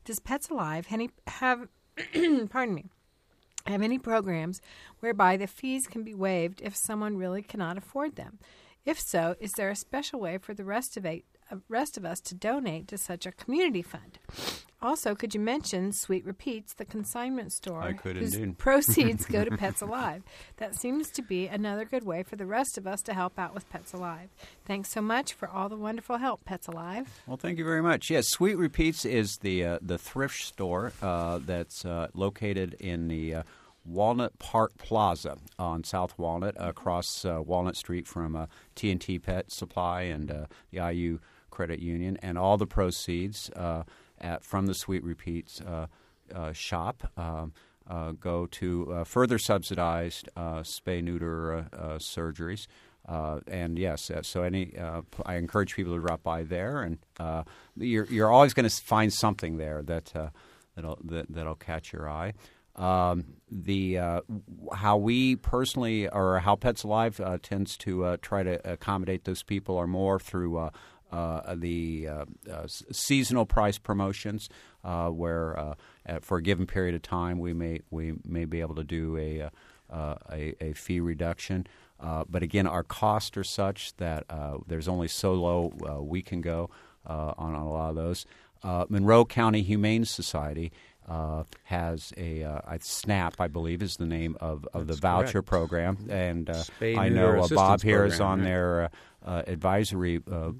Does 0.05 0.19
Pets 0.19 0.49
Alive 0.49 0.87
any, 0.91 1.09
have, 1.27 1.67
pardon 2.49 2.75
me, 2.75 2.85
have 3.67 3.81
any 3.81 3.97
programs 3.99 4.61
whereby 4.99 5.37
the 5.37 5.47
fees 5.47 5.87
can 5.87 6.03
be 6.03 6.13
waived 6.13 6.61
if 6.61 6.75
someone 6.75 7.17
really 7.17 7.41
cannot 7.41 7.77
afford 7.77 8.15
them? 8.15 8.39
If 8.85 8.99
so, 8.99 9.35
is 9.39 9.51
there 9.53 9.69
a 9.69 9.75
special 9.75 10.19
way 10.19 10.37
for 10.37 10.53
the 10.53 10.63
rest 10.63 10.95
of, 10.95 11.05
eight, 11.05 11.25
uh, 11.51 11.55
rest 11.69 11.97
of 11.97 12.05
us 12.05 12.19
to 12.21 12.35
donate 12.35 12.87
to 12.89 12.97
such 12.99 13.25
a 13.25 13.31
community 13.31 13.81
fund? 13.81 14.19
Also, 14.79 15.15
could 15.15 15.33
you 15.33 15.39
mention 15.39 15.91
Sweet 15.91 16.23
Repeats, 16.23 16.75
the 16.75 16.85
consignment 16.85 17.51
store, 17.51 17.81
I 17.81 17.93
could 17.93 18.17
whose 18.17 18.35
indeed. 18.35 18.59
proceeds 18.59 19.25
go 19.25 19.43
to 19.43 19.57
Pets 19.57 19.81
Alive? 19.81 20.21
That 20.57 20.75
seems 20.75 21.09
to 21.11 21.23
be 21.23 21.47
another 21.47 21.85
good 21.85 22.05
way 22.05 22.21
for 22.21 22.35
the 22.35 22.45
rest 22.45 22.77
of 22.77 22.85
us 22.85 23.01
to 23.03 23.15
help 23.15 23.39
out 23.39 23.55
with 23.55 23.67
Pets 23.71 23.93
Alive. 23.93 24.29
Thanks 24.65 24.91
so 24.91 25.01
much 25.01 25.33
for 25.33 25.49
all 25.49 25.69
the 25.69 25.75
wonderful 25.77 26.17
help, 26.17 26.45
Pets 26.45 26.67
Alive. 26.67 27.07
Well, 27.25 27.37
thank 27.37 27.57
you 27.57 27.63
very 27.65 27.81
much. 27.81 28.11
Yes, 28.11 28.27
Sweet 28.27 28.59
Repeats 28.59 29.03
is 29.05 29.37
the 29.37 29.65
uh, 29.65 29.79
the 29.81 29.97
thrift 29.97 30.39
store 30.43 30.93
uh, 31.01 31.39
that's 31.43 31.83
uh, 31.83 32.09
located 32.13 32.75
in 32.75 33.07
the 33.07 33.35
uh, 33.35 33.43
Walnut 33.85 34.37
Park 34.39 34.77
Plaza 34.77 35.37
on 35.59 35.83
South 35.83 36.17
Walnut, 36.17 36.55
across 36.57 37.23
uh, 37.23 37.41
Walnut 37.45 37.75
Street 37.75 38.07
from 38.07 38.35
uh, 38.35 38.45
TNT 38.75 39.21
Pet 39.21 39.51
Supply 39.51 40.01
and 40.03 40.31
uh, 40.31 40.45
the 40.71 40.91
IU 40.91 41.19
Credit 41.51 41.79
Union, 41.79 42.17
and 42.21 42.37
all 42.37 42.57
the 42.57 42.67
proceeds 42.67 43.49
uh, 43.51 43.83
at, 44.19 44.43
from 44.43 44.65
the 44.65 44.73
Sweet 44.73 45.03
Repeats 45.03 45.61
uh, 45.61 45.87
uh, 46.33 46.51
shop. 46.51 47.11
Um, 47.17 47.53
uh, 47.87 48.11
go 48.13 48.47
to 48.47 48.91
uh, 48.91 49.03
further 49.03 49.37
subsidized 49.37 50.27
uh, 50.35 50.61
spay 50.61 51.03
neuter 51.03 51.53
uh, 51.53 51.75
uh, 51.75 51.99
surgeries. 51.99 52.67
Uh, 53.07 53.39
and 53.47 53.77
yes, 53.77 54.09
uh, 54.09 54.23
so 54.23 54.41
any 54.41 54.75
uh, 54.77 55.01
I 55.25 55.35
encourage 55.35 55.75
people 55.75 55.93
to 55.93 56.01
drop 56.01 56.23
by 56.23 56.41
there, 56.41 56.81
and 56.81 56.97
uh, 57.19 57.43
you're 57.77 58.05
you're 58.05 58.31
always 58.31 58.53
going 58.55 58.67
to 58.67 58.75
find 58.75 59.13
something 59.13 59.57
there 59.57 59.83
that 59.83 60.15
uh, 60.15 60.29
that'll 60.75 60.97
that, 61.03 61.27
that'll 61.29 61.55
catch 61.55 61.93
your 61.93 62.09
eye. 62.09 62.33
Um, 62.75 63.25
the 63.51 63.97
uh, 63.99 64.21
how 64.73 64.97
we 64.97 65.35
personally 65.35 66.07
or 66.09 66.39
how 66.39 66.55
Pets 66.55 66.83
Alive 66.83 67.19
uh, 67.19 67.37
tends 67.41 67.77
to 67.77 68.03
uh, 68.03 68.17
try 68.21 68.43
to 68.43 68.71
accommodate 68.71 69.25
those 69.25 69.43
people 69.43 69.77
are 69.77 69.87
more 69.87 70.19
through. 70.19 70.57
Uh, 70.57 70.69
uh, 71.11 71.55
the 71.55 72.07
uh, 72.09 72.25
uh, 72.51 72.67
seasonal 72.67 73.45
price 73.45 73.77
promotions, 73.77 74.49
uh, 74.83 75.07
where 75.07 75.75
for 76.21 76.39
a 76.39 76.41
given 76.41 76.65
period 76.65 76.95
of 76.95 77.01
time 77.01 77.39
we 77.39 77.53
may 77.53 77.79
we 77.89 78.13
may 78.25 78.43
be 78.43 78.59
able 78.59 78.75
to 78.75 78.83
do 78.83 79.15
a 79.17 79.49
a, 79.89 80.55
a 80.59 80.73
fee 80.73 80.99
reduction. 80.99 81.67
But 81.99 82.43
again, 82.43 82.67
our 82.67 82.83
costs 82.83 83.37
are 83.37 83.43
such 83.43 83.95
that 83.97 84.25
there's 84.67 84.87
only 84.87 85.07
so 85.07 85.33
low 85.33 86.01
we 86.01 86.21
can 86.21 86.41
go 86.41 86.69
on, 87.05 87.33
on 87.37 87.53
a 87.53 87.69
lot 87.69 87.89
of 87.91 87.95
those. 87.95 88.25
Monroe 88.89 89.25
County 89.25 89.61
Humane 89.61 90.05
Society 90.05 90.71
uh, 91.07 91.43
has 91.65 92.13
a 92.17 92.43
uh, 92.43 92.77
SNAP, 92.79 93.35
I 93.39 93.47
believe, 93.47 93.81
is 93.81 93.97
the 93.97 94.05
name 94.05 94.37
of, 94.39 94.67
of 94.73 94.87
the 94.87 94.95
voucher 94.95 95.41
correct. 95.41 95.47
program, 95.47 96.07
and 96.09 96.49
uh, 96.49 96.63
I 96.81 97.09
know 97.09 97.41
uh, 97.41 97.47
Bob 97.49 97.81
here 97.81 98.05
is 98.05 98.19
on 98.19 98.39
right? 98.39 98.45
their 98.45 98.81
uh, 98.81 98.87
uh, 99.25 99.43
advisory 99.47 100.21
uh, 100.31 100.51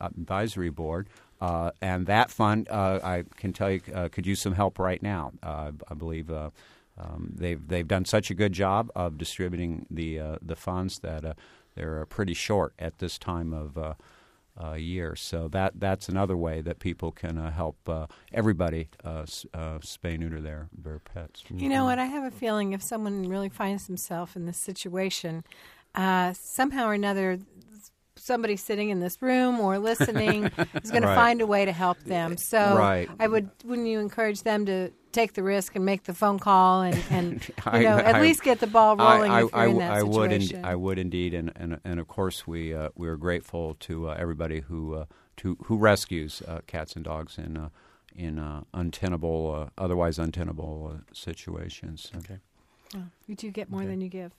advisory 0.00 0.70
board. 0.70 1.08
Uh, 1.40 1.70
and 1.80 2.06
that 2.06 2.30
fund, 2.30 2.68
uh, 2.68 2.98
I 3.02 3.24
can 3.36 3.52
tell 3.52 3.70
you, 3.70 3.80
uh, 3.94 4.08
could 4.10 4.26
use 4.26 4.40
some 4.40 4.54
help 4.54 4.78
right 4.78 5.00
now. 5.00 5.32
Uh, 5.40 5.70
I 5.88 5.94
believe 5.94 6.30
uh, 6.30 6.50
um, 6.98 7.32
they've 7.34 7.66
they've 7.66 7.86
done 7.86 8.04
such 8.04 8.30
a 8.30 8.34
good 8.34 8.52
job 8.52 8.90
of 8.96 9.18
distributing 9.18 9.86
the 9.90 10.18
uh, 10.18 10.36
the 10.42 10.56
funds 10.56 10.98
that 11.00 11.24
uh, 11.24 11.34
they're 11.76 12.04
pretty 12.06 12.34
short 12.34 12.72
at 12.78 12.98
this 12.98 13.18
time 13.18 13.52
of 13.52 13.78
uh, 14.62 14.72
year. 14.74 15.14
So 15.16 15.48
that 15.48 15.72
that's 15.80 16.08
another 16.08 16.36
way 16.36 16.60
that 16.62 16.78
people 16.78 17.12
can 17.12 17.38
uh, 17.38 17.50
help 17.50 17.76
uh, 17.88 18.06
everybody 18.32 18.88
uh, 19.04 19.22
s- 19.22 19.46
uh, 19.54 19.78
spay 19.78 20.18
neuter 20.18 20.40
their 20.40 20.68
their 20.76 20.98
pets. 20.98 21.44
You 21.56 21.68
know 21.68 21.84
what? 21.84 21.98
I 21.98 22.06
have 22.06 22.24
a 22.24 22.30
feeling 22.30 22.72
if 22.72 22.82
someone 22.82 23.28
really 23.28 23.48
finds 23.48 23.86
himself 23.86 24.36
in 24.36 24.46
this 24.46 24.58
situation, 24.58 25.44
uh, 25.94 26.32
somehow 26.34 26.88
or 26.88 26.92
another, 26.94 27.38
somebody 28.28 28.56
sitting 28.56 28.90
in 28.90 29.00
this 29.00 29.20
room 29.22 29.58
or 29.58 29.78
listening 29.78 30.44
is 30.84 30.90
going 30.90 31.02
Right. 31.02 31.14
to 31.14 31.20
find 31.22 31.40
a 31.40 31.46
way 31.46 31.64
to 31.64 31.72
help 31.72 31.98
them. 32.04 32.36
So 32.36 32.76
Right. 32.76 33.08
I 33.18 33.26
would, 33.26 33.48
wouldn't 33.64 33.88
you 33.88 33.98
encourage 34.00 34.42
them 34.42 34.66
to 34.66 34.90
take 35.12 35.32
the 35.32 35.42
risk 35.42 35.74
and 35.74 35.84
make 35.84 36.02
the 36.04 36.12
phone 36.14 36.38
call 36.38 36.82
and, 36.82 37.02
and 37.10 37.50
I- 37.66 37.78
you 37.78 37.84
know, 37.88 37.96
at 37.98 38.16
I- 38.16 38.20
least 38.20 38.42
get 38.42 38.60
the 38.60 38.66
ball 38.66 38.96
rolling 38.96 39.30
I, 39.32 39.42
if 39.44 39.50
you're 39.52 39.60
I, 39.60 39.66
in 39.66 39.76
I, 39.76 39.78
that 39.78 39.92
I 39.92 40.02
would, 40.02 40.30
in, 40.32 40.40
situation? 40.42 40.64
I 40.64 40.74
would 40.76 40.98
indeed, 40.98 41.32
and, 41.34 41.50
and 41.56 41.80
and 41.84 41.98
of 41.98 42.06
course 42.06 42.46
we 42.46 42.74
uh, 42.74 42.90
we 42.94 43.08
are 43.08 43.16
grateful 43.16 43.74
to 43.80 44.10
uh, 44.10 44.14
everybody 44.18 44.60
who 44.60 44.94
uh, 44.94 45.04
to 45.38 45.56
who 45.64 45.78
rescues 45.78 46.42
uh, 46.46 46.60
cats 46.66 46.94
and 46.96 47.04
dogs 47.04 47.38
in 47.38 47.56
uh, 47.56 47.68
in 48.14 48.38
uh, 48.38 48.62
untenable, 48.74 49.42
uh, 49.58 49.82
otherwise 49.84 50.18
untenable 50.18 50.92
uh, 50.92 50.98
situations. 51.14 52.10
Okay. 52.18 52.38
Oh, 52.96 53.04
you 53.26 53.34
do 53.34 53.50
get 53.50 53.70
more 53.70 53.84
than 53.86 54.00
you 54.00 54.08
give. 54.08 54.32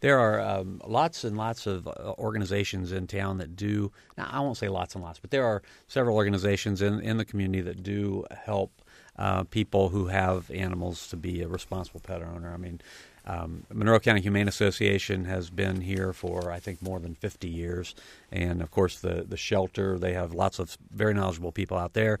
There 0.00 0.18
are 0.18 0.40
um, 0.40 0.80
lots 0.86 1.24
and 1.24 1.36
lots 1.36 1.66
of 1.66 1.86
uh, 1.86 2.14
organizations 2.18 2.92
in 2.92 3.06
town 3.06 3.38
that 3.38 3.56
do. 3.56 3.92
Now, 4.16 4.28
I 4.30 4.40
won't 4.40 4.56
say 4.56 4.68
lots 4.68 4.94
and 4.94 5.02
lots, 5.02 5.18
but 5.18 5.30
there 5.30 5.44
are 5.44 5.62
several 5.86 6.16
organizations 6.16 6.82
in, 6.82 7.00
in 7.00 7.16
the 7.16 7.24
community 7.24 7.60
that 7.62 7.82
do 7.82 8.24
help 8.44 8.70
uh, 9.18 9.44
people 9.44 9.88
who 9.88 10.06
have 10.06 10.50
animals 10.50 11.08
to 11.08 11.16
be 11.16 11.42
a 11.42 11.48
responsible 11.48 12.00
pet 12.00 12.22
owner. 12.22 12.52
I 12.52 12.56
mean, 12.56 12.80
um, 13.26 13.64
Monroe 13.72 14.00
County 14.00 14.20
Humane 14.22 14.48
Association 14.48 15.26
has 15.26 15.50
been 15.50 15.82
here 15.82 16.12
for 16.12 16.50
I 16.50 16.60
think 16.60 16.80
more 16.80 16.98
than 16.98 17.14
50 17.14 17.48
years, 17.48 17.94
and 18.32 18.62
of 18.62 18.70
course 18.70 19.00
the 19.00 19.24
the 19.28 19.36
shelter. 19.36 19.98
They 19.98 20.14
have 20.14 20.32
lots 20.32 20.58
of 20.58 20.78
very 20.90 21.14
knowledgeable 21.14 21.52
people 21.52 21.76
out 21.76 21.92
there. 21.92 22.18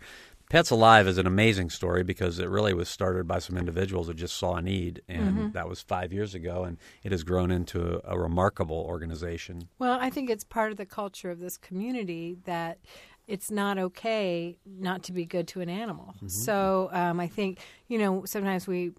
Pets 0.50 0.70
Alive 0.70 1.06
is 1.06 1.18
an 1.18 1.26
amazing 1.26 1.68
story 1.68 2.02
because 2.02 2.38
it 2.38 2.48
really 2.48 2.72
was 2.72 2.88
started 2.88 3.28
by 3.28 3.38
some 3.38 3.58
individuals 3.58 4.06
that 4.06 4.16
just 4.16 4.36
saw 4.36 4.54
a 4.54 4.62
need, 4.62 5.02
and 5.06 5.52
that 5.52 5.68
was 5.68 5.82
five 5.82 6.10
years 6.10 6.34
ago, 6.34 6.64
and 6.64 6.78
it 7.02 7.12
has 7.12 7.22
grown 7.22 7.50
into 7.50 8.00
a, 8.04 8.14
a 8.14 8.18
remarkable 8.18 8.84
organization. 8.88 9.68
Well, 9.78 9.98
I 10.00 10.08
think 10.08 10.30
it's 10.30 10.44
part 10.44 10.70
of 10.70 10.78
the 10.78 10.86
culture 10.86 11.30
of 11.30 11.38
this 11.38 11.58
community 11.58 12.38
that 12.44 12.78
it's 13.26 13.50
not 13.50 13.78
okay 13.78 14.58
not 14.64 15.02
to 15.02 15.12
be 15.12 15.26
good 15.26 15.46
to 15.48 15.60
an 15.60 15.68
animal. 15.68 16.14
So 16.28 16.88
um, 16.92 17.20
I 17.20 17.26
think 17.26 17.58
you 17.88 17.98
know 17.98 18.24
sometimes 18.24 18.66
we 18.66 18.92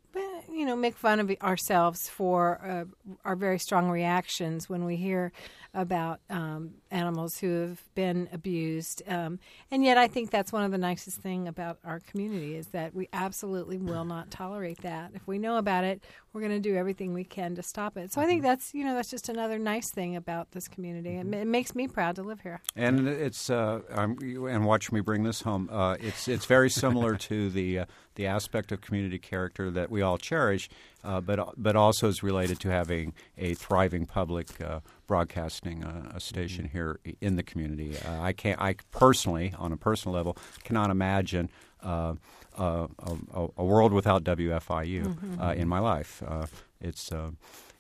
you 0.52 0.66
know 0.66 0.76
make 0.76 0.98
fun 0.98 1.20
of 1.20 1.32
ourselves 1.42 2.10
for 2.10 2.60
uh, 2.64 2.86
our 3.26 3.36
very 3.36 3.60
strong 3.60 3.90
reactions 3.90 4.70
when 4.70 4.86
we 4.86 4.96
hear 4.96 5.32
about 5.74 6.20
um, 6.30 6.72
animals 6.90 7.38
who 7.38 7.62
have 7.62 7.84
been 7.94 8.28
abused. 8.34 9.04
Um, 9.08 9.40
and 9.70 9.84
yet, 9.84 9.98
I 9.98 10.08
think 10.08 10.32
that's 10.32 10.52
one 10.52 10.64
of 10.64 10.72
the 10.72 10.78
nicest 10.78 11.18
thing 11.18 11.48
about 11.48 11.78
our 11.84 12.00
community 12.00 12.56
is 12.56 12.68
that 12.68 12.96
we 12.96 13.08
absolutely 13.14 13.78
will 13.78 14.06
not 14.06 14.32
tolerate 14.32 14.82
that. 14.82 15.12
If 15.14 15.28
we 15.28 15.38
know 15.38 15.58
about 15.58 15.84
it, 15.84 16.04
we're 16.34 16.42
going 16.42 16.54
to 16.54 16.60
do 16.60 16.76
everything 16.76 17.14
we 17.14 17.24
can 17.24 17.56
to 17.56 17.64
stop 17.64 17.98
it. 17.98 18.12
So 18.14 18.22
I 18.22 18.26
think 18.26 18.42
that's 18.42 18.74
you 18.74 18.84
know 18.84 18.96
that's 18.96 19.10
just 19.10 19.30
another 19.30 19.60
nice 19.60 19.92
thing 19.92 20.16
about 20.16 20.52
this 20.52 20.68
community. 20.68 21.18
It, 21.18 21.34
it 21.34 21.48
makes 21.48 21.76
me 21.76 21.88
proud 21.88 22.16
to 22.16 22.24
live 22.24 22.42
here. 22.42 22.62
And 22.76 23.08
it's 23.08 23.50
uh, 23.50 23.82
I'm, 23.94 24.18
and 24.48 24.66
watch 24.66 24.92
me 24.92 25.02
bring 25.02 25.24
this 25.24 25.42
home. 25.42 25.70
Uh, 25.72 25.98
it's 26.00 26.28
it's 26.28 26.46
very 26.46 26.70
similar 26.70 27.16
to 27.30 27.50
the 27.50 27.80
uh, 27.80 27.86
the 28.20 28.28
aspect 28.28 28.74
of 28.74 28.82
community 28.82 29.18
character 29.18 29.72
that 29.72 29.90
we 29.90 30.02
all 30.02 30.18
cherish, 30.18 30.70
uh, 31.06 31.22
but 31.22 31.54
but 31.56 31.76
also 31.78 32.10
is 32.10 32.22
related 32.22 32.60
to 32.60 32.70
having 32.70 33.14
a 33.38 33.54
thriving 33.54 34.06
public 34.06 34.48
uh, 34.62 34.82
broadcasting 35.08 35.86
uh, 35.86 36.12
a 36.14 36.20
station 36.20 36.70
here 36.74 37.00
in 37.22 37.38
the 37.38 37.44
community. 37.44 37.96
Uh, 38.06 38.22
I 38.22 38.34
can't 38.34 38.60
I 38.62 38.76
personally, 38.92 39.54
on 39.58 39.72
a 39.72 39.78
personal 39.78 40.14
level, 40.16 40.36
cannot 40.66 40.90
imagine. 40.92 41.50
Uh, 41.82 42.16
uh, 42.58 42.88
a, 43.34 43.48
a 43.56 43.64
world 43.64 43.94
without 43.94 44.26
WFIU 44.26 45.16
uh, 45.42 45.54
in 45.54 45.66
my 45.70 45.80
life. 45.80 46.22
Uh, 46.28 46.46
it's 46.82 47.10
uh, 47.10 47.32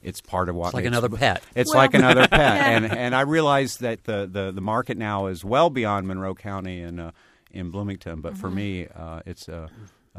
it's 0.01 0.21
part 0.21 0.47
of 0.47 0.55
what 0.55 0.67
It's 0.67 0.73
like 0.75 0.83
makes- 0.85 0.97
another 0.97 1.09
pet. 1.17 1.43
it's 1.53 1.73
Well- 1.73 1.83
like 1.83 1.93
another 1.93 2.25
pet, 2.29 2.61
and 2.73 2.85
and 2.85 3.13
I 3.13 3.21
realize 3.21 3.75
that 3.79 4.05
the, 4.05 4.25
the, 4.31 4.53
the 4.53 4.61
market 4.61 4.97
now 4.97 5.25
is 5.27 5.43
well 5.43 5.69
beyond 5.69 6.07
Monroe 6.07 6.33
County 6.33 6.79
and 6.81 6.97
uh, 7.01 7.11
in 7.51 7.71
Bloomington. 7.71 8.21
But 8.21 8.37
for 8.37 8.49
me, 8.49 8.87
uh, 8.95 9.19
it's 9.25 9.49
a 9.49 9.69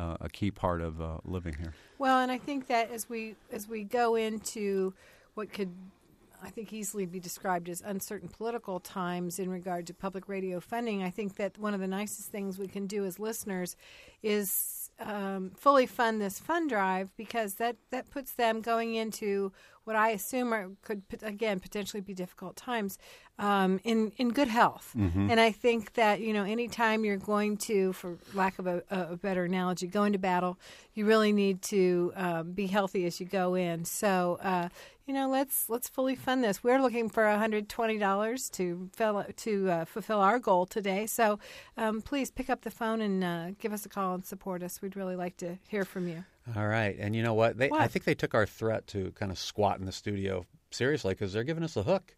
uh, 0.00 0.16
a 0.20 0.28
key 0.28 0.50
part 0.50 0.80
of 0.80 1.00
uh, 1.00 1.18
living 1.24 1.54
here. 1.54 1.74
Well, 1.98 2.20
and 2.20 2.32
I 2.32 2.38
think 2.38 2.68
that 2.68 2.90
as 2.90 3.08
we 3.08 3.36
as 3.52 3.68
we 3.68 3.84
go 3.84 4.14
into 4.14 4.94
what 5.34 5.52
could 5.52 5.72
I 6.42 6.48
think 6.48 6.72
easily 6.72 7.04
be 7.04 7.20
described 7.20 7.68
as 7.68 7.82
uncertain 7.82 8.28
political 8.28 8.80
times 8.80 9.38
in 9.38 9.50
regard 9.50 9.86
to 9.88 9.94
public 9.94 10.28
radio 10.28 10.58
funding, 10.58 11.02
I 11.02 11.10
think 11.10 11.36
that 11.36 11.58
one 11.58 11.74
of 11.74 11.80
the 11.80 11.86
nicest 11.86 12.30
things 12.30 12.58
we 12.58 12.66
can 12.66 12.86
do 12.86 13.04
as 13.04 13.18
listeners 13.18 13.76
is 14.22 14.79
um, 15.00 15.52
fully 15.56 15.86
fund 15.86 16.20
this 16.20 16.38
fund 16.38 16.68
drive 16.70 17.08
because 17.16 17.54
that, 17.54 17.76
that 17.90 18.10
puts 18.10 18.32
them 18.32 18.60
going 18.60 18.94
into 18.94 19.52
what 19.84 19.96
I 19.96 20.10
assume 20.10 20.52
are, 20.52 20.68
could 20.82 21.02
again 21.22 21.58
potentially 21.58 22.00
be 22.00 22.14
difficult 22.14 22.54
times 22.54 22.98
um, 23.38 23.80
in 23.82 24.12
in 24.18 24.28
good 24.28 24.48
health. 24.48 24.92
And 25.30 25.40
I 25.40 25.50
think 25.50 25.94
that 25.94 26.20
you 26.20 26.32
know 26.32 26.44
anytime 26.44 27.04
you're 27.04 27.16
going 27.16 27.56
to, 27.58 27.92
for 27.94 28.18
lack 28.34 28.58
of 28.58 28.66
a, 28.66 28.82
a 28.90 29.16
better 29.16 29.44
analogy, 29.44 29.86
go 29.86 30.04
into 30.04 30.18
battle, 30.18 30.58
you 30.94 31.06
really 31.06 31.32
need 31.32 31.62
to 31.62 32.12
um, 32.14 32.52
be 32.52 32.66
healthy 32.66 33.06
as 33.06 33.18
you 33.20 33.26
go 33.26 33.54
in. 33.54 33.84
So 33.84 34.38
uh, 34.42 34.68
you 35.10 35.14
know 35.14 35.28
let's 35.28 35.68
let's 35.68 35.88
fully 35.88 36.14
fund 36.14 36.44
this. 36.44 36.62
We're 36.62 36.80
looking 36.80 37.08
for 37.08 37.24
$120 37.24 38.50
to 38.52 38.90
fill, 38.94 39.24
to 39.38 39.68
uh, 39.68 39.84
fulfill 39.84 40.20
our 40.20 40.38
goal 40.38 40.66
today. 40.66 41.06
So 41.06 41.40
um, 41.76 42.00
please 42.00 42.30
pick 42.30 42.48
up 42.48 42.62
the 42.62 42.70
phone 42.70 43.00
and 43.00 43.24
uh, 43.24 43.50
give 43.58 43.72
us 43.72 43.84
a 43.84 43.88
call 43.88 44.14
and 44.14 44.24
support 44.24 44.62
us. 44.62 44.80
We'd 44.80 44.94
really 44.94 45.16
like 45.16 45.36
to 45.38 45.58
hear 45.66 45.84
from 45.84 46.06
you. 46.06 46.22
All 46.54 46.68
right, 46.68 46.96
and 46.96 47.16
you 47.16 47.24
know 47.24 47.34
what? 47.34 47.58
They, 47.58 47.70
I 47.72 47.88
think 47.88 48.04
they 48.04 48.14
took 48.14 48.34
our 48.34 48.46
threat 48.46 48.86
to 48.88 49.10
kind 49.16 49.32
of 49.32 49.38
squat 49.38 49.80
in 49.80 49.84
the 49.84 49.90
studio 49.90 50.46
seriously 50.70 51.14
because 51.14 51.32
they're 51.32 51.42
giving 51.42 51.64
us 51.64 51.76
a 51.76 51.82
hook. 51.82 52.14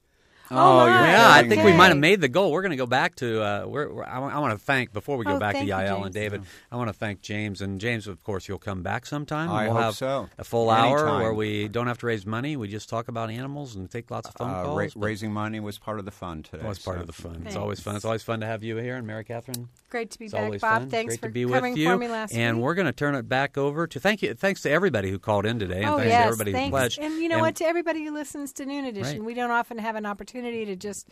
Oh, 0.52 0.86
my. 0.86 1.10
Yeah, 1.10 1.30
I 1.30 1.40
think 1.48 1.62
we 1.64 1.70
Okay. 1.70 1.76
might 1.76 1.88
have 1.88 1.96
made 1.98 2.20
the 2.20 2.28
goal. 2.28 2.52
We're 2.52 2.62
going 2.62 2.70
to 2.70 2.76
go 2.76 2.86
back 2.86 3.16
to. 3.16 3.42
Uh, 3.42 3.64
we're, 3.66 3.92
we're, 3.92 4.04
I, 4.04 4.18
want 4.18 4.58
to 4.58 4.64
thank 4.64 4.92
before 4.92 5.16
we 5.16 5.24
go 5.24 5.36
Oh, 5.36 5.38
back 5.38 5.54
to 5.54 5.58
thank 5.58 5.68
you, 5.68 5.74
Yael 5.74 5.94
James. 5.96 6.04
and 6.06 6.14
David. 6.14 6.42
I 6.70 6.76
want 6.76 6.88
to 6.88 6.92
thank 6.92 7.20
James 7.22 7.60
and 7.62 7.80
James. 7.80 8.06
Of 8.06 8.22
course, 8.22 8.48
you'll 8.48 8.58
come 8.58 8.82
back 8.82 9.06
sometime. 9.06 9.50
I 9.50 9.64
we'll 9.64 9.74
hope 9.74 9.82
have 9.82 9.94
so. 9.96 10.28
A 10.38 10.44
full 10.44 10.70
hour 10.70 10.98
Anytime. 11.00 11.22
where 11.22 11.34
we 11.34 11.68
don't 11.68 11.86
have 11.86 11.98
to 11.98 12.06
raise 12.06 12.26
money. 12.26 12.56
We 12.56 12.68
just 12.68 12.88
talk 12.88 13.08
about 13.08 13.30
animals 13.30 13.74
and 13.76 13.90
take 13.90 14.10
lots 14.10 14.28
of 14.28 14.34
phone 14.36 14.50
Uh, 14.50 14.62
calls. 14.64 14.78
ra- 14.78 14.86
but 14.94 15.04
raising 15.06 15.32
money 15.32 15.60
was 15.60 15.78
part 15.78 15.98
of 15.98 16.04
the 16.04 16.10
fun 16.10 16.42
today. 16.42 16.64
it 16.64 16.68
was 16.68 16.78
part 16.78 16.98
so- 16.98 17.00
of 17.02 17.06
the 17.06 17.12
fun. 17.12 17.42
It's 17.46 17.56
always 17.56 17.80
fun. 17.80 17.96
It's 17.96 18.04
always 18.04 18.22
fun 18.22 18.40
to 18.40 18.46
have 18.46 18.62
you 18.62 18.76
here, 18.76 18.96
and 18.96 19.06
Mary 19.06 19.24
Catherine. 19.24 19.68
Great 19.92 20.10
to 20.12 20.18
be 20.18 20.24
It's 20.24 20.32
back, 20.32 20.50
Bob. 20.52 20.60
fun. 20.60 20.88
Thanks 20.88 21.10
Great 21.12 21.20
for 21.20 21.26
to 21.26 21.32
be 21.34 21.44
covering 21.44 21.74
with 21.74 21.78
you. 21.80 21.88
for 21.90 21.98
me 21.98 22.08
last 22.08 22.32
and 22.32 22.56
week. 22.56 22.64
we're 22.64 22.74
going 22.74 22.86
to 22.86 22.92
turn 22.94 23.14
it 23.14 23.28
back 23.28 23.58
over 23.58 23.86
to 23.86 24.00
thank 24.00 24.22
you. 24.22 24.32
Thanks 24.32 24.62
to 24.62 24.70
everybody 24.70 25.10
who 25.10 25.18
called 25.18 25.44
in 25.44 25.58
today, 25.58 25.82
and 25.82 25.84
oh 25.90 25.98
thanks 25.98 26.08
yes, 26.08 26.22
to 26.22 26.26
everybody 26.28 26.50
who 26.52 26.56
thanks. 26.56 26.70
pledged. 26.70 26.98
And 26.98 27.14
you 27.22 27.28
know 27.28 27.34
And- 27.34 27.42
what? 27.42 27.56
To 27.56 27.66
everybody 27.66 28.02
who 28.02 28.14
listens 28.14 28.54
to 28.54 28.64
Noon 28.64 28.86
Edition, 28.86 29.18
Right. 29.18 29.24
we 29.26 29.34
don't 29.34 29.50
often 29.50 29.76
have 29.76 29.94
an 29.94 30.06
opportunity 30.06 30.64
to 30.64 30.76
just 30.76 31.10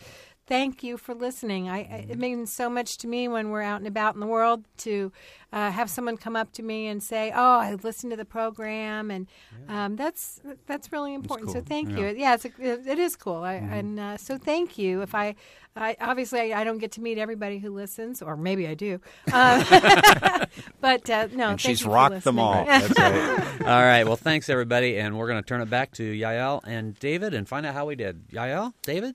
thank 0.50 0.82
you 0.82 0.98
for 0.98 1.14
listening. 1.14 1.70
I, 1.70 1.78
I 1.78 1.82
Mm-hmm. 2.00 2.10
it 2.12 2.18
means 2.18 2.52
so 2.52 2.68
much 2.68 2.98
to 2.98 3.06
me 3.08 3.26
when 3.28 3.48
we're 3.50 3.62
out 3.62 3.78
and 3.78 3.86
about 3.86 4.12
in 4.14 4.20
the 4.20 4.26
world 4.26 4.64
to 4.78 5.10
uh, 5.52 5.70
have 5.70 5.88
someone 5.88 6.16
come 6.18 6.36
up 6.36 6.52
to 6.52 6.62
me 6.62 6.86
and 6.88 7.02
say, 7.02 7.32
"Oh, 7.34 7.58
I 7.60 7.74
listened 7.82 8.10
to 8.12 8.16
the 8.16 8.24
program," 8.24 9.10
and 9.10 9.26
um, 9.68 9.96
that's 9.96 10.40
that's 10.66 10.92
really 10.92 11.14
important. 11.14 11.50
So 11.52 11.60
thank 11.62 11.88
Yeah. 11.90 11.96
Mm-hmm. 11.96 12.04
you. 12.16 12.20
Yeah, 12.22 12.34
it's 12.34 12.44
a, 12.44 12.48
it, 12.60 12.86
it 12.86 12.98
is 12.98 13.16
cool. 13.16 13.42
I, 13.42 13.54
And 13.54 13.98
uh, 13.98 14.16
so 14.18 14.36
thank 14.38 14.76
you. 14.78 15.00
If 15.02 15.14
I, 15.14 15.34
I 15.76 15.96
obviously 16.00 16.52
I, 16.52 16.60
I 16.60 16.64
don't 16.64 16.78
get 16.78 16.92
to 16.92 17.00
meet 17.00 17.16
everybody 17.18 17.58
who 17.58 17.70
listens, 17.70 18.20
or 18.22 18.36
maybe 18.36 18.66
I 18.68 18.74
do. 18.74 19.00
Uh, 19.32 20.46
but 20.80 21.08
uh, 21.10 21.28
no, 21.32 21.56
she's 21.56 21.80
you 21.80 21.86
for 21.86 21.92
rocked 21.92 22.24
them 22.24 22.38
all. 22.38 22.64
Right. 22.66 22.98
All 23.60 23.82
right. 23.82 24.04
Well, 24.04 24.16
thanks 24.16 24.48
everybody, 24.48 24.98
and 24.98 25.16
we're 25.18 25.28
going 25.28 25.42
to 25.42 25.46
turn 25.46 25.60
it 25.60 25.68
back 25.70 25.92
to 25.92 26.02
Yael 26.02 26.60
and 26.66 26.98
David 26.98 27.34
and 27.34 27.46
find 27.48 27.66
out 27.66 27.74
how 27.74 27.86
we 27.86 27.94
did. 27.94 28.28
Yael, 28.28 28.72
David. 28.82 29.14